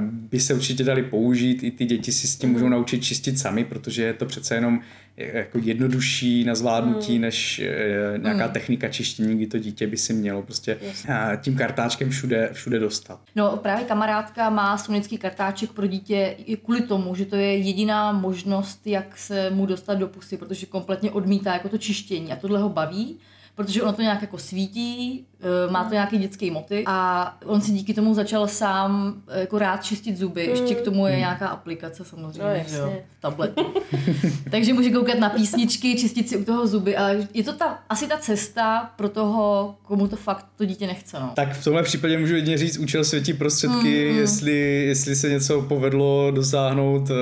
by 0.03 0.41
se 0.41 0.55
určitě 0.55 0.85
dali 0.85 1.03
použít, 1.03 1.63
i 1.63 1.71
ty 1.71 1.85
děti 1.85 2.13
si 2.13 2.27
s 2.27 2.37
tím 2.37 2.51
můžou 2.51 2.69
naučit 2.69 3.05
čistit 3.05 3.39
sami, 3.39 3.65
protože 3.65 4.03
je 4.03 4.13
to 4.13 4.27
přece 4.27 4.55
jenom 4.55 4.81
eh, 5.17 5.39
jako 5.39 5.59
jednodušší 5.63 6.45
na 6.45 6.55
zvládnutí, 6.55 7.13
Hmm. 7.13 7.21
než 7.21 7.59
eh, 7.59 8.19
nějaká 8.19 8.49
technika 8.49 8.89
čištění, 8.89 9.37
kdy 9.37 9.47
to 9.47 9.59
dítě 9.59 9.87
by 9.87 9.97
si 9.97 10.13
mělo 10.13 10.43
prostě 10.43 10.79
eh, 11.09 11.39
tím 11.43 11.57
kartáčkem 11.57 12.11
všude, 12.11 12.51
všude 12.53 12.79
dostat. 12.79 13.21
No 13.37 13.57
právě 13.57 13.85
kamarádka 13.85 14.51
má 14.51 14.79
sunický 14.79 15.19
kartáček 15.19 15.73
pro 15.73 15.87
dítě 15.87 16.35
i 16.39 16.57
kvůli 16.57 16.81
tomu, 16.81 17.15
že 17.15 17.27
to 17.27 17.37
je 17.37 17.57
jediná 17.57 18.13
možnost, 18.13 18.87
jak 18.87 19.19
se 19.19 19.51
mu 19.51 19.67
dostat 19.67 19.95
do 19.95 20.09
pusy, 20.09 20.37
protože 20.37 20.67
kompletně 20.67 21.11
odmítá 21.11 21.53
jako 21.53 21.69
to 21.69 21.79
čištění 21.79 22.33
a 22.33 22.37
tohle 22.37 22.61
ho 22.61 22.69
baví, 22.69 23.19
protože 23.65 23.83
ono 23.83 23.93
to 23.93 24.03
nějak 24.03 24.23
jako 24.23 24.39
svítí, 24.39 25.25
eh, 25.41 25.71
má 25.73 25.85
to 25.85 25.93
nějaký 25.95 26.19
dětský 26.19 26.51
moty 26.51 26.83
a 26.87 27.37
on 27.45 27.61
si 27.61 27.73
díky 27.73 27.95
tomu 27.95 28.15
začal 28.15 28.49
sám 28.49 29.15
eh, 29.29 29.41
jako 29.41 29.59
rád 29.59 29.85
čistit 29.85 30.17
zuby. 30.17 30.45
Ještě 30.47 30.75
k 30.75 30.81
tomu 30.81 31.07
je 31.07 31.17
nějaká 31.19 31.49
aplikace 31.49 32.05
samozřejmě, 32.05 32.43
No, 32.43 32.55
že 32.55 32.59
jasně. 32.59 32.77
jo, 32.79 32.93
v 33.19 33.21
tabletu. 33.21 33.67
Takže 34.51 34.73
může 34.73 34.91
koukat 34.91 35.19
na 35.19 35.29
písničky, 35.31 35.95
čistit 35.95 36.29
si 36.29 36.37
u 36.37 36.45
toho 36.45 36.67
zuby, 36.67 36.97
ale 36.97 37.29
je 37.35 37.45
to 37.45 37.53
ta, 37.53 37.79
asi 37.89 38.07
ta 38.09 38.17
cesta 38.17 38.91
pro 38.97 39.09
toho, 39.09 39.75
komu 39.83 40.09
to 40.09 40.17
fakt 40.17 40.47
to 40.57 40.65
dítě 40.65 40.87
nechce. 40.87 41.21
No. 41.21 41.33
Tak 41.37 41.53
v 41.53 41.65
tomhle 41.65 41.83
případě 41.83 42.19
můžu 42.19 42.35
jedině 42.35 42.59
říct 42.59 42.79
účel 42.79 43.05
světí 43.05 43.33
prostředky, 43.33 44.11
Mm, 44.13 44.19
jestli, 44.19 44.85
jestli 44.87 45.17
se 45.17 45.29
něco 45.29 45.63
povedlo 45.63 46.31
dosáhnout 46.31 47.11
uh, 47.11 47.17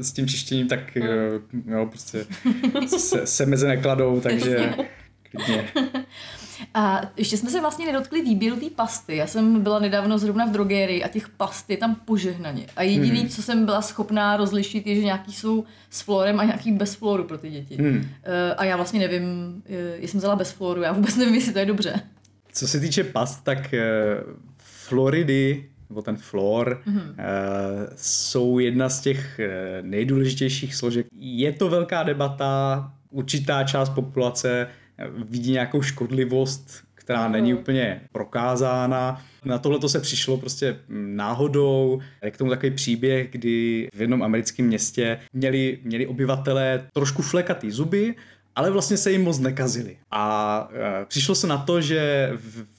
s 0.00 0.12
tím 0.12 0.26
čištěním, 0.28 0.68
tak 0.68 0.80
uh, 1.00 1.06
jo, 1.74 1.86
prostě 1.86 2.26
se, 2.98 3.26
se 3.26 3.46
meze 3.46 3.68
nekladou, 3.68 4.20
takže 4.20 4.74
klidně. 5.36 5.68
A 6.74 7.00
ještě 7.16 7.36
jsme 7.36 7.50
se 7.50 7.60
vlastně 7.60 7.86
nedotkli 7.86 8.22
výběru 8.22 8.56
té 8.56 8.70
pasty. 8.70 9.16
Já 9.16 9.26
jsem 9.26 9.62
byla 9.62 9.78
nedávno 9.78 10.18
zrovna 10.18 10.46
v 10.46 10.50
drogerii 10.50 11.04
a 11.04 11.08
těch 11.08 11.28
past 11.28 11.70
je 11.70 11.76
tam 11.76 11.94
požehnaně. 11.94 12.66
A 12.76 12.82
jediný, 12.82 13.20
Hmm. 13.20 13.28
co 13.28 13.42
jsem 13.42 13.64
byla 13.64 13.82
schopná 13.82 14.36
rozlišit, 14.36 14.86
je, 14.86 14.94
že 14.94 15.00
nějaký 15.04 15.32
jsou 15.32 15.64
s 15.90 16.00
florem 16.00 16.40
a 16.40 16.44
nějaký 16.44 16.72
bez 16.72 16.94
floru 16.94 17.24
pro 17.24 17.38
ty 17.38 17.50
děti. 17.50 17.76
Hmm. 17.76 18.06
Eh, 18.24 18.54
A 18.54 18.64
já 18.64 18.76
vlastně 18.76 19.00
nevím, 19.00 19.62
eh, 19.66 19.72
jestli 19.74 20.08
jsem 20.08 20.18
vzala 20.18 20.36
bez 20.36 20.50
floru, 20.52 20.82
já 20.82 20.92
vůbec 20.92 21.16
nevím, 21.16 21.34
jestli 21.34 21.52
to 21.52 21.58
je 21.58 21.66
dobře. 21.66 22.00
Co 22.52 22.68
se 22.68 22.80
týče 22.80 23.04
past, 23.04 23.44
tak 23.44 23.58
uh, 23.58 24.34
Floridy, 24.58 25.68
nebo 25.88 26.02
ten 26.02 26.16
flor, 26.16 26.82
Mhm. 26.86 26.98
mm-hmm. 26.98 27.10
uh, 27.10 27.86
jsou 27.96 28.58
jedna 28.58 28.88
z 28.88 29.00
těch 29.00 29.40
uh, 29.40 29.86
nejdůležitějších 29.86 30.74
složek. 30.74 31.06
Je 31.20 31.52
to 31.52 31.68
velká 31.68 32.02
debata, 32.02 32.90
určitá 33.10 33.64
část 33.64 33.88
populace 33.90 34.66
eh, 34.66 34.68
vidí 35.28 35.52
nějakou 35.52 35.82
škodlivost, 35.82 36.84
která 36.94 37.28
není 37.28 37.54
úplně 37.54 38.00
prokázána. 38.12 39.22
Na 39.44 39.58
tohle 39.58 39.78
to 39.78 39.88
se 39.88 40.00
přišlo 40.00 40.36
prostě 40.36 40.76
náhodou. 40.88 42.00
Je 42.22 42.30
k 42.30 42.36
tomu 42.36 42.50
takový 42.50 42.70
příběh, 42.70 43.30
kdy 43.30 43.88
v 43.94 44.00
jednom 44.00 44.22
americkém 44.22 44.66
městě 44.66 45.20
měli, 45.32 45.78
měli 45.82 46.06
obyvatelé 46.06 46.88
trošku 46.92 47.22
flekatý 47.22 47.70
zuby, 47.70 48.14
ale 48.56 48.70
vlastně 48.70 48.96
se 48.96 49.12
jim 49.12 49.22
moc 49.22 49.38
nekazili. 49.38 49.96
A 50.10 50.68
e, 51.02 51.04
přišlo 51.04 51.34
se 51.34 51.46
na 51.46 51.58
to, 51.58 51.80
že 51.80 52.30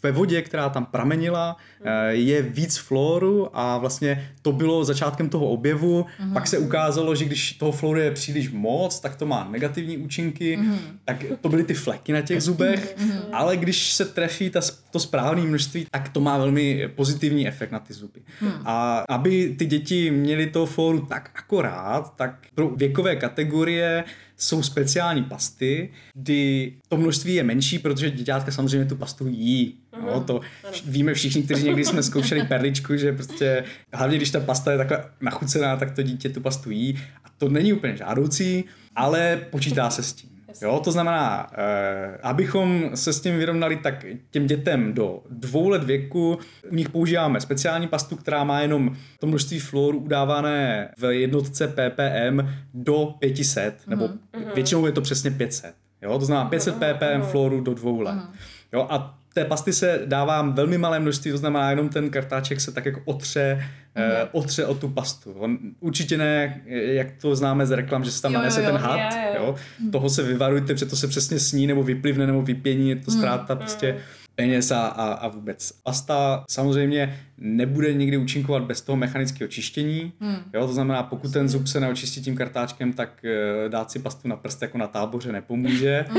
ve 0.04 0.12
vodě, 0.12 0.42
která 0.42 0.70
tam 0.70 0.86
pramenila, 0.86 1.58
e, 1.84 2.14
je 2.14 2.42
víc 2.42 2.78
fluoru 2.78 3.50
a 3.54 3.78
vlastně 3.78 4.32
to 4.42 4.52
bylo 4.52 4.86
začátkem 4.86 5.30
toho 5.30 5.50
objevu. 5.50 6.04
Mm-hmm. 6.04 6.34
Pak 6.34 6.48
se 6.48 6.58
ukázalo, 6.58 7.16
že 7.16 7.26
když 7.26 7.54
toho 7.54 7.72
fluoru 7.72 8.00
je 8.00 8.12
příliš 8.12 8.52
moc, 8.52 9.00
tak 9.00 9.16
to 9.16 9.26
má 9.26 9.48
negativní 9.52 9.98
účinky. 9.98 10.58
Mm-hmm. 10.58 10.78
Tak 11.06 11.24
to 11.42 11.50
byly 11.50 11.64
ty 11.64 11.74
fleky 11.74 12.14
na 12.14 12.22
těch 12.22 12.42
zubech, 12.42 12.98
mm-hmm. 12.98 13.22
ale 13.32 13.58
když 13.58 13.94
se 13.94 14.06
trefí 14.06 14.50
ta, 14.50 14.62
to 14.92 15.00
správné 15.00 15.42
množství, 15.42 15.88
tak 15.92 16.10
to 16.10 16.20
má 16.20 16.38
velmi 16.38 16.88
pozitivní 16.96 17.48
efekt 17.48 17.72
na 17.72 17.80
ty 17.80 17.94
zuby. 17.94 18.22
Mm. 18.42 18.52
A 18.66 19.06
aby 19.10 19.56
ty 19.58 19.66
děti 19.66 20.12
měly 20.12 20.48
toho 20.48 20.66
fluoru 20.66 21.00
tak 21.00 21.32
akorát, 21.36 22.16
tak 22.16 22.36
pro 22.56 22.70
věkové 22.70 23.16
kategorie 23.16 24.04
jsou 24.38 24.64
speciální 24.64 25.24
pasty, 25.24 25.90
kdy 26.14 26.74
to 26.88 26.98
množství 26.98 27.36
je 27.36 27.44
menší, 27.44 27.80
protože 27.80 28.12
děťátka 28.12 28.52
samozřejmě 28.52 28.86
tu 28.86 28.96
pastu 28.96 29.28
jí. 29.28 29.74
No, 30.06 30.22
to 30.22 30.40
vš- 30.72 30.82
víme 30.86 31.14
všichni, 31.14 31.44
kteří 31.44 31.64
někdy 31.64 31.86
jsme 31.86 32.04
zkoušeli 32.04 32.44
perličku, 32.48 32.96
že 32.98 33.14
prostě 33.14 33.64
hlavně 33.94 34.18
když 34.18 34.32
ta 34.32 34.40
pasta 34.40 34.72
je 34.72 34.78
takhle 34.78 35.04
nachucená, 35.22 35.78
tak 35.78 35.92
to 35.92 36.02
dítě 36.04 36.30
tu 36.30 36.42
pastu 36.42 36.72
jí. 36.72 37.00
A 37.24 37.28
to 37.38 37.50
není 37.50 37.74
úplně 37.74 37.98
žádoucí, 37.98 38.64
ale 38.96 39.42
počítá 39.52 39.90
se 39.90 40.04
s 40.04 40.14
tím. 40.14 40.30
Jo, 40.62 40.82
to 40.84 40.92
znamená, 40.92 41.50
eh, 41.54 42.18
abychom 42.24 42.90
se 42.96 43.14
s 43.14 43.22
tím 43.22 43.38
vyrovnali, 43.38 43.76
tak 43.76 44.06
těm 44.32 44.48
dětem 44.48 44.94
do 44.94 45.24
dvou 45.30 45.70
let 45.70 45.84
věku 45.84 46.40
u 46.72 46.76
nich 46.76 46.90
používáme 46.90 47.42
speciální 47.42 47.88
pastu, 47.88 48.16
která 48.16 48.44
má 48.44 48.60
jenom 48.60 48.96
to 49.20 49.28
množství 49.28 49.60
fluoru 49.60 50.00
udávané 50.00 50.92
v 50.98 51.14
jednotce 51.14 51.68
ppm 51.68 52.50
do 52.74 53.16
500, 53.20 53.88
nebo 53.88 54.10
většinou 54.56 54.86
je 54.86 54.92
to 54.92 55.02
přesně 55.02 55.32
500. 55.32 55.74
Jo, 56.02 56.20
to 56.20 56.26
znamená 56.26 56.50
500 56.50 56.76
ppm 56.76 57.22
fluoru 57.22 57.62
do 57.62 57.74
dvou 57.74 58.00
let. 58.00 58.18
Jo, 58.74 58.88
a 58.90 59.18
té 59.36 59.46
pasty 59.46 59.74
se 59.74 60.02
dává 60.06 60.42
velmi 60.42 60.78
malé 60.78 61.00
množství, 61.00 61.32
to 61.32 61.38
znamená 61.38 61.70
jenom 61.70 61.90
ten 61.90 62.10
kartáček 62.10 62.62
se 62.62 62.72
tak 62.72 62.86
jako 62.86 63.02
otře, 63.06 63.66
eh, 63.96 64.28
otře 64.32 64.66
o 64.66 64.76
tu 64.76 64.90
pastu. 64.90 65.32
On 65.34 65.58
určitě 65.80 66.18
ne, 66.18 66.62
jak 66.68 67.08
to 67.22 67.36
známe 67.36 67.66
z 67.66 67.72
reklam, 67.72 68.04
že 68.04 68.12
se 68.12 68.22
tam 68.22 68.34
Jo, 68.34 68.40
nanese 68.40 68.64
jo, 68.64 68.68
ten 68.68 68.78
had, 68.78 69.00
jo, 69.14 69.34
jo. 69.36 69.46
jo. 69.46 69.56
Toho 69.92 70.10
se 70.10 70.24
vyvarujte, 70.24 70.74
protože 70.74 70.86
to 70.86 70.96
se 70.96 71.08
přesně 71.08 71.40
sní 71.40 71.68
nebo 71.68 71.84
vyplivne 71.84 72.28
nebo 72.28 72.42
vypění, 72.42 72.90
je 72.90 72.96
to 72.96 73.12
ztráta 73.12 73.56
prostě 73.56 73.98
peněz 74.36 74.72
a, 74.72 74.82
a, 74.82 75.14
a 75.14 75.28
vůbec. 75.28 75.72
Pasta 75.84 76.44
samozřejmě 76.50 77.20
nebude 77.38 77.94
nikdy 77.94 78.18
účinkovat 78.18 78.64
bez 78.64 78.82
toho 78.82 78.96
mechanického 78.96 79.48
čištění. 79.48 80.14
Jo, 80.54 80.68
to 80.68 80.74
znamená, 80.74 81.04
pokud 81.04 81.34
ten 81.34 81.50
zub 81.50 81.68
se 81.68 81.80
neočistí 81.80 82.22
tím 82.22 82.36
kartáčkem, 82.36 82.94
tak 82.94 83.10
eh, 83.26 83.70
dát 83.70 83.92
si 83.92 84.00
pastu 84.00 84.28
na 84.28 84.36
prst 84.36 84.62
jako 84.62 84.78
na 84.78 84.88
táboře 84.88 85.32
nepomůže. 85.32 86.06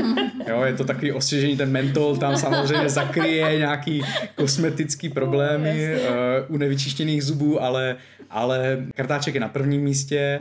Jo, 0.49 0.61
je 0.63 0.73
to 0.73 0.83
takový 0.83 1.11
osvěžení, 1.11 1.57
ten 1.57 1.71
mentol 1.71 2.17
tam 2.17 2.37
samozřejmě 2.37 2.89
zakryje 2.89 3.57
nějaký 3.57 4.01
kosmetický 4.35 5.09
problémy 5.09 5.85
eh, 5.85 6.01
u 6.47 6.57
nevyčištěných 6.57 7.23
zubů, 7.23 7.63
ale, 7.63 7.95
ale 8.29 8.85
kartáček 8.95 9.33
je 9.33 9.41
na 9.41 9.47
prvním 9.47 9.81
místě. 9.81 10.39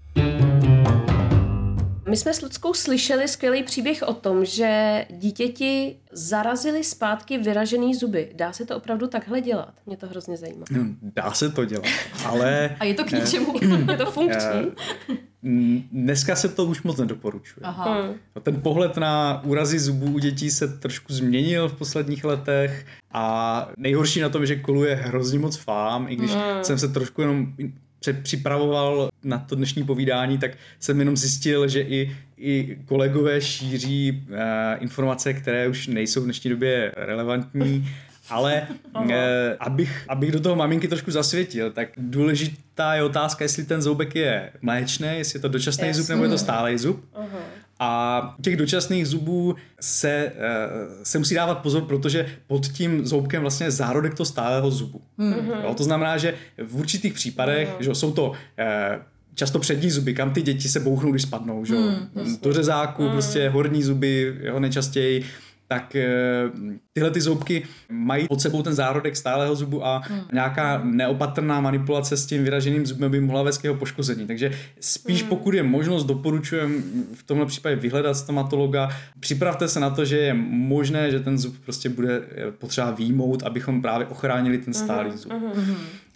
My 2.09 2.17
jsme 2.17 2.35
s 2.35 2.41
Ludskou 2.43 2.75
slyšeli 2.75 3.29
skvělý 3.29 3.63
příběh 3.63 4.03
o 4.07 4.15
tom, 4.15 4.45
že 4.45 5.05
dítěti 5.11 5.97
zarazili 6.13 6.85
zpátky 6.85 7.39
vyražený 7.39 7.95
zuby. 7.95 8.33
Dá 8.35 8.53
se 8.53 8.67
to 8.67 8.77
opravdu 8.77 9.07
takhle 9.07 9.41
dělat? 9.41 9.75
Mě 9.87 9.97
to 9.97 10.07
hrozně 10.07 10.37
zajímá. 10.37 10.65
Hm, 10.71 10.99
Dá 11.17 11.31
se 11.33 11.51
to 11.51 11.65
dělat, 11.65 11.85
ale 12.25 12.77
A 12.81 12.85
je 12.85 12.95
to 12.95 13.05
k 13.05 13.11
ničemu. 13.13 13.55
Je 13.91 13.97
to 13.97 14.11
funkční? 14.11 14.73
mm, 15.43 15.83
dneska 15.93 16.37
se 16.37 16.49
to 16.49 16.65
už 16.65 16.83
moc 16.83 16.97
nedoporučuje. 16.99 17.65
Aha. 17.65 18.09
No, 18.37 18.43
Ten 18.43 18.61
pohled 18.63 18.97
na 18.97 19.43
úrazy 19.45 19.79
zubů 19.79 20.07
u 20.07 20.19
dětí 20.19 20.51
se 20.51 20.69
trošku 20.69 21.13
změnil 21.13 21.69
v 21.69 21.77
posledních 21.79 22.25
letech 22.25 22.87
a 23.13 23.69
nejhorší 23.77 24.21
na 24.21 24.29
tom 24.29 24.43
je, 24.43 24.47
že 24.47 24.57
koluje 24.57 24.95
hrozně 24.95 25.39
moc 25.39 25.57
fám, 25.57 26.07
i 26.09 26.17
když 26.17 26.31
jsem 26.63 26.79
se 26.79 26.89
trošku 26.89 27.21
jenom 27.21 27.53
připravoval 28.23 29.09
na 29.25 29.39
to 29.39 29.55
dnešní 29.55 29.85
povídání, 29.85 30.39
tak 30.39 30.51
jsem 30.81 30.99
jenom 30.99 31.17
zjistil, 31.17 31.69
že 31.69 31.81
i, 31.81 32.17
i 32.39 32.79
kolegové 32.85 33.41
šíří 33.41 34.25
uh, 34.29 34.37
informace, 34.79 35.35
které 35.35 35.69
už 35.69 35.87
nejsou 35.87 36.21
v 36.21 36.25
dnešní 36.25 36.51
době 36.51 36.93
relevantní, 36.97 37.89
ale 38.31 38.67
eh, 39.11 39.57
abych, 39.61 40.05
abych 40.09 40.33
do 40.33 40.41
toho 40.41 40.57
maminky 40.57 40.89
trošku 40.89 41.11
zasvětil, 41.11 41.71
tak 41.71 41.89
důležitá 41.97 42.95
je 42.95 43.03
otázka, 43.03 43.45
jestli 43.45 43.65
ten 43.65 43.83
zoubek 43.83 44.15
je 44.15 44.53
mléčný, 44.63 45.09
jestli 45.13 45.37
je 45.37 45.41
to 45.41 45.49
dočasný 45.49 45.93
zub 45.95 46.09
nebo 46.09 46.23
je 46.23 46.31
to 46.31 46.39
stálý 46.39 46.79
zub. 46.79 47.05
A 47.79 48.35
těch 48.43 48.57
dočasných 48.57 49.07
zubů 49.07 49.55
se, 49.81 50.11
eh, 50.11 50.33
se 51.03 51.19
musí 51.19 51.35
dávat 51.35 51.55
pozor, 51.55 51.83
protože 51.83 52.27
pod 52.47 52.67
tím 52.67 53.07
zoubkem 53.07 53.41
vlastně 53.41 53.67
je 53.67 53.71
zárodek 53.71 54.15
toho 54.15 54.27
stálého 54.27 54.71
zubu. 54.71 55.03
Jo, 55.63 55.75
to 55.75 55.85
znamená, 55.85 56.19
že 56.19 56.35
v 56.67 56.77
určitých 56.77 57.13
případech, 57.13 57.69
že 57.81 57.89
jo, 57.89 57.95
jsou 57.95 58.13
to 58.13 58.33
eh, 58.59 58.99
často 59.35 59.59
přední 59.59 59.91
zuby, 59.91 60.15
kam 60.15 60.31
ty 60.33 60.43
děti 60.43 60.69
se 60.69 60.81
bouchnou, 60.81 61.11
když 61.11 61.23
spadnou. 61.23 61.65
Že? 61.65 61.75
jo. 61.75 61.83
Do 62.43 62.53
řezáku, 62.53 63.11
prostě 63.11 63.49
horní 63.49 63.83
zuby, 63.83 64.37
jo, 64.41 64.61
nejčastěji 64.61 65.25
tak 65.69 65.97
eh, 65.97 66.09
tyhle 66.93 67.11
ty 67.11 67.21
zoubky 67.21 67.63
mají 67.91 68.29
pod 68.29 68.41
sebou 68.41 68.63
ten 68.63 68.75
zárodek 68.75 69.17
stálého 69.17 69.57
zubu 69.57 69.87
a 69.87 70.03
nějaká 70.33 70.81
neopatrná 70.85 71.61
manipulace 71.61 72.17
s 72.17 72.27
tím 72.27 72.45
vyraženým 72.45 72.87
zubem 72.87 73.11
by 73.11 73.21
mohla 73.21 73.43
vést 73.43 73.59
k 73.59 73.65
jeho 73.65 73.77
poškození. 73.77 74.27
Takže 74.27 74.51
spíš 74.81 75.23
pokud 75.23 75.55
je 75.55 75.63
možnost, 75.63 76.05
doporučujem 76.05 76.83
v 77.15 77.23
tomhle 77.23 77.47
případě 77.47 77.77
vyhledat 77.77 78.15
stomatologa. 78.15 78.89
Připravte 79.21 79.69
se 79.69 79.81
na 79.81 79.91
to, 79.91 80.05
že 80.05 80.19
je 80.19 80.35
možné, 80.49 81.11
že 81.11 81.21
ten 81.21 81.39
zub 81.39 81.57
prostě 81.65 81.89
bude 81.89 82.23
eh, 82.31 82.51
potřeba 82.51 82.91
výjmout, 82.91 83.43
abychom 83.43 83.83
právě 83.83 84.07
ochránili 84.07 84.59
ten 84.59 84.75
stálý 84.75 85.17
zub. 85.17 85.33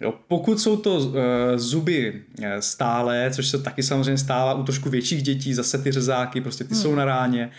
Jo, 0.01 0.13
pokud 0.27 0.59
jsou 0.59 0.77
to 0.77 0.95
uh, 0.95 1.15
zuby 1.55 2.21
stálé, 2.59 3.31
což 3.31 3.47
se 3.47 3.59
taky 3.59 3.83
samozřejmě 3.83 4.17
stává 4.17 4.53
u 4.53 4.63
trošku 4.63 4.89
větších 4.89 5.23
dětí, 5.23 5.53
zase 5.53 5.77
ty 5.77 5.91
řezáky, 5.91 6.41
prostě 6.41 6.63
ty 6.63 6.75
jsou 6.75 6.95
na 6.95 7.05
ráně, 7.05 7.51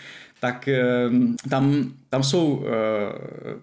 tak 0.43 0.67
eh, 0.67 0.83
tam, 1.49 1.91
tam 2.09 2.23
jsou 2.23 2.55
uh, 2.55 2.63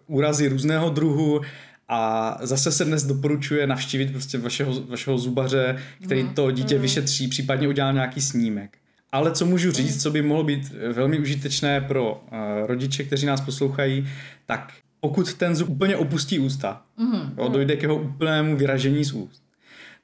úrazy 0.06 0.48
různého 0.48 0.90
druhu 0.90 1.40
A 1.88 2.38
zase 2.42 2.72
se 2.72 2.84
dnes 2.84 3.04
doporučuje 3.04 3.66
navštívit 3.66 4.10
prostě 4.10 4.38
vašeho, 4.38 4.82
vašeho 4.88 5.18
zubaře, 5.18 5.76
který 6.04 6.28
to 6.28 6.50
dítě 6.50 6.78
vyšetří, 6.78 7.28
případně 7.28 7.68
udělá 7.68 7.92
nějaký 7.92 8.20
snímek. 8.20 8.78
Ale 9.12 9.32
co 9.32 9.46
můžu 9.46 9.72
říct, 9.72 10.02
co 10.02 10.10
by 10.10 10.22
mohlo 10.22 10.44
být 10.44 10.72
velmi 10.92 11.18
užitečné 11.18 11.80
pro 11.80 12.12
uh, 12.12 12.38
rodiče, 12.66 13.04
kteří 13.04 13.26
nás 13.26 13.40
poslouchají, 13.40 14.08
tak 14.46 14.72
pokud 15.00 15.34
ten 15.34 15.56
zub 15.56 15.68
úplně 15.68 15.96
opustí 15.96 16.38
ústa, 16.38 16.82
mm-hmm. 16.98 17.30
jo, 17.38 17.48
dojde 17.48 17.76
k 17.76 17.82
jeho 17.82 17.96
úplnému 17.96 18.56
vyražení 18.56 19.04
z 19.04 19.12
úst, 19.12 19.42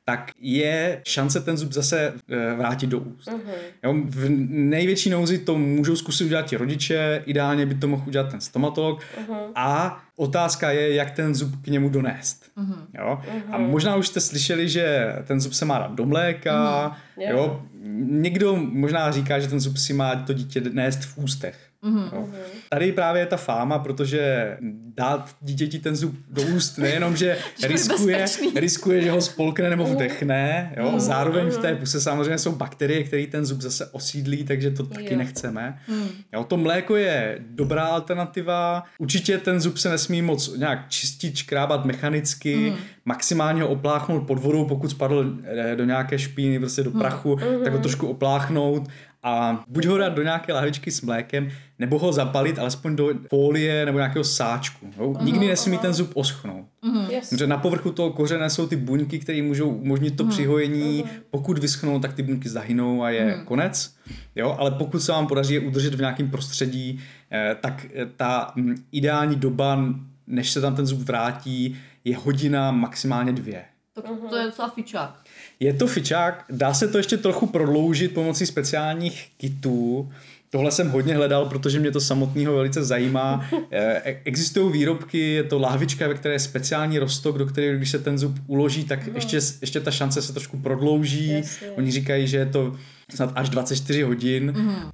tak 0.09 0.31
je 0.41 1.01
šance 1.07 1.41
ten 1.41 1.57
zub 1.57 1.73
zase 1.73 2.13
eh, 2.29 2.55
vrátit 2.55 2.87
do 2.87 2.99
úst. 2.99 3.29
Uh-huh. 3.29 3.51
Jo, 3.85 3.95
v 4.05 4.29
největší 4.49 5.11
nouzi 5.11 5.39
to 5.39 5.59
můžou 5.59 5.97
zkusit 5.97 6.25
udělat 6.25 6.47
ti 6.47 6.57
rodiče, 6.57 7.23
ideálně 7.27 7.67
by 7.67 7.75
to 7.75 7.89
mohl 7.89 8.03
udělat 8.07 8.31
ten 8.31 8.41
stomatolog 8.41 9.01
uh-huh. 9.01 9.37
a 9.55 10.01
otázka 10.17 10.71
je, 10.71 10.95
jak 10.95 11.11
ten 11.11 11.35
zub 11.35 11.63
k 11.63 11.67
němu 11.67 11.89
donést. 11.89 12.45
Uh-huh. 12.57 12.77
Jo? 12.99 13.19
Uh-huh. 13.25 13.55
A 13.55 13.59
možná 13.59 13.97
už 13.97 14.09
jste 14.09 14.21
slyšeli, 14.21 14.69
že 14.69 15.15
ten 15.25 15.41
zub 15.41 15.53
se 15.53 15.65
má 15.65 15.79
dát 15.79 15.95
do 15.95 16.07
mléka, 16.07 16.97
uh-huh. 17.19 17.31
jo? 17.31 17.63
někdo 17.99 18.57
možná 18.57 19.11
říká, 19.11 19.39
že 19.39 19.49
ten 19.49 19.61
zub 19.61 19.77
si 19.77 19.93
má 19.93 20.17
to 20.17 20.33
dítě 20.33 20.61
nést 20.61 21.05
v 21.05 21.19
ústech. 21.19 21.66
Mm-hmm. 21.85 22.27
Tady 22.69 22.93
právě 22.93 23.23
je 23.23 23.27
ta 23.27 23.37
fáma, 23.37 23.79
protože 23.79 24.57
dát 24.95 25.37
dítěti 25.41 25.79
ten 25.79 25.97
zub 25.97 26.15
do 26.31 26.43
úst 26.43 26.79
nejenom, 26.79 27.17
že 27.17 27.39
riskuje, 27.67 28.25
riskuje, 28.55 29.03
že 29.03 29.11
ho 29.11 29.21
spolkne 29.21 29.71
nebo 29.71 29.85
vdechne, 29.85 30.73
jo? 30.77 30.85
Mm-hmm. 30.85 30.99
zároveň 30.99 31.49
v 31.49 31.59
té 31.59 31.75
puse 31.75 32.01
samozřejmě 32.01 32.39
jsou 32.39 32.53
bakterie, 32.53 33.05
které 33.05 33.27
ten 33.27 33.45
zub 33.45 33.61
zase 33.61 33.87
osídlí, 33.87 34.45
takže 34.45 34.71
to 34.71 34.87
taky 34.87 35.13
jo. 35.13 35.19
nechceme. 35.19 35.79
Mm. 35.89 36.09
Jo, 36.33 36.45
to 36.45 36.57
mléko 36.57 36.97
je 36.97 37.39
dobrá 37.51 37.85
alternativa, 37.85 38.85
určitě 38.99 39.39
ten 39.39 39.61
zub 39.61 39.77
se 39.77 39.91
nesmí 39.91 40.23
moc 40.23 40.57
nějak 40.57 40.89
čistit, 40.89 41.37
škrábat 41.37 41.85
mechanicky, 41.85 42.71
mm. 42.71 42.77
maximálně 43.05 43.63
ho 43.63 43.69
opláchnout 43.69 44.27
pod 44.27 44.39
vodou, 44.39 44.65
pokud 44.65 44.91
spadl 44.91 45.39
eh, 45.45 45.77
do 45.77 45.85
nějaké 45.85 46.19
špíny, 46.19 46.59
prostě 46.59 46.83
do 46.83 46.91
prachu, 46.91 47.37
mm. 47.37 47.65
tak 47.65 47.73
ho 47.73 47.79
trošku 47.79 48.07
opláchnout 48.07 48.89
a 49.27 49.65
buď 49.69 49.87
ho 49.87 49.99
dát 49.99 50.09
do 50.09 50.23
nějaké 50.23 50.53
lahvičky 50.53 50.91
s 50.91 51.01
mlékem, 51.01 51.49
nebo 51.79 51.99
ho 51.99 52.13
zapalit 52.13 52.59
alespoň 52.59 52.97
do 52.97 53.11
folie 53.29 53.87
nebo 53.87 53.99
nějakého 53.99 54.25
sáčku. 54.25 54.91
Jo? 54.99 55.15
Nikdy 55.21 55.49
nesmí 55.49 55.79
ten 55.79 55.93
zub 55.93 56.11
oschnout. 56.15 56.67
Uh-huh. 56.85 57.11
Yes. 57.11 57.31
Protože 57.31 57.47
na 57.47 57.59
povrchu 57.59 57.93
toho 57.93 58.11
kořene 58.11 58.51
jsou 58.51 58.67
ty 58.67 58.77
buňky, 58.77 59.19
které 59.19 59.43
můžou 59.43 59.69
umožnit 59.69 60.17
to 60.17 60.25
uh-huh. 60.25 60.29
přihojení. 60.29 61.05
Uh-huh. 61.05 61.09
Pokud 61.31 61.59
vyschnou, 61.59 62.01
tak 62.01 62.13
ty 62.13 62.23
buňky 62.23 62.49
zahynou 62.49 63.03
a 63.03 63.11
je 63.11 63.27
uh-huh. 63.27 63.45
konec. 63.45 63.95
Jo? 64.37 64.57
Ale 64.59 64.71
pokud 64.71 65.01
se 65.01 65.13
vám 65.13 65.27
podaří 65.27 65.55
je 65.55 65.61
udržet 65.61 65.95
v 65.95 66.01
nějakém 66.01 66.31
prostředí, 66.31 67.01
eh, 67.33 67.57
tak 67.61 67.87
eh, 67.95 68.07
ta 68.17 68.53
m, 68.57 68.63
mm, 68.63 68.75
ideální 68.93 69.37
doba, 69.37 69.85
než 70.27 70.51
se 70.51 70.61
tam 70.61 70.77
ten 70.77 70.87
zub 70.87 71.01
vrátí, 71.01 71.77
je 72.05 72.17
hodina, 72.17 72.71
maximálně 72.71 73.33
dvě. 73.33 73.65
Tak 73.95 74.05
to 74.31 74.37
je 74.37 74.45
docela 74.45 74.69
fičák. 74.69 75.25
Je 75.61 75.73
to 75.73 75.87
fičák, 75.87 76.45
dá 76.51 76.75
se 76.75 76.89
to 76.89 76.99
ještě 76.99 77.17
trochu 77.17 77.47
prodloužit 77.47 78.15
pomocí 78.15 78.47
speciálních 78.47 79.29
kitů. 79.37 80.11
Tohle 80.51 80.71
jsem 80.71 80.91
hodně 80.91 81.17
hledal, 81.17 81.47
protože 81.47 81.81
mě 81.81 81.91
to 81.91 82.01
samotného 82.01 82.55
velice 82.55 82.85
zajímá. 82.85 83.49
E, 83.71 84.17
existují 84.25 84.73
výrobky, 84.73 85.19
je 85.19 85.45
to 85.45 85.59
lahvička, 85.59 86.09
ve 86.09 86.15
které 86.15 86.35
je 86.35 86.39
speciální 86.39 86.99
rostok, 86.99 87.39
do 87.39 87.47
které 87.47 87.77
když 87.77 87.91
se 87.91 87.99
ten 87.99 88.19
zub 88.19 88.37
uloží, 88.47 88.85
tak 88.85 89.07
ještě, 89.15 89.41
ještě 89.61 89.81
ta 89.81 89.91
šance 89.91 90.23
se 90.23 90.33
trošku 90.33 90.57
prodlouží. 90.57 91.29
Yes. 91.29 91.59
Oni 91.77 91.91
říkají, 91.91 92.27
že 92.27 92.37
je 92.37 92.47
to 92.47 92.77
snad 93.15 93.33
až 93.35 93.49
24 93.49 94.03
hodin. 94.03 94.51
Mm-hmm. 94.51 94.91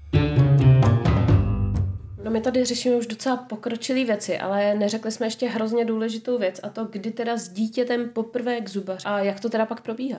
No 2.25 2.31
my 2.31 2.41
tady 2.41 2.65
řešíme 2.65 2.97
už 2.97 3.07
docela 3.07 3.37
pokročilé 3.37 4.05
věci, 4.05 4.39
ale 4.39 4.75
neřekli 4.75 5.13
jsme 5.13 5.27
ještě 5.27 5.49
hrozně 5.49 5.85
důležitou 5.85 6.39
věc 6.39 6.61
a 6.63 6.69
to, 6.69 6.85
kdy 6.85 7.11
teda 7.11 7.37
s 7.37 7.49
dítětem 7.49 8.09
poprvé 8.09 8.61
k 8.61 8.69
zubař 8.69 9.03
a 9.07 9.19
jak 9.19 9.41
to 9.41 9.49
teda 9.49 9.67
pak 9.67 9.81
probíhá. 9.81 10.19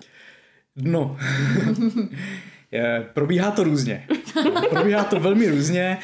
No, 0.76 1.18
probíhá 3.14 3.52
to 3.52 3.64
různě. 3.64 4.08
Probíhá 4.70 5.04
to 5.04 5.20
velmi 5.20 5.50
různě. 5.50 5.98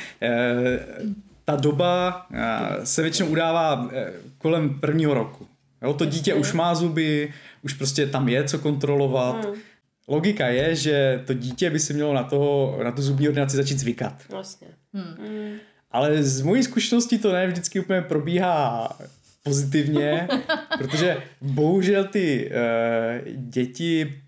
Ta 1.46 1.56
doba 1.56 2.28
se 2.84 3.02
většinou 3.02 3.30
udává 3.30 3.92
kolem 4.38 4.80
prvního 4.80 5.14
roku. 5.14 5.48
Jo, 5.82 5.94
to 5.94 6.06
dítě 6.06 6.34
už 6.34 6.54
má 6.54 6.76
zuby, 6.76 7.34
už 7.62 7.74
prostě 7.74 8.08
tam 8.08 8.30
je 8.30 8.44
co 8.44 8.60
kontrolovat. 8.60 9.46
Hmm. 9.46 9.56
Logika 10.08 10.48
je, 10.48 10.76
že 10.76 11.24
to 11.28 11.34
dítě 11.34 11.70
by 11.70 11.80
si 11.80 11.94
mělo 11.94 12.14
na, 12.14 12.24
toho, 12.24 12.80
na 12.84 12.92
tu 12.92 13.02
zubní 13.02 13.28
ordinaci 13.28 13.58
začít 13.58 13.80
zvykat. 13.80 14.24
Vlastně. 14.30 14.68
Hmm. 14.94 15.58
Ale 15.92 16.24
z 16.24 16.42
mojí 16.42 16.64
zkušenosti 16.64 17.18
to 17.18 17.34
ne 17.34 17.48
vždycky 17.48 17.80
úplně 17.80 18.02
probíhá 18.02 18.90
pozitivně, 19.44 20.28
protože 20.78 21.18
bohužel 21.42 22.04
ty 22.04 22.52
uh, 22.52 23.32
děti 23.36 24.22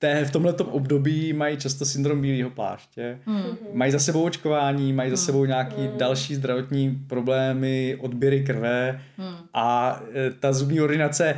té, 0.00 0.24
v 0.24 0.30
tomhle 0.30 0.52
období 0.52 1.32
mají 1.32 1.56
často 1.56 1.84
syndrom 1.84 2.20
bílého 2.20 2.50
pláště, 2.50 3.18
hmm. 3.26 3.56
mají 3.72 3.92
za 3.92 3.98
sebou 3.98 4.22
očkování, 4.22 4.92
mají 4.92 5.10
za 5.10 5.16
hmm. 5.16 5.24
sebou 5.24 5.44
nějaký 5.44 5.82
hmm. 5.82 5.98
další 5.98 6.34
zdravotní 6.34 7.00
problémy, 7.06 7.96
odběry 8.00 8.44
krve 8.44 9.00
hmm. 9.16 9.34
a 9.54 10.00
e, 10.14 10.30
ta 10.30 10.52
zubní 10.52 10.80
ordinace 10.80 11.36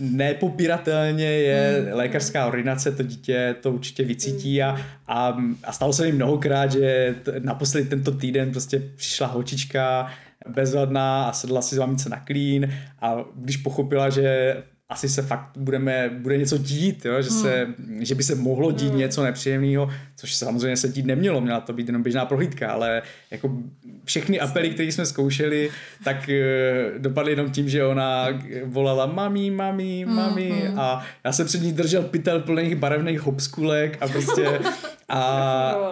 nepopíratelně 0.00 1.24
je 1.24 1.82
hmm. 1.84 1.96
lékařská 1.96 2.46
ordinace, 2.46 2.92
to 2.92 3.02
dítě 3.02 3.56
to 3.60 3.72
určitě 3.72 4.04
vycítí 4.04 4.62
a, 4.62 4.76
a, 5.06 5.38
a 5.64 5.72
stalo 5.72 5.92
se 5.92 6.06
mi 6.06 6.12
mnohokrát, 6.12 6.72
že 6.72 7.14
t, 7.22 7.32
naposledy 7.38 7.88
tento 7.88 8.12
týden 8.12 8.50
prostě 8.50 8.82
přišla 8.96 9.26
holčička 9.26 10.10
bezvadná 10.48 11.24
a 11.24 11.32
sedla 11.32 11.62
si 11.62 11.74
z 11.74 11.78
mamice 11.78 12.08
na 12.08 12.20
klín 12.20 12.72
a 13.00 13.24
když 13.34 13.56
pochopila, 13.56 14.10
že 14.10 14.56
asi 14.90 15.08
se 15.08 15.22
fakt 15.22 15.50
budeme, 15.56 16.10
bude 16.18 16.38
něco 16.38 16.58
dít, 16.58 17.04
jo? 17.04 17.22
Že, 17.22 17.30
se, 17.30 17.66
hmm. 17.78 18.04
že 18.04 18.14
by 18.14 18.22
se 18.22 18.34
mohlo 18.34 18.72
dít 18.72 18.88
hmm. 18.88 18.98
něco 18.98 19.24
nepříjemného, 19.24 19.90
což 20.16 20.34
samozřejmě 20.34 20.76
se 20.76 20.88
dít 20.88 21.06
nemělo, 21.06 21.40
měla 21.40 21.60
to 21.60 21.72
být 21.72 21.86
jenom 21.86 22.02
běžná 22.02 22.24
prohlídka, 22.26 22.70
ale 22.70 23.02
jako 23.30 23.58
všechny 24.04 24.40
apely, 24.40 24.70
které 24.70 24.92
jsme 24.92 25.06
zkoušeli, 25.06 25.70
tak 26.04 26.16
uh, 26.28 26.98
dopadly 26.98 27.32
jenom 27.32 27.50
tím, 27.50 27.68
že 27.68 27.84
ona 27.84 28.26
volala 28.64 29.06
mami, 29.06 29.50
mami, 29.50 30.04
hmm, 30.06 30.16
mami 30.16 30.50
hmm. 30.50 30.80
a 30.80 31.06
já 31.24 31.32
jsem 31.32 31.46
před 31.46 31.62
ní 31.62 31.72
držel 31.72 32.02
pytel 32.02 32.40
plných 32.40 32.76
barevných 32.76 33.20
hopskulek 33.20 33.98
a 34.00 34.08
prostě 34.08 34.60
a, 35.08 35.22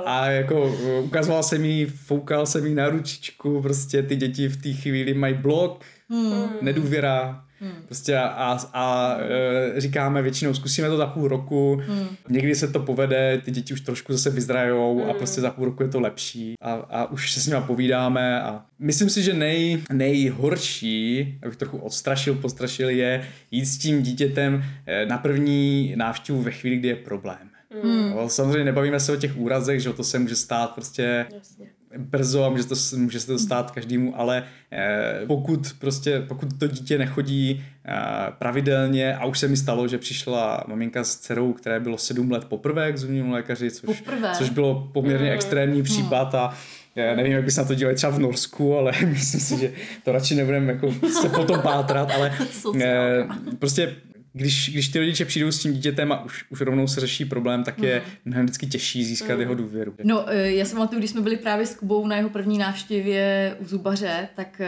a 0.07 0.27
jako 0.27 0.77
eh, 0.85 1.01
ukazoval 1.01 1.43
jsem 1.43 1.65
jí, 1.65 1.85
foukal 1.87 2.47
jsem 2.47 2.67
jí 2.67 2.75
na 2.75 2.89
ručičku, 2.89 3.63
prostě 3.63 4.03
ty 4.03 4.17
děti 4.17 4.49
v 4.49 4.63
té 4.63 4.73
chvíli 4.73 5.15
mají 5.15 5.35
blok, 5.35 5.85
hmm. 6.11 6.49
nedůvěra, 6.63 7.45
Hmm. 7.61 7.83
Prostě 7.87 8.17
a, 8.17 8.27
a, 8.27 8.59
a 8.73 9.17
e, 9.21 9.81
říkáme 9.81 10.23
většinou, 10.23 10.55
zkusíme 10.55 10.89
to 10.89 10.97
za 10.97 11.07
půl 11.07 11.29
roku, 11.29 11.83
hmm. 11.87 12.07
někdy 12.29 12.55
se 12.55 12.69
to 12.69 12.81
povede, 12.81 13.41
ty 13.45 13.51
děti 13.51 13.75
už 13.75 13.81
trošku 13.81 14.13
zase 14.13 14.31
vyzrajou 14.31 15.01
hmm. 15.01 15.11
a 15.11 15.15
prostě 15.15 15.41
za 15.41 15.51
půl 15.51 15.65
roku 15.65 15.83
je 15.83 15.89
to 15.89 16.01
lepší 16.01 16.55
a, 16.63 16.73
a 16.73 17.11
už 17.11 17.33
se 17.33 17.41
s 17.41 17.47
nimi 17.47 17.61
povídáme 17.67 18.43
a 18.43 18.65
myslím 18.79 19.11
si, 19.11 19.23
že 19.23 19.35
nej, 19.35 19.83
nejhorší, 19.93 21.39
abych 21.43 21.57
trochu 21.57 21.79
odstrašil, 21.79 22.35
postrašil, 22.35 22.91
je 22.91 23.29
jít 23.51 23.67
s 23.67 23.79
tím 23.79 24.03
dítětem 24.03 24.65
e, 24.87 25.07
na 25.07 25.19
první 25.19 25.93
návštěvu 25.97 26.43
ve 26.43 26.51
chvíli, 26.51 26.77
kdy 26.77 26.89
je 26.89 26.97
problém. 26.97 27.51
Hmm. 27.83 28.11
No, 28.11 28.29
samozřejmě 28.29 28.65
nebavíme 28.65 29.01
se 29.01 29.13
o 29.13 29.17
těch 29.17 29.37
úrazech, 29.37 29.81
že 29.81 29.93
to 29.93 30.05
se 30.05 30.19
může 30.19 30.37
stát 30.37 30.75
prostě 30.75 31.27
Jasně 31.35 31.78
brzo 31.97 32.45
a 32.45 32.49
může, 32.49 32.65
to, 32.65 32.75
může 32.97 33.21
se 33.21 33.27
to 33.27 33.39
stát 33.39 33.71
každému, 33.71 34.21
ale 34.21 34.45
eh, 34.73 35.21
pokud 35.27 35.73
prostě, 35.79 36.21
pokud 36.29 36.59
to 36.59 36.67
dítě 36.67 36.99
nechodí 36.99 37.65
eh, 37.85 37.95
pravidelně 38.39 39.17
a 39.17 39.25
už 39.25 39.39
se 39.39 39.49
mi 39.49 39.57
stalo, 39.57 39.89
že 39.89 39.99
přišla 39.99 40.65
maminka 40.69 41.05
s 41.05 41.17
dcerou, 41.17 41.53
které 41.53 41.81
bylo 41.81 41.99
sedm 41.99 42.31
let 42.31 42.45
poprvé 42.45 42.93
k 42.93 42.99
zubnímu 42.99 43.33
lékaři, 43.33 43.71
což, 43.71 44.03
což 44.39 44.51
bylo 44.51 44.91
poměrně 44.93 45.27
mm. 45.27 45.33
extrémní 45.33 45.83
případ 45.83 46.35
a 46.35 46.55
já 46.95 47.15
nevím, 47.15 47.33
jak 47.33 47.45
by 47.45 47.51
se 47.51 47.61
na 47.61 47.67
to 47.67 47.75
dělali 47.75 47.97
třeba 47.97 48.13
v 48.13 48.19
Norsku, 48.19 48.77
ale 48.77 48.93
myslím 49.07 49.41
si, 49.41 49.59
že 49.59 49.73
to 50.05 50.13
radši 50.13 50.35
nebudeme 50.35 50.73
jako 50.73 50.93
se 51.23 51.29
potom 51.29 51.61
pátrat, 51.61 52.11
ale 52.11 52.33
eh, 52.83 53.27
prostě 53.59 53.97
když, 54.39 54.71
když 54.73 54.89
ty 54.89 54.99
rodiče 54.99 55.25
přijdou 55.25 55.53
s 55.53 55.59
tím 55.59 55.73
dítětem 55.73 56.13
a 56.13 56.25
už, 56.25 56.45
už 56.51 56.61
rovnou 56.61 56.87
se 56.87 57.01
řeší 57.01 57.25
problém, 57.25 57.65
tak 57.65 57.79
je 57.79 58.03
mm. 58.05 58.13
mnohem 58.25 58.47
vždycky 58.47 58.67
těžší 58.67 59.05
získat 59.05 59.35
mm. 59.35 59.41
jeho 59.41 59.55
důvěru. 59.55 59.95
No, 60.05 60.25
eh, 60.29 60.53
já 60.53 60.65
jsem 60.65 60.77
pamatuju, 60.77 60.99
když 60.99 61.11
jsme 61.11 61.21
byli 61.21 61.37
právě 61.37 61.67
s 61.67 61.75
Kubou 61.75 62.07
na 62.07 62.17
jeho 62.17 62.31
první 62.31 62.59
návštěvě 62.59 63.57
u 63.61 63.67
zubaře, 63.67 64.29
tak 64.37 64.61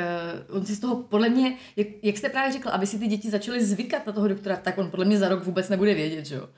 uh, 0.48 0.56
on 0.56 0.66
si 0.66 0.74
z 0.74 0.80
toho, 0.80 0.96
podle 0.96 1.28
mě, 1.28 1.54
jak, 1.76 1.86
jak 2.02 2.16
jste 2.16 2.28
právě 2.28 2.52
řekl, 2.52 2.68
aby 2.68 2.86
si 2.86 2.98
ty 2.98 3.06
děti 3.06 3.30
začaly 3.30 3.64
zvykat 3.64 4.06
na 4.06 4.12
toho 4.12 4.28
doktora, 4.28 4.56
tak 4.56 4.78
on 4.78 4.90
podle 4.90 5.04
mě 5.04 5.18
za 5.18 5.28
rok 5.28 5.44
vůbec 5.44 5.68
nebude 5.68 5.94
vědět, 5.94 6.26
že 6.26 6.34
jo. 6.34 6.48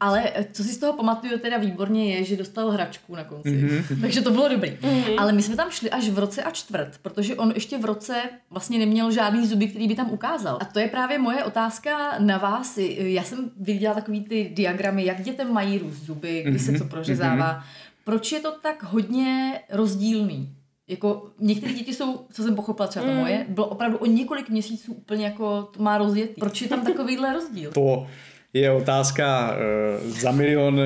Ale 0.00 0.22
eh, 0.34 0.46
co 0.52 0.64
si 0.64 0.72
z 0.72 0.78
toho 0.78 0.92
pamatuju 0.92 1.38
teda 1.38 1.58
výborně 1.58 2.14
je, 2.14 2.24
že 2.24 2.36
dostal 2.36 2.70
hračku 2.70 3.16
na 3.16 3.24
konci. 3.24 3.48
Mm-hmm. 3.48 4.00
Takže 4.00 4.20
to 4.20 4.30
bylo 4.30 4.48
dobrý. 4.48 4.70
Mm-hmm. 4.70 5.14
Ale 5.18 5.32
my 5.32 5.42
jsme 5.42 5.56
tam 5.56 5.70
šli 5.70 5.90
až 5.90 6.08
v 6.08 6.18
roce 6.18 6.42
a 6.42 6.50
čtvrt, 6.50 6.98
protože 7.02 7.34
on 7.34 7.52
ještě 7.54 7.78
v 7.78 7.84
roce 7.84 8.22
vlastně 8.50 8.78
neměl 8.78 9.10
žádný 9.10 9.46
zuby, 9.46 9.68
který 9.68 9.88
by 9.88 9.94
tam 9.94 10.10
ukázal. 10.10 10.58
A 10.60 10.64
to 10.64 10.78
je 10.78 10.88
právě 10.88 11.18
moje 11.18 11.44
otázka 11.44 12.18
na 12.18 12.38
vás 12.38 12.57
vás, 12.58 12.78
já 12.96 13.22
jsem 13.22 13.50
viděla 13.60 13.94
takový 13.94 14.24
ty 14.24 14.50
diagramy, 14.54 15.04
jak 15.04 15.22
dětem 15.22 15.52
mají 15.52 15.78
růst 15.78 16.02
zuby, 16.02 16.42
kdy 16.46 16.58
se 16.58 16.72
co 16.72 16.84
mhm, 16.84 16.88
prořezává. 16.88 17.54
Mm-hmm. 17.54 17.88
Proč 18.04 18.32
je 18.32 18.40
to 18.40 18.52
tak 18.62 18.82
hodně 18.82 19.60
rozdílný? 19.70 20.54
Jako 20.88 21.30
některé 21.40 21.72
děti 21.72 21.94
jsou, 21.94 22.26
co 22.32 22.42
jsem 22.42 22.54
pochopila, 22.54 22.88
třeba 22.88 23.06
to 23.06 23.12
moje, 23.12 23.46
bylo 23.48 23.66
opravdu 23.66 23.98
o 23.98 24.06
několik 24.06 24.50
měsíců 24.50 24.92
úplně 24.92 25.24
jako 25.24 25.62
to 25.62 25.82
má 25.82 25.98
rozjet. 25.98 26.30
Proč 26.38 26.62
je 26.62 26.68
tam 26.68 26.84
takovýhle 26.84 27.32
rozdíl? 27.32 27.70
To 27.70 28.06
je 28.54 28.70
otázka 28.70 29.56
uh, 29.56 30.10
za 30.10 30.32
milion. 30.32 30.80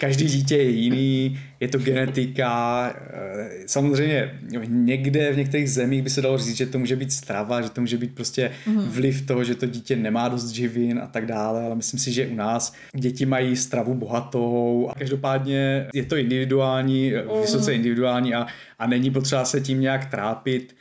Každý 0.00 0.24
dítě 0.24 0.56
je 0.56 0.70
jiný, 0.70 1.40
je 1.60 1.68
to 1.68 1.78
genetika. 1.78 2.86
Uh, 2.90 3.40
samozřejmě 3.66 4.40
někde 4.68 5.32
v 5.32 5.36
některých 5.36 5.70
zemích 5.70 6.02
by 6.02 6.10
se 6.10 6.22
dalo 6.22 6.38
říct, 6.38 6.56
že 6.56 6.66
to 6.66 6.78
může 6.78 6.96
být 6.96 7.12
strava, 7.12 7.62
že 7.62 7.70
to 7.70 7.80
může 7.80 7.96
být 7.96 8.14
prostě 8.14 8.50
vliv 8.88 9.26
toho, 9.26 9.44
že 9.44 9.54
to 9.54 9.66
dítě 9.66 9.96
nemá 9.96 10.28
dost 10.28 10.48
živin 10.48 10.98
a 10.98 11.06
tak 11.06 11.26
dále, 11.26 11.62
ale 11.62 11.76
myslím 11.76 12.00
si, 12.00 12.12
že 12.12 12.26
u 12.26 12.34
nás 12.34 12.74
děti 12.94 13.26
mají 13.26 13.56
stravu 13.56 13.94
bohatou 13.94 14.88
a 14.90 14.98
každopádně 14.98 15.86
je 15.94 16.04
to 16.04 16.16
individuální, 16.16 17.12
vysoce 17.40 17.74
individuální 17.74 18.34
a, 18.34 18.46
a 18.78 18.86
není 18.86 19.10
potřeba 19.10 19.44
se 19.44 19.60
tím 19.60 19.80
nějak 19.80 20.10
trápit. 20.10 20.76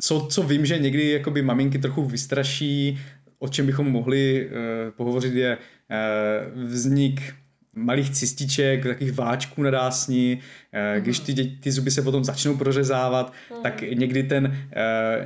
Co, 0.00 0.26
co 0.30 0.42
vím, 0.42 0.66
že 0.66 0.78
někdy 0.78 1.10
jakoby 1.10 1.42
maminky 1.42 1.78
trochu 1.78 2.04
vystraší, 2.04 2.98
o 3.38 3.48
čem 3.48 3.66
bychom 3.66 3.90
mohli 3.90 4.46
uh, 4.46 4.52
pohovořit, 4.96 5.34
je 5.34 5.56
uh, 5.56 6.62
vznik 6.62 7.34
malých 7.74 8.10
cističek, 8.10 8.82
takových 8.82 9.12
váčků 9.12 9.62
na 9.62 9.70
dásni, 9.70 10.38
uh, 10.38 11.02
když 11.02 11.18
ty, 11.18 11.32
děti, 11.32 11.56
ty 11.60 11.72
zuby 11.72 11.90
se 11.90 12.02
potom 12.02 12.24
začnou 12.24 12.56
prořezávat, 12.56 13.32
tak 13.62 13.82
někdy, 13.82 14.22
ten, 14.22 14.56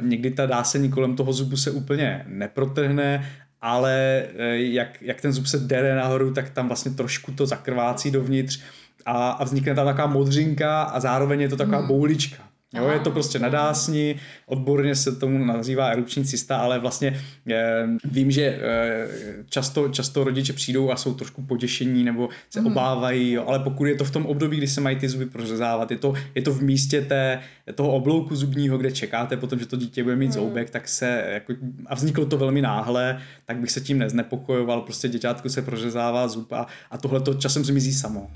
někdy 0.01 0.31
ta 0.31 0.47
dásení 0.47 0.91
kolem 0.91 1.17
toho 1.17 1.33
zubu 1.33 1.57
se 1.57 1.71
úplně 1.71 2.25
neprotrhne, 2.27 3.31
ale 3.61 4.27
jak, 4.53 5.03
jak 5.03 5.21
ten 5.21 5.33
zub 5.33 5.47
se 5.47 5.59
dere 5.59 5.95
nahoru, 5.95 6.33
tak 6.33 6.51
tam 6.51 6.67
vlastně 6.67 6.91
trošku 6.91 7.33
to 7.33 7.47
zakrvácí 7.47 8.11
dovnitř 8.11 8.61
a, 9.07 9.31
a 9.31 9.45
vznikne 9.45 9.75
tam 9.75 9.87
taková 9.87 10.07
modřinka 10.07 10.83
a 10.83 11.01
zároveň 11.01 11.41
je 11.41 11.49
to 11.49 11.57
taková 11.57 11.83
boulička. 11.83 12.50
Jo, 12.75 12.89
je 12.89 13.01
to 13.01 13.11
prostě 13.11 13.39
na 13.39 13.49
dásni, 13.49 14.17
odborně 14.47 14.95
se 14.95 15.17
tomu 15.17 15.45
nazývá 15.45 15.89
erupční 15.89 16.25
cysta, 16.25 16.57
ale 16.57 16.79
vlastně 16.79 17.21
eh, 17.51 17.87
vím, 18.05 18.31
že 18.31 18.43
eh, 18.43 19.09
často, 19.49 19.89
často 19.89 20.25
rodiče 20.25 20.53
přijdou 20.53 20.91
a 20.91 20.97
jsou 20.97 21.15
trošku 21.15 21.43
poděšení 21.43 22.05
nebo 22.05 22.29
se 22.51 22.61
obávají, 22.61 23.33
jo, 23.33 23.45
ale 23.47 23.59
pokud 23.59 23.85
je 23.85 23.95
to 23.95 24.05
v 24.05 24.11
tom 24.11 24.27
období, 24.27 24.57
kdy 24.57 24.67
se 24.67 24.81
mají 24.81 24.97
ty 24.97 25.09
zuby 25.09 25.27
prořezávat, 25.27 25.91
je 25.91 25.97
to, 25.97 26.15
je 26.35 26.43
to 26.43 26.53
v 26.53 26.63
místě 26.63 27.03
té, 27.03 27.41
toho 27.75 27.93
oblouku 27.93 28.37
zubního, 28.37 28.79
kde 28.79 28.93
čekáte 28.93 29.37
potom, 29.37 29.59
že 29.59 29.67
to 29.67 29.77
dítě 29.77 30.03
bude 30.03 30.17
mít 30.17 30.33
zoubek, 30.33 30.71
tak 30.71 30.89
se, 30.89 31.25
jako, 31.29 31.53
a 31.87 31.95
vzniklo 31.95 32.27
to 32.27 32.39
velmi 32.39 32.63
náhle, 32.63 33.21
tak 33.47 33.57
bych 33.57 33.71
se 33.71 33.81
tím 33.81 33.99
neznepokojoval, 33.99 34.81
prostě 34.81 35.09
děťátku 35.09 35.49
se 35.49 35.63
prořezává 35.63 36.29
zub 36.29 36.53
a, 36.53 36.67
a 36.91 36.99
tohle 36.99 37.21
to 37.21 37.35
časem 37.35 37.65
zmizí 37.65 37.93
samo. 37.93 38.31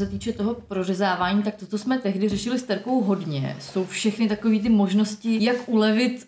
Se 0.00 0.06
týče 0.06 0.32
toho 0.32 0.54
prořezávání, 0.54 1.42
tak 1.42 1.54
toto 1.54 1.78
jsme 1.78 1.98
tehdy 1.98 2.28
řešili 2.28 2.58
s 2.58 2.62
Terkou 2.62 3.02
hodně. 3.02 3.56
Jsou 3.60 3.84
všechny 3.84 4.28
takové 4.28 4.58
ty 4.58 4.68
možnosti, 4.68 5.44
jak 5.44 5.56
ulevit 5.68 6.26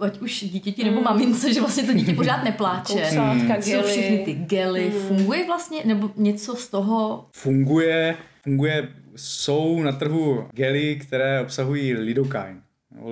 ať 0.00 0.20
už 0.20 0.44
dítěti 0.44 0.84
nebo 0.84 1.00
mamince, 1.00 1.54
že 1.54 1.60
vlastně 1.60 1.82
to 1.82 1.92
dítě 1.92 2.12
pořád 2.12 2.44
nepláče. 2.44 2.92
Kousátka, 3.00 3.62
Jsou 3.62 3.70
gely. 3.70 3.90
všechny 3.90 4.18
ty 4.18 4.34
gely. 4.34 4.90
Funguje 4.90 5.46
vlastně, 5.46 5.78
nebo 5.84 6.10
něco 6.16 6.56
z 6.56 6.68
toho 6.68 7.26
Funguje, 7.32 8.16
funguje, 8.42 8.88
jsou 9.16 9.82
na 9.82 9.92
trhu 9.92 10.48
gely, 10.52 10.96
které 10.96 11.40
obsahují 11.40 11.94
lidokain. 11.94 12.60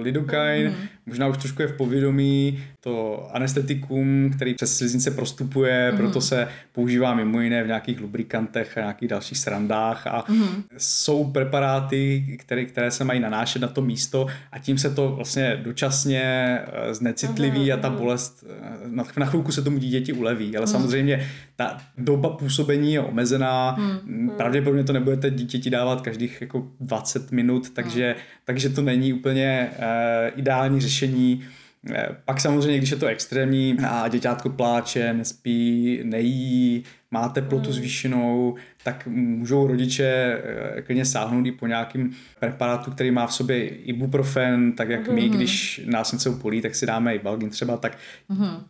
Lidokain 0.00 0.68
mm. 0.68 0.88
možná 1.06 1.28
už 1.28 1.38
trošku 1.38 1.62
je 1.62 1.68
v 1.68 1.76
povědomí, 1.76 2.64
to 2.85 3.28
anestetikum, 3.33 4.30
který 4.37 4.55
přes 4.55 4.76
sliznice 4.76 5.11
prostupuje, 5.11 5.91
mm. 5.91 5.97
proto 5.97 6.20
se 6.20 6.49
používá 6.72 7.14
mimo 7.14 7.41
jiné 7.41 7.64
v 7.64 7.66
nějakých 7.66 8.01
lubrikantech 8.01 8.78
a 8.78 8.80
nějakých 8.80 9.09
dalších 9.09 9.39
srandách 9.39 10.07
a 10.07 10.24
mm. 10.28 10.62
jsou 10.78 11.24
preparáty, 11.24 12.24
které, 12.39 12.64
které 12.64 12.91
se 12.91 13.05
mají 13.05 13.20
nanášet 13.20 13.62
na 13.62 13.68
to 13.68 13.83
místo 13.83 14.26
a 14.53 14.59
tím 14.59 14.78
se 14.78 14.91
to 14.91 15.12
vlastně 15.16 15.61
dočasně 15.64 16.22
eh, 16.22 16.95
znecitliví 16.95 17.64
mm. 17.66 17.72
a 17.72 17.76
ta 17.76 17.91
bolest 17.91 18.45
eh, 18.51 18.64
na, 18.87 19.05
na 19.16 19.26
chvilku 19.26 19.53
se 19.53 19.62
tomu 19.62 19.78
dítěti 19.78 20.12
uleví, 20.12 20.57
ale 20.57 20.66
mm. 20.66 20.72
samozřejmě 20.72 21.28
ta 21.57 21.78
doba 21.99 22.28
působení 22.30 22.93
je 22.93 23.01
omezená, 23.01 23.76
mm. 24.05 24.30
pravděpodobně 24.37 24.85
to 24.85 24.93
nebudete 24.93 25.30
dítěti 25.30 25.70
dávat 25.70 26.01
každých 26.01 26.41
jako 26.41 26.68
20 26.80 27.33
minut, 27.33 27.70
takže, 27.70 28.16
takže 28.45 28.68
to 28.68 28.83
není 28.83 29.12
úplně 29.12 29.70
uh, 29.78 30.39
ideální 30.39 30.80
řešení. 30.80 31.43
Eh, 31.91 32.09
Pak 32.24 32.41
samozřejmě, 32.41 32.78
když 32.78 32.91
je 32.91 32.97
to 32.97 33.07
extrémní 33.07 33.76
a 33.89 34.09
děťátko 34.09 34.51
pláče, 34.51 35.12
nespí, 35.12 36.01
nejí, 36.05 36.85
má 37.11 37.28
teplotu 37.28 37.72
zvýšenou, 37.72 38.57
tak 38.85 39.07
můžou 39.07 39.66
rodiče 39.66 40.41
eh, 40.76 40.83
klidně 40.83 41.05
sáhnout 41.05 41.47
i 41.47 41.53
po 41.53 41.66
nějakým 41.66 42.11
preparátu, 42.41 42.91
který 42.91 43.11
má 43.11 43.26
v 43.26 43.35
sobě 43.35 43.66
ibuprofen, 43.66 44.72
tak 44.72 44.89
jak 44.89 45.09
my, 45.09 45.28
když 45.28 45.80
nás 45.87 46.12
něco 46.12 46.33
bolí, 46.33 46.61
tak 46.61 46.74
si 46.74 46.87
dáme 46.87 47.14
i 47.14 47.18
Balgin 47.18 47.51
třeba, 47.51 47.76
tak 47.76 47.99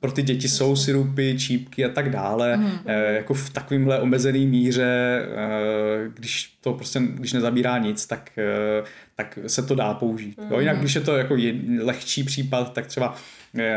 pro 0.01 0.13
ty 0.13 0.23
děti 0.23 0.49
jsou 0.49 0.77
sirupy, 0.77 1.39
čípky 1.39 1.85
a 1.85 1.89
tak 1.89 2.11
dále, 2.11 2.61
eh, 2.87 3.15
jako 3.15 3.35
v 3.35 3.51
takovémhle 3.51 4.01
omezený 4.01 4.47
míře, 4.47 5.23
eh, 5.23 6.11
když 6.15 6.55
to 6.61 6.73
prostě, 6.73 7.01
když 7.01 7.33
nezabírá 7.33 7.79
nic, 7.79 8.07
tak, 8.07 8.31
tak 9.17 9.39
se 9.47 9.63
to 9.63 9.75
dá 9.75 9.95
použít. 9.95 10.39
Jo, 10.51 10.61
jinak, 10.61 10.79
když 10.79 10.95
je 10.95 11.01
to 11.01 11.17
jako 11.17 11.37
je, 11.37 11.55
lehčí 11.83 12.25
případ, 12.25 12.73
tak 12.73 12.87
třeba 12.87 13.15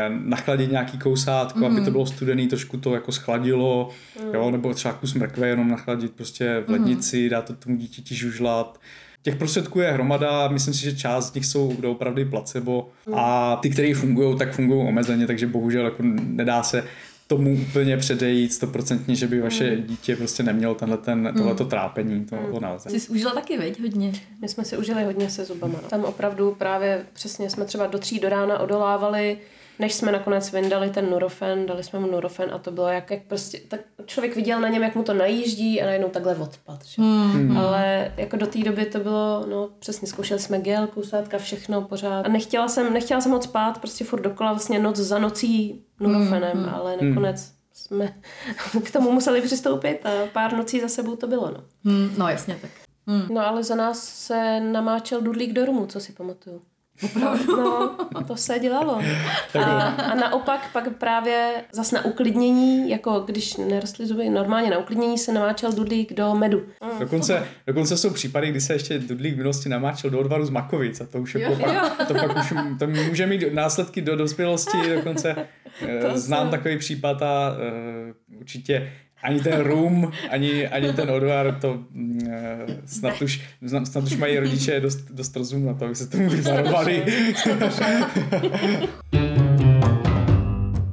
nachladit 0.08 0.70
nějaký 0.70 0.98
kousátko, 0.98 1.58
mm. 1.58 1.64
aby 1.64 1.80
to 1.80 1.90
bylo 1.90 2.06
studený, 2.06 2.48
trošku 2.48 2.76
to 2.76 2.94
jako 2.94 3.12
schladilo, 3.12 3.90
mm. 4.24 4.34
jo, 4.34 4.50
nebo 4.50 4.74
třeba 4.74 4.94
kus 4.94 5.14
mrkve 5.14 5.48
jenom 5.48 5.68
nachladit 5.68 6.12
prostě 6.12 6.64
v 6.66 6.70
lednici, 6.70 7.28
dát 7.28 7.44
to 7.44 7.52
tomu 7.52 7.76
dítěti 7.76 8.14
žužlat. 8.14 8.80
Těch 9.22 9.36
prostředků 9.36 9.80
je 9.80 9.92
hromada, 9.92 10.48
myslím 10.48 10.74
si, 10.74 10.82
že 10.82 10.96
část 10.96 11.30
z 11.30 11.34
nich 11.34 11.46
jsou 11.46 11.76
doopravdy 11.80 12.24
placebo 12.24 12.88
a 13.14 13.56
ty, 13.56 13.70
které 13.70 13.94
fungují, 13.94 14.38
tak 14.38 14.52
fungují 14.52 14.88
omezeně, 14.88 15.26
takže 15.26 15.46
bohužel 15.46 15.84
jako 15.84 16.02
nedá 16.16 16.62
se 16.62 16.84
tomu 17.26 17.58
úplně 17.70 17.96
předejít 17.96 18.52
stoprocentně, 18.52 19.16
že 19.16 19.26
by 19.26 19.40
vaše 19.40 19.76
dítě 19.76 20.16
prostě 20.16 20.42
nemělo 20.42 20.74
tenhle 20.74 20.98
ten, 20.98 21.32
tohleto 21.36 21.64
trápení, 21.64 22.24
to, 22.24 22.36
to 22.54 22.60
nelze. 22.60 22.90
jsi 22.90 23.08
užila 23.08 23.32
taky, 23.32 23.58
veď, 23.58 23.80
hodně. 23.80 24.12
My 24.40 24.48
jsme 24.48 24.64
si 24.64 24.76
užili 24.76 25.04
hodně 25.04 25.30
se 25.30 25.44
zubama. 25.44 25.78
No. 25.82 25.88
Tam 25.88 26.04
opravdu 26.04 26.54
právě 26.58 27.04
přesně 27.12 27.50
jsme 27.50 27.64
třeba 27.64 27.86
do 27.86 27.98
tří 27.98 28.20
do 28.20 28.28
rána 28.28 28.58
odolávali, 28.58 29.38
než 29.78 29.94
jsme 29.94 30.12
nakonec 30.12 30.52
vyndali 30.52 30.90
ten 30.90 31.10
Nurofen, 31.10 31.66
dali 31.66 31.84
jsme 31.84 31.98
mu 31.98 32.06
Nurofen 32.06 32.50
a 32.54 32.58
to 32.58 32.70
bylo 32.70 32.88
jak, 32.88 33.10
jak 33.10 33.22
prostě, 33.22 33.60
tak 33.68 33.80
člověk 34.06 34.36
viděl 34.36 34.60
na 34.60 34.68
něm, 34.68 34.82
jak 34.82 34.94
mu 34.94 35.02
to 35.02 35.14
najíždí 35.14 35.82
a 35.82 35.86
najednou 35.86 36.08
takhle 36.08 36.34
odpad. 36.34 36.84
Že? 36.84 37.02
Hmm. 37.02 37.56
Ale 37.56 38.12
jako 38.16 38.36
do 38.36 38.46
té 38.46 38.58
doby 38.58 38.86
to 38.86 38.98
bylo, 38.98 39.46
no 39.50 39.68
přesně, 39.78 40.08
zkoušeli 40.08 40.40
jsme 40.40 40.58
gel, 40.58 40.86
kousátka, 40.86 41.38
všechno 41.38 41.82
pořád. 41.82 42.26
A 42.26 42.28
nechtěla 42.28 42.68
jsem, 42.68 42.92
nechtěla 42.92 43.20
jsem 43.20 43.32
moc 43.32 43.44
spát, 43.44 43.78
prostě 43.78 44.04
furt 44.04 44.20
dokola 44.20 44.52
vlastně 44.52 44.78
noc 44.78 44.96
za 44.96 45.18
nocí 45.18 45.82
Nurofenem, 46.00 46.58
hmm. 46.58 46.74
ale 46.74 46.96
nakonec 47.02 47.52
jsme 47.72 48.14
k 48.84 48.90
tomu 48.90 49.12
museli 49.12 49.40
přistoupit 49.40 50.06
a 50.06 50.10
pár 50.32 50.52
nocí 50.52 50.80
za 50.80 50.88
sebou 50.88 51.16
to 51.16 51.26
bylo, 51.26 51.50
no. 51.50 51.64
Hm, 51.84 52.14
no 52.18 52.28
jasně, 52.28 52.58
tak. 52.62 52.70
No 53.30 53.46
ale 53.46 53.64
za 53.64 53.74
nás 53.74 54.08
se 54.08 54.60
namáčel 54.60 55.20
dudlík 55.20 55.52
do 55.52 55.64
rumu, 55.64 55.86
co 55.86 56.00
si 56.00 56.12
pamatuju. 56.12 56.62
Opravdu? 57.04 57.56
No, 57.56 58.24
to 58.26 58.36
se 58.36 58.58
dělalo. 58.58 59.02
A, 59.58 59.62
a 59.84 60.14
naopak 60.14 60.72
pak 60.72 60.96
právě 60.98 61.52
zas 61.72 61.92
na 61.92 62.04
uklidnění, 62.04 62.90
jako 62.90 63.20
když 63.20 63.56
nerostly 63.56 64.06
zuby, 64.06 64.28
normálně 64.28 64.70
na 64.70 64.78
uklidnění 64.78 65.18
se 65.18 65.32
namáčel 65.32 65.72
dudlík 65.72 66.12
do 66.12 66.34
medu. 66.34 66.62
Dokonce, 66.98 67.48
dokonce 67.66 67.96
jsou 67.96 68.10
případy, 68.10 68.50
kdy 68.50 68.60
se 68.60 68.72
ještě 68.72 68.98
Dudlík 68.98 69.34
v 69.34 69.36
minulosti 69.36 69.68
namáčel 69.68 70.10
do 70.10 70.18
odvaru 70.18 70.46
z 70.46 70.50
makovic 70.50 71.00
a 71.00 71.06
to 71.06 71.18
už 71.18 71.34
jako 71.34 71.56
pak, 71.56 72.06
to 72.08 72.14
pak 72.14 72.36
už 72.36 72.52
to 72.78 72.86
může 72.86 73.26
mít 73.26 73.44
následky 73.52 74.00
do 74.00 74.16
dospělosti, 74.16 74.78
dokonce 74.94 75.36
to 76.00 76.18
znám 76.18 76.50
takový 76.50 76.78
případ 76.78 77.22
a 77.22 77.56
uh, 78.30 78.40
určitě 78.40 78.92
ani 79.26 79.40
ten 79.40 79.60
rum, 79.60 80.12
ani, 80.30 80.66
ani 80.68 80.92
ten 80.92 81.10
odvar, 81.10 81.58
to 81.60 81.72
uh, 81.72 81.80
snad, 82.86 83.22
už, 83.22 83.40
snad 83.84 84.04
už 84.04 84.16
mají 84.16 84.38
rodiče 84.38 84.80
dost, 84.80 85.10
dost 85.10 85.36
rozum 85.36 85.66
na 85.66 85.74
to, 85.74 85.84
aby 85.84 85.94
se 85.94 86.06
tomu 86.06 86.28
vyvarovali. 86.28 87.04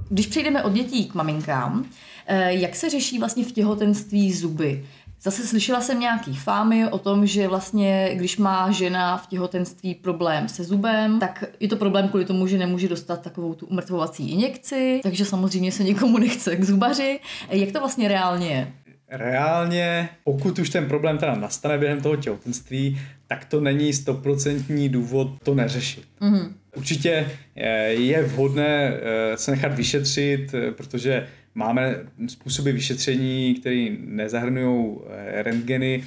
Když 0.09 0.27
přejdeme 0.27 0.63
od 0.63 0.73
dětí 0.73 1.05
k 1.05 1.13
maminkám, 1.13 1.85
eh, 2.27 2.53
jak 2.53 2.75
se 2.75 2.89
řeší 2.89 3.19
vlastně 3.19 3.45
v 3.45 3.51
těhotenství 3.51 4.33
zuby? 4.33 4.85
Zase 5.23 5.47
slyšela 5.47 5.81
jsem 5.81 5.99
nějaký 5.99 6.35
fámy 6.35 6.87
o 6.87 6.97
tom, 6.97 7.25
že 7.27 7.47
vlastně, 7.47 8.11
když 8.13 8.37
má 8.37 8.71
žena 8.71 9.17
v 9.17 9.27
těhotenství 9.27 9.95
problém 9.95 10.49
se 10.49 10.63
zubem, 10.63 11.19
tak 11.19 11.43
je 11.59 11.67
to 11.67 11.75
problém 11.75 12.09
kvůli 12.09 12.25
tomu, 12.25 12.47
že 12.47 12.57
nemůže 12.57 12.87
dostat 12.87 13.21
takovou 13.21 13.53
tu 13.53 13.65
umrtvovací 13.65 14.31
injekci, 14.31 14.99
takže 15.03 15.25
samozřejmě 15.25 15.71
se 15.71 15.83
někomu 15.83 16.17
nechce 16.19 16.55
k 16.55 16.63
zubaři. 16.63 17.19
Jak 17.49 17.71
to 17.71 17.79
vlastně 17.79 18.07
reálně 18.07 18.47
je? 18.47 18.73
Reálně, 19.09 20.09
pokud 20.23 20.59
už 20.59 20.69
ten 20.69 20.85
problém 20.85 21.17
teda 21.17 21.35
nastane 21.35 21.77
během 21.77 22.01
toho 22.01 22.15
těhotenství, 22.15 22.99
tak 23.27 23.45
to 23.45 23.61
není 23.61 23.93
stoprocentní 23.93 24.89
důvod 24.89 25.27
to 25.43 25.55
neřešit. 25.55 26.03
Mm-hmm. 26.21 26.51
Určitě 26.75 27.27
eh, 27.55 27.87
je 27.87 28.23
vhodné 28.23 28.93
eh, 28.93 29.37
se 29.37 29.51
nechat 29.51 29.73
vyšetřit, 29.73 30.53
eh, 30.53 30.71
protože 30.71 31.27
máme 31.55 31.95
způsoby 32.27 32.71
vyšetření, 32.71 33.55
které 33.55 33.87
nezahrnují 33.99 34.97
rentgeny 35.41 36.03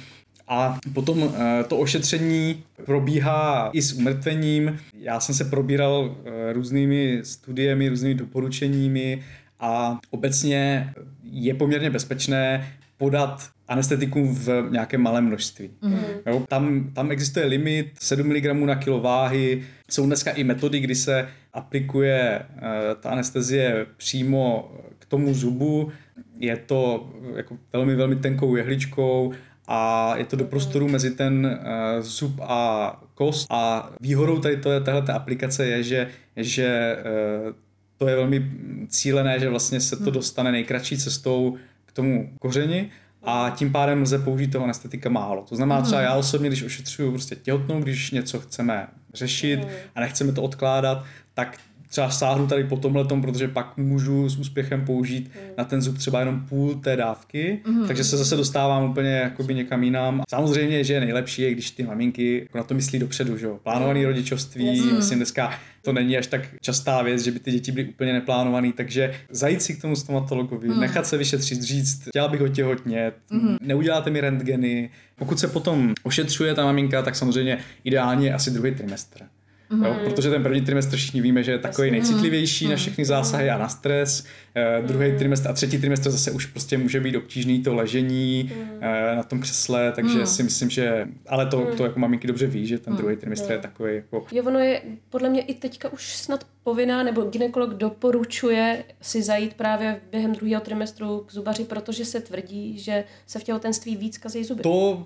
A 0.47 0.79
potom 0.93 1.33
eh, 1.35 1.63
to 1.63 1.77
ošetření 1.77 2.63
probíhá 2.85 3.69
i 3.73 3.81
s 3.81 3.93
umrtvením. 3.93 4.79
Já 4.99 5.19
jsem 5.19 5.35
se 5.35 5.45
probíral 5.45 6.15
eh, 6.25 6.53
různými 6.53 7.19
studiemi, 7.23 7.89
různými 7.89 8.15
doporučeními 8.15 9.23
a 9.59 9.99
obecně 10.09 10.93
je 11.23 11.53
poměrně 11.53 11.89
bezpečné 11.89 12.73
podat 12.97 13.49
anestetikum 13.67 14.35
v 14.35 14.67
nějakém 14.69 15.01
malém 15.01 15.25
množství. 15.25 15.69
Mm. 15.81 15.99
Jo, 16.25 16.45
tam, 16.49 16.91
tam 16.93 17.11
existuje 17.11 17.45
limit 17.45 17.87
7 17.99 18.27
mg 18.27 18.45
na 18.45 18.75
kilo 18.75 19.01
váhy. 19.01 19.63
Jsou 19.89 20.05
dneska 20.05 20.31
i 20.31 20.43
metody, 20.43 20.79
kdy 20.79 20.95
se 20.95 21.29
aplikuje 21.53 22.41
ta 22.99 23.09
anestezie 23.09 23.85
přímo 23.97 24.71
tomu 25.07 25.33
zubu. 25.33 25.91
Je 26.37 26.57
to 26.57 27.09
jako 27.35 27.57
velmi, 27.73 27.95
velmi 27.95 28.15
tenkou 28.15 28.55
jehličkou 28.55 29.33
a 29.67 30.13
je 30.17 30.25
to 30.25 30.35
do 30.35 30.45
prostoru 30.45 30.87
mezi 30.87 31.11
ten 31.11 31.59
uh, 31.61 32.01
zub 32.01 32.39
a 32.41 33.01
kost. 33.13 33.47
A 33.49 33.89
výhodou 34.01 34.39
tady 34.39 34.57
téhle 34.57 35.01
aplikace 35.13 35.65
je, 35.65 35.83
že, 35.83 36.07
že 36.35 36.97
uh, 37.45 37.53
to 37.97 38.07
je 38.07 38.15
velmi 38.15 38.51
cílené, 38.87 39.39
že 39.39 39.49
vlastně 39.49 39.79
se 39.81 39.95
to 39.95 40.11
dostane 40.11 40.51
nejkratší 40.51 40.97
cestou 40.97 41.57
k 41.85 41.91
tomu 41.91 42.29
kořeni 42.39 42.89
a 43.23 43.53
tím 43.55 43.71
pádem 43.71 44.01
lze 44.01 44.19
použít 44.19 44.47
toho 44.47 44.63
anestetika 44.63 45.09
málo. 45.09 45.45
To 45.49 45.55
znamená 45.55 45.81
třeba 45.81 46.01
já 46.01 46.15
osobně, 46.15 46.49
když 46.49 46.63
ošetřuju 46.63 47.11
prostě 47.11 47.35
těhotnou, 47.35 47.79
když 47.79 48.11
něco 48.11 48.39
chceme 48.39 48.87
řešit 49.13 49.67
a 49.95 49.99
nechceme 49.99 50.31
to 50.31 50.43
odkládat, 50.43 51.03
tak 51.33 51.57
třeba 51.89 52.09
sáhnu 52.09 52.47
tady 52.47 52.63
po 52.63 52.77
tomhle, 52.77 53.05
protože 53.21 53.47
pak 53.47 53.77
můžu 53.77 54.29
s 54.29 54.37
úspěchem 54.37 54.85
použít 54.85 55.31
mm. 55.35 55.51
na 55.57 55.63
ten 55.63 55.81
zub 55.81 55.97
třeba 55.97 56.19
jenom 56.19 56.45
půl 56.49 56.75
té 56.75 56.95
dávky, 56.95 57.59
mm. 57.67 57.87
takže 57.87 58.03
se 58.03 58.17
zase 58.17 58.35
dostávám 58.35 58.89
úplně 58.89 59.09
jakoby 59.09 59.55
někam 59.55 59.83
jinam. 59.83 60.23
Samozřejmě, 60.29 60.83
že 60.83 60.93
je 60.93 60.99
nejlepší, 60.99 61.51
když 61.51 61.71
ty 61.71 61.83
maminky 61.83 62.39
jako 62.39 62.57
na 62.57 62.63
to 62.63 62.73
myslí 62.73 62.99
dopředu, 62.99 63.37
že 63.37 63.45
jo. 63.45 63.59
Plánovaný 63.63 63.99
mm. 63.99 64.05
rodičovství, 64.05 64.77
yes. 64.77 64.95
myslím 64.95 65.19
dneska 65.19 65.59
to 65.81 65.93
není 65.93 66.17
až 66.17 66.27
tak 66.27 66.41
častá 66.61 67.01
věc, 67.01 67.21
že 67.21 67.31
by 67.31 67.39
ty 67.39 67.51
děti 67.51 67.71
byly 67.71 67.87
úplně 67.87 68.13
neplánované, 68.13 68.73
takže 68.73 69.13
zajít 69.29 69.61
si 69.61 69.73
k 69.73 69.81
tomu 69.81 69.95
stomatologovi, 69.95 70.67
mm. 70.67 70.79
nechat 70.79 71.07
se 71.07 71.17
vyšetřit, 71.17 71.61
říct, 71.61 72.07
chtěla 72.09 72.27
bych 72.27 72.41
otěhotnět, 72.41 73.15
mm. 73.31 73.57
neuděláte 73.61 74.09
mi 74.09 74.21
rentgeny. 74.21 74.89
Pokud 75.15 75.39
se 75.39 75.47
potom 75.47 75.93
ošetřuje 76.03 76.53
ta 76.53 76.65
maminka, 76.65 77.01
tak 77.01 77.15
samozřejmě 77.15 77.57
ideálně 77.83 78.33
asi 78.33 78.51
druhý 78.51 78.75
trimestr. 78.75 79.23
Mm-hmm. 79.71 79.85
Jo, 79.85 79.95
protože 80.03 80.29
ten 80.29 80.43
první 80.43 80.61
trimestr 80.61 80.95
všichni 80.95 81.21
víme, 81.21 81.43
že 81.43 81.51
je 81.51 81.57
takový 81.57 81.91
nejcitlivější 81.91 82.65
mm-hmm. 82.65 82.69
na 82.69 82.75
všechny 82.75 83.05
zásahy 83.05 83.49
a 83.49 83.57
na 83.57 83.69
stres. 83.69 84.25
Uh, 84.79 84.87
druhý 84.87 85.11
trimestr 85.17 85.49
a 85.49 85.53
třetí 85.53 85.77
trimestr 85.77 86.11
zase 86.11 86.31
už 86.31 86.45
prostě 86.45 86.77
může 86.77 86.99
být 86.99 87.15
obtížný 87.15 87.63
to 87.63 87.75
ležení 87.75 88.51
mm. 88.55 88.61
uh, 88.61 89.15
na 89.15 89.23
tom 89.23 89.41
křesle, 89.41 89.91
takže 89.91 90.19
mm. 90.19 90.25
si 90.25 90.43
myslím, 90.43 90.69
že 90.69 91.07
ale 91.27 91.45
to, 91.45 91.59
mm. 91.59 91.77
to 91.77 91.83
jako 91.83 91.99
maminky 91.99 92.27
dobře 92.27 92.47
ví, 92.47 92.67
že 92.67 92.77
ten 92.77 92.93
mm. 92.93 92.97
druhý 92.97 93.15
trimestr 93.15 93.51
je 93.51 93.57
takový 93.57 93.95
jako... 93.95 94.25
Jo, 94.31 94.43
ono 94.45 94.59
je 94.59 94.81
podle 95.09 95.29
mě 95.29 95.41
i 95.41 95.53
teďka 95.53 95.93
už 95.93 96.15
snad 96.15 96.47
povinná, 96.63 97.03
nebo 97.03 97.21
ginekolog 97.21 97.73
doporučuje 97.73 98.83
si 99.01 99.23
zajít 99.23 99.53
právě 99.53 100.01
během 100.11 100.33
druhého 100.33 100.61
trimestru 100.61 101.23
k 101.27 101.31
zubaři, 101.31 101.63
protože 101.63 102.05
se 102.05 102.21
tvrdí, 102.21 102.79
že 102.79 103.03
se 103.27 103.39
v 103.39 103.43
těhotenství 103.43 103.95
víc 103.95 104.17
kazí 104.17 104.43
zuby. 104.43 104.63
To 104.63 105.05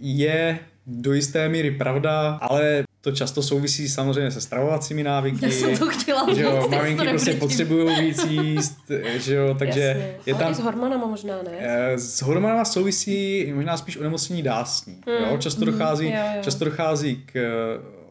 je 0.00 0.58
do 0.86 1.12
jisté 1.12 1.48
míry 1.48 1.70
pravda, 1.70 2.38
ale 2.40 2.85
to 3.06 3.12
často 3.12 3.42
souvisí 3.42 3.88
samozřejmě 3.88 4.30
se 4.30 4.40
stravovacími 4.40 5.02
návyky. 5.02 5.44
Já 5.44 5.50
jsem 5.50 5.76
to 5.76 5.86
chtěla 5.86 6.34
že 6.34 6.42
jo, 6.42 6.68
maminky 6.70 7.08
prostě 7.08 7.32
potřebují 7.32 8.00
víc 8.00 8.24
jíst, 8.24 8.78
že 9.16 9.34
jo, 9.34 9.54
takže 9.58 9.80
Jasně. 9.80 10.14
je 10.26 10.34
tam... 10.34 10.42
Ale 10.42 10.52
i 10.52 10.54
s 10.54 10.58
hormonama 10.58 11.06
možná, 11.06 11.42
ne? 11.42 11.50
Eh, 11.58 11.98
s 11.98 12.22
hormonama 12.22 12.64
souvisí 12.64 13.52
možná 13.54 13.76
spíš 13.76 13.96
onemocnění 13.96 14.42
dásní. 14.42 15.00
Hmm. 15.06 15.30
Jo? 15.30 15.38
Často, 15.38 15.64
dochází, 15.64 16.06
hmm. 16.06 16.16
jo, 16.16 16.22
jo. 16.36 16.42
často 16.42 16.64
dochází 16.64 17.22
k 17.26 17.40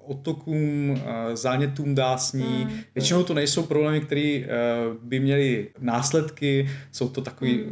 otokům, 0.08 1.02
zánětům 1.34 1.96
dásní. 1.96 2.66
Mm. 2.66 2.80
Většinou 2.96 3.24
to 3.24 3.34
nejsou 3.34 3.64
problémy, 3.64 4.02
které 4.02 4.22
eh, 4.22 4.48
by 5.04 5.20
měly 5.20 5.68
následky, 5.80 6.70
jsou 6.92 7.10
to 7.10 7.22
takový 7.22 7.58
mm. 7.58 7.72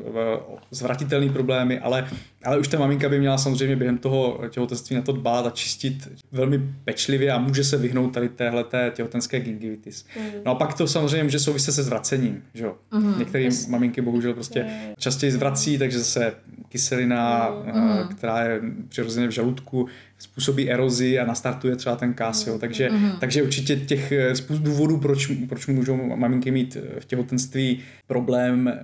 zvratitelné 0.71 1.33
problémy, 1.33 1.79
ale, 1.79 2.07
ale 2.43 2.59
už 2.59 2.67
ta 2.67 2.79
maminka 2.79 3.09
by 3.09 3.19
měla 3.19 3.37
samozřejmě 3.37 3.75
během 3.75 3.97
toho 3.97 4.39
těhotenství 4.49 4.95
na 4.95 5.01
to 5.01 5.11
dbát 5.11 5.45
a 5.45 5.49
čistit 5.49 6.11
velmi 6.31 6.61
pečlivě 6.85 7.31
a 7.31 7.39
může 7.39 7.63
se 7.63 7.77
vyhnout 7.77 8.13
tady 8.13 8.29
téhleté 8.29 8.91
těhotenské 8.95 9.39
gingivitis. 9.39 10.05
Mm. 10.19 10.25
No 10.45 10.51
a 10.51 10.55
pak 10.55 10.73
to 10.73 10.87
samozřejmě 10.87 11.23
může 11.23 11.39
souviset 11.39 11.75
se 11.75 11.83
zvracením. 11.83 12.43
Že? 12.53 12.67
Mm. 12.91 13.19
Některé 13.19 13.43
yes. 13.43 13.67
maminky 13.67 14.01
bohužel 14.01 14.33
prostě 14.33 14.65
častěji 14.97 15.31
zvrací, 15.31 15.77
takže 15.77 15.99
zase 15.99 16.33
kyselina, 16.69 17.49
mm. 17.73 18.07
která 18.07 18.43
je 18.43 18.61
přirozeně 18.89 19.27
v 19.27 19.31
žaludku, 19.31 19.87
způsobí 20.23 20.71
erozi 20.71 21.19
a 21.19 21.25
nastartuje 21.25 21.75
třeba 21.75 21.95
ten 21.95 22.13
kas. 22.13 22.47
Jo. 22.47 22.59
Takže, 22.59 22.89
mm-hmm. 22.89 23.17
takže 23.19 23.43
určitě 23.43 23.75
těch 23.75 24.11
eh, 24.11 24.33
důvodů, 24.49 24.97
proč, 24.97 25.31
proč 25.49 25.67
můžou 25.67 26.15
maminky 26.15 26.51
mít 26.51 26.77
eh, 26.77 26.99
v 26.99 27.05
těhotenství 27.05 27.79
problém, 28.07 28.67
eh, 28.67 28.77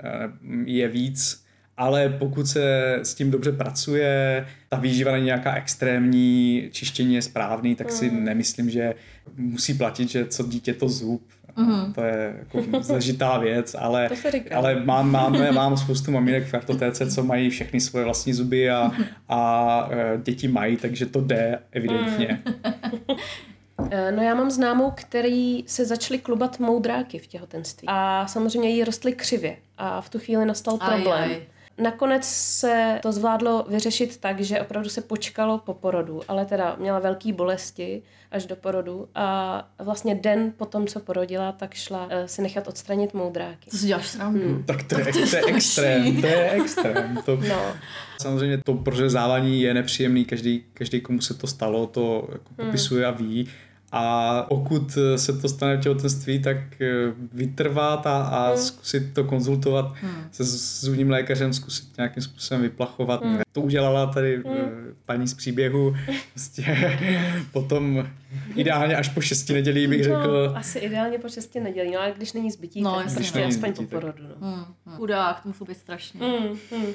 je 0.66 0.88
víc. 0.88 1.48
Ale 1.80 2.09
pokud 2.09 2.47
se 2.47 2.93
s 3.03 3.13
tím 3.13 3.32
dobře 3.32 3.51
pracuje, 3.51 4.45
ta 4.69 4.77
výživa 4.77 5.11
není 5.11 5.25
nějaká 5.25 5.53
extrémní, 5.53 6.69
čištění 6.71 7.15
je 7.15 7.21
správný, 7.21 7.75
tak 7.75 7.91
si 7.91 8.09
mm. 8.09 8.23
nemyslím, 8.23 8.69
že 8.69 8.93
musí 9.38 9.73
platit, 9.73 10.09
že 10.09 10.25
co 10.25 10.47
dítě 10.47 10.73
to 10.73 10.89
zub. 10.89 11.21
Mm-hmm. 11.57 11.93
To 11.93 12.03
je 12.03 12.36
jako 12.39 12.82
zažitá 12.82 13.38
věc, 13.38 13.75
ale, 13.80 14.09
ale 14.55 14.84
mám, 14.86 15.11
máme, 15.11 15.51
mám 15.51 15.77
spoustu 15.77 16.11
maminek 16.11 16.47
v 16.47 16.51
kartotéce, 16.51 17.11
co 17.11 17.23
mají 17.23 17.49
všechny 17.49 17.82
svoje 17.82 18.05
vlastní 18.05 18.34
zuby 18.34 18.69
a, 18.69 18.91
a 19.30 19.89
e, 19.91 20.17
děti 20.23 20.47
mají, 20.47 20.77
takže 20.77 21.05
to 21.05 21.21
jde 21.21 21.59
evidentně. 21.71 22.41
Mm. 22.45 22.53
No 24.15 24.23
já 24.23 24.36
mám 24.36 24.51
známou, 24.51 24.91
který 24.91 25.63
se 25.67 25.86
začaly 25.86 26.19
klubat 26.19 26.59
moudráky 26.59 27.19
v 27.19 27.27
těhotenství. 27.27 27.88
A 27.88 28.27
samozřejmě 28.27 28.69
jí 28.69 28.84
rostly 28.84 29.13
křivě. 29.13 29.57
A 29.77 30.01
v 30.01 30.09
tu 30.09 30.19
chvíli 30.19 30.45
nastal 30.45 30.77
problém. 30.77 31.23
Aj, 31.23 31.36
aj. 31.36 31.41
Nakonec 31.80 32.25
se 32.25 32.99
to 33.03 33.11
zvládlo 33.11 33.65
vyřešit 33.69 34.17
tak, 34.17 34.39
že 34.39 34.61
opravdu 34.61 34.89
se 34.89 35.01
počkalo 35.01 35.57
po 35.57 35.73
porodu, 35.73 36.21
ale 36.27 36.45
teda 36.45 36.75
měla 36.80 36.99
velké 36.99 37.34
bolesti 37.34 38.01
až 38.32 38.45
do 38.45 38.55
porodu 38.55 39.07
a 39.15 39.67
vlastně 39.80 40.15
den 40.15 40.53
po 40.57 40.65
tom, 40.65 40.88
co 40.88 40.99
porodila, 40.99 41.51
tak 41.51 41.73
šla 41.73 42.05
uh, 42.05 42.11
si 42.25 42.41
nechat 42.41 42.67
odstranit 42.67 43.13
moudráky. 43.13 43.69
To 43.69 43.77
si 43.77 43.88
děláš 43.88 44.07
srandu. 44.07 44.39
Hmm. 44.39 44.63
Tak 44.63 44.84
to, 44.84 44.99
je, 44.99 45.13
to, 45.13 45.19
je, 45.19 45.27
to 45.27 45.36
je 45.36 45.43
extrém, 45.45 46.21
to 46.21 46.27
je 46.27 46.51
extrém. 46.61 47.17
To, 47.25 47.36
no. 47.36 47.73
Samozřejmě 48.21 48.57
to 48.57 48.73
prořezávání 48.73 49.61
je 49.61 49.73
nepříjemný, 49.73 50.25
každý, 50.25 50.63
každý 50.73 51.01
komu 51.01 51.21
se 51.21 51.34
to 51.34 51.47
stalo, 51.47 51.88
to 51.88 52.27
jako 52.32 52.49
hmm. 52.57 52.67
popisuje 52.67 53.05
a 53.05 53.11
ví, 53.11 53.49
a 53.91 54.45
pokud 54.49 54.97
se 55.15 55.33
to 55.33 55.49
stane 55.49 55.77
v 55.77 55.79
těhotenství, 55.79 56.39
tak 56.39 56.81
eh, 56.81 56.87
vytrvat 57.33 58.07
a, 58.07 58.21
a 58.21 58.47
hmm. 58.47 58.57
zkusit 58.57 59.13
to 59.13 59.23
konzultovat 59.23 59.93
hmm. 60.01 60.29
se 60.31 60.43
zubním 60.85 61.09
lékařem, 61.09 61.53
zkusit 61.53 61.97
nějakým 61.97 62.23
způsobem 62.23 62.61
vyplachovat. 62.61 63.23
Hmm. 63.23 63.39
To 63.51 63.61
udělala 63.61 64.05
tady 64.05 64.35
hmm. 64.35 64.55
Eh, 64.57 64.93
paní 65.05 65.27
z 65.27 65.33
příběhu. 65.33 65.95
Prostě 66.33 66.91
potom 67.51 68.07
ideálně 68.55 68.95
až 68.95 69.09
po 69.09 69.21
šesti 69.21 69.53
nedělí 69.53 69.87
bych 69.87 69.99
no, 69.99 70.03
řekl. 70.03 70.47
No, 70.47 70.57
asi 70.57 70.79
ideálně 70.79 71.19
po 71.19 71.29
šesti 71.29 71.59
nedělí, 71.59 71.91
no 71.91 71.99
ale 71.99 72.13
když 72.17 72.33
není 72.33 72.51
zbytí, 72.51 72.81
no, 72.81 72.95
tak 72.95 73.13
prostě 73.13 73.43
aspoň 73.45 73.73
po 73.73 73.83
porodu. 73.83 74.23
No. 74.39 74.47
Hmm. 74.47 74.65
Hmm. 74.85 74.97
Chudák, 74.97 75.43
to 75.43 75.49
musí 75.49 75.63
být 75.63 75.77
strašně. 75.77 76.19
Hmm. 76.19 76.57
Hmm. 76.71 76.93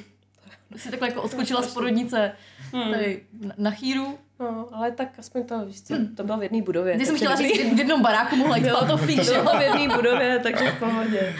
Jsi 0.76 0.90
takhle 0.90 1.08
jako 1.08 1.22
odskočila 1.22 1.62
z 1.62 1.74
porodnice 1.74 2.32
hmm. 2.72 2.92
tady 2.92 3.20
na 3.58 3.70
chýru 3.70 4.18
No, 4.40 4.68
ale 4.72 4.90
tak 4.90 5.18
aspoň 5.18 5.44
to, 5.44 5.66
víš 5.66 5.82
co, 5.82 5.94
to 6.16 6.24
bylo 6.24 6.38
v 6.38 6.42
jedné 6.42 6.62
budově. 6.62 6.98
Ty 6.98 7.06
jsem 7.06 7.16
chtěla 7.16 7.36
říct, 7.36 7.74
v 7.74 7.78
jednom 7.78 8.02
baráku 8.02 8.36
mohla 8.36 8.56
jít, 8.56 8.66
to 8.88 8.96
fíš. 8.96 9.26
To 9.26 9.42
bylo 9.42 9.58
v 9.58 9.62
jedné 9.62 9.96
budově, 9.96 10.38
takže 10.38 10.70
v 10.70 10.78
pohodě. 10.78 11.34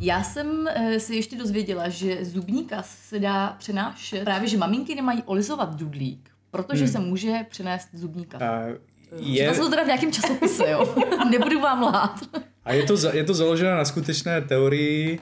Já 0.00 0.22
jsem 0.22 0.68
eh, 0.68 1.00
se 1.00 1.14
ještě 1.14 1.36
dozvěděla, 1.36 1.88
že 1.88 2.24
zubníka 2.24 2.82
se 2.82 3.18
dá 3.18 3.56
přenášet, 3.58 4.24
právě 4.24 4.48
že 4.48 4.58
maminky 4.58 4.94
nemají 4.94 5.22
olizovat 5.22 5.74
dudlík, 5.74 6.30
protože 6.50 6.84
hmm. 6.84 6.92
se 6.92 6.98
může 6.98 7.46
přenést 7.50 7.88
zubníka. 7.92 8.38
Uh, 8.38 8.76
je... 9.20 9.48
To 9.48 9.54
jsou 9.54 9.70
teda 9.70 9.82
v 9.82 9.86
nějakém 9.86 10.12
časopise, 10.12 10.70
jo. 10.70 10.94
Nebudu 11.30 11.60
vám 11.60 11.82
lhát. 11.82 12.20
A 12.64 12.72
je 12.72 12.82
to, 12.82 13.08
je 13.12 13.24
to 13.24 13.34
založeno 13.34 13.76
na 13.76 13.84
skutečné 13.84 14.40
teorii, 14.40 15.20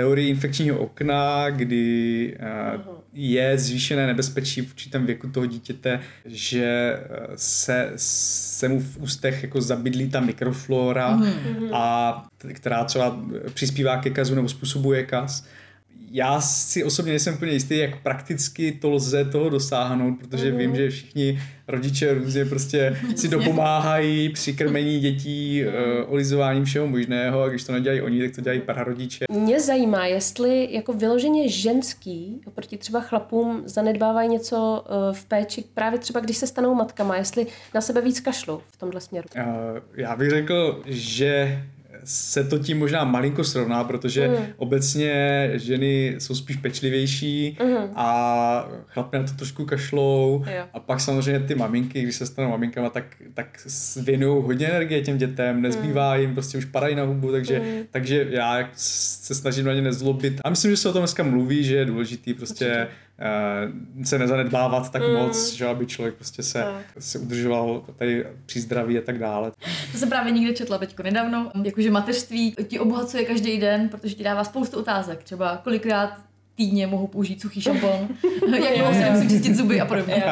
teorii 0.00 0.28
infekčního 0.28 0.78
okna, 0.78 1.50
kdy 1.50 2.36
uh, 2.76 2.94
je 3.12 3.58
zvýšené 3.58 4.06
nebezpečí 4.06 4.60
v 4.62 4.70
určitém 4.72 5.06
věku 5.06 5.28
toho 5.28 5.46
dítěte, 5.46 6.00
že 6.24 6.64
eh, 6.64 7.26
se, 7.36 7.92
se 7.96 8.68
mu 8.68 8.80
v 8.80 8.96
ústech 8.96 9.42
jako 9.42 9.60
zabydlí 9.60 10.10
ta 10.10 10.20
mikroflora, 10.20 11.16
mm. 11.16 11.30
a 11.72 12.26
která 12.52 12.84
třeba 12.84 13.20
přispívá 13.54 13.96
ke 13.96 14.10
kazu 14.10 14.34
nebo 14.34 14.48
způsobuje 14.48 15.06
kaz. 15.06 15.46
Já 16.10 16.40
si 16.40 16.84
osobně 16.84 17.12
nejsem 17.12 17.34
úplně 17.34 17.52
jistý, 17.52 17.78
jak 17.78 18.02
prakticky 18.02 18.72
to 18.72 18.90
lze 18.90 19.24
toho 19.24 19.48
dosáhnout, 19.48 20.14
protože 20.18 20.52
mm-hmm. 20.52 20.56
vím, 20.56 20.76
že 20.76 20.90
všichni 20.90 21.40
rodiče 21.68 22.14
různě 22.14 22.44
prostě 22.44 22.96
si 23.16 23.28
dopomáhají 23.28 24.28
při 24.28 24.52
krmení 24.52 25.00
dětí, 25.00 25.64
uh, 25.64 26.12
olizováním 26.12 26.64
všeho 26.64 26.86
možného 26.86 27.42
a 27.42 27.48
když 27.48 27.64
to 27.64 27.72
nedělají 27.72 28.00
oni, 28.02 28.22
tak 28.22 28.34
to 28.34 28.40
dělají 28.40 28.60
prarodiče. 28.60 29.24
Mě 29.30 29.60
zajímá, 29.60 30.06
jestli 30.06 30.68
jako 30.70 30.92
vyloženě 30.92 31.48
ženský 31.48 32.40
oproti 32.46 32.76
třeba 32.76 33.00
chlapům 33.00 33.62
zanedbávají 33.64 34.28
něco 34.28 34.84
uh, 34.88 35.14
v 35.14 35.24
péči, 35.24 35.64
právě 35.74 35.98
třeba 35.98 36.20
když 36.20 36.36
se 36.36 36.46
stanou 36.46 36.74
matkama, 36.74 37.16
jestli 37.16 37.46
na 37.74 37.80
sebe 37.80 38.00
víc 38.00 38.20
kašlou 38.20 38.62
v 38.72 38.76
tomhle 38.76 39.00
směru. 39.00 39.28
Uh, 39.36 39.42
já 39.94 40.16
bych 40.16 40.30
řekl, 40.30 40.82
že 40.86 41.62
se 42.04 42.44
to 42.44 42.58
tím 42.58 42.78
možná 42.78 43.04
malinko 43.04 43.44
srovná, 43.44 43.84
protože 43.84 44.28
mm. 44.28 44.36
obecně 44.56 45.50
ženy 45.54 46.14
jsou 46.18 46.34
spíš 46.34 46.56
pečlivější 46.56 47.58
mm. 47.64 47.76
a 47.94 48.68
chlapy 48.86 49.18
na 49.18 49.22
to 49.22 49.32
trošku 49.32 49.64
kašlou 49.64 50.44
jo. 50.56 50.64
a 50.72 50.80
pak 50.80 51.00
samozřejmě 51.00 51.40
ty 51.40 51.54
maminky, 51.54 52.02
když 52.02 52.16
se 52.16 52.26
stanou 52.26 52.50
maminkama, 52.50 52.90
tak, 52.90 53.04
tak 53.34 53.58
věnují 54.02 54.44
hodně 54.44 54.66
energie 54.66 55.02
těm 55.02 55.18
dětem, 55.18 55.62
nezbývá 55.62 56.14
mm. 56.14 56.20
jim, 56.20 56.34
prostě 56.34 56.58
už 56.58 56.64
padají 56.64 56.94
na 56.94 57.02
hubu, 57.02 57.32
takže, 57.32 57.60
mm. 57.60 57.82
takže 57.90 58.26
já 58.30 58.68
se 58.74 59.34
snažím 59.34 59.66
na 59.66 59.74
ně 59.74 59.82
nezlobit. 59.82 60.40
A 60.44 60.50
myslím, 60.50 60.70
že 60.70 60.76
se 60.76 60.88
o 60.88 60.92
tom 60.92 61.00
dneska 61.00 61.22
mluví, 61.22 61.64
že 61.64 61.76
je 61.76 61.84
důležitý 61.84 62.34
prostě 62.34 62.64
Určitě 62.64 62.88
se 64.04 64.18
nezanedbávat 64.18 64.92
tak 64.92 65.02
mm. 65.02 65.14
moc, 65.14 65.52
že 65.52 65.66
aby 65.66 65.86
člověk 65.86 66.14
prostě 66.14 66.42
se, 66.42 66.64
se 66.98 67.18
udržoval 67.18 67.82
tady 67.96 68.26
při 68.46 68.60
zdraví 68.60 68.98
a 68.98 69.00
tak 69.00 69.18
dále. 69.18 69.52
To 69.92 69.98
jsem 69.98 70.08
právě 70.08 70.32
někde 70.32 70.52
četla 70.52 70.78
teďko 70.78 71.02
nedávno, 71.02 71.50
jakože 71.64 71.90
mateřství 71.90 72.54
ti 72.68 72.78
obohacuje 72.78 73.24
každý 73.24 73.58
den, 73.58 73.88
protože 73.88 74.14
ti 74.14 74.24
dává 74.24 74.44
spoustu 74.44 74.78
otázek, 74.78 75.22
třeba 75.22 75.56
kolikrát 75.56 76.18
týdně 76.54 76.86
mohu 76.86 77.06
použít 77.06 77.40
suchý 77.40 77.60
šampon, 77.60 78.08
jak 78.54 78.76
dlouho 78.76 78.94
si 78.94 79.00
nemusím 79.00 79.28
čistit 79.28 79.54
zuby 79.54 79.80
a 79.80 79.86
podobně. 79.86 80.24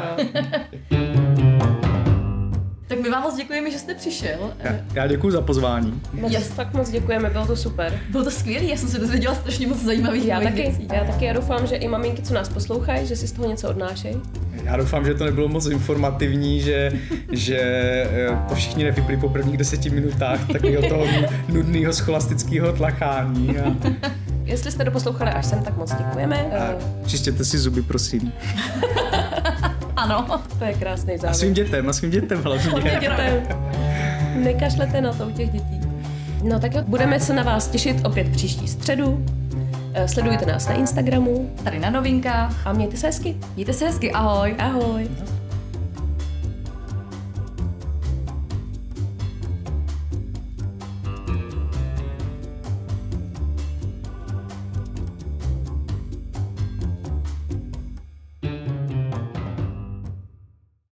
My 3.09 3.12
vám 3.12 3.22
moc 3.22 3.36
děkujeme, 3.36 3.70
že 3.70 3.78
jste 3.78 3.94
přišel. 3.94 4.54
Já, 4.61 4.74
já 4.94 5.06
děkuji 5.06 5.30
za 5.30 5.40
pozvání. 5.40 6.00
Moc, 6.12 6.32
yes. 6.32 6.48
Fakt 6.48 6.74
moc 6.74 6.90
děkujeme, 6.90 7.30
bylo 7.30 7.46
to 7.46 7.56
super. 7.56 8.00
Bylo 8.11 8.24
to 8.24 8.30
skvělé, 8.30 8.64
já 8.64 8.76
jsem 8.76 8.88
se 8.88 8.98
dozvěděla 8.98 9.34
strašně 9.34 9.66
moc 9.66 9.78
zajímavých 9.82 10.24
já 10.24 10.40
taky, 10.40 10.62
věcí. 10.62 10.88
Já 10.92 11.04
taky, 11.04 11.24
já 11.24 11.32
doufám, 11.32 11.66
že 11.66 11.76
i 11.76 11.88
maminky, 11.88 12.22
co 12.22 12.34
nás 12.34 12.48
poslouchají, 12.48 13.06
že 13.06 13.16
si 13.16 13.28
z 13.28 13.32
toho 13.32 13.48
něco 13.48 13.68
odnášejí. 13.68 14.20
Já 14.64 14.76
doufám, 14.76 15.04
že 15.04 15.14
to 15.14 15.24
nebylo 15.24 15.48
moc 15.48 15.66
informativní, 15.66 16.61
že, 16.61 16.92
že 17.32 17.59
eh, 17.61 18.38
to 18.48 18.54
všichni 18.54 18.84
nevypli 18.84 19.16
po 19.16 19.28
prvních 19.28 19.56
deseti 19.56 19.90
minutách 19.90 20.46
takového 20.52 20.88
toho 20.88 21.06
nudného 21.48 21.92
scholastického 21.92 22.72
tlachání. 22.72 23.59
A... 23.59 23.76
Jestli 24.44 24.72
jste 24.72 24.84
doposlouchali 24.84 25.30
až 25.30 25.46
sem, 25.46 25.62
tak 25.62 25.76
moc 25.76 25.94
děkujeme. 25.94 26.36
A 26.36 26.74
čistěte 27.06 27.44
si 27.44 27.59
zuby, 27.59 27.82
prosím. 27.82 28.32
Ano. 29.99 30.40
To 30.59 30.64
je 30.64 30.74
krásný 30.74 31.16
závěr. 31.16 31.30
A 31.30 31.34
svým 31.34 31.55
dětem, 31.55 31.88
a 31.88 31.92
svým 31.92 32.11
dětem 32.11 32.42
hlavně. 32.42 32.99
Dětem. 33.01 33.42
Nekašlete 34.34 35.01
na 35.01 35.12
to 35.12 35.26
u 35.26 35.30
těch 35.30 35.51
dětí. 35.51 35.80
No 36.42 36.61
tak 36.61 36.74
jo, 36.74 36.82
budeme 36.86 37.20
se 37.20 37.32
na 37.32 37.42
vás 37.42 37.68
těšit 37.68 38.07
opět 38.07 38.28
příští 38.28 38.68
středu. 38.68 39.24
Eh, 39.94 40.09
sledujte 40.09 40.46
nás 40.46 40.68
na 40.68 40.74
Instagramu. 40.74 41.51
Tady 41.64 41.78
na 41.78 41.90
novinkách. 41.90 42.66
A 42.66 42.72
mějte 42.72 42.96
se 42.96 43.07
hezky. 43.07 43.36
Mějte 43.55 43.72
se 43.72 43.86
hezky, 43.86 44.12
ahoj. 44.12 44.55
Ahoj. 44.59 45.09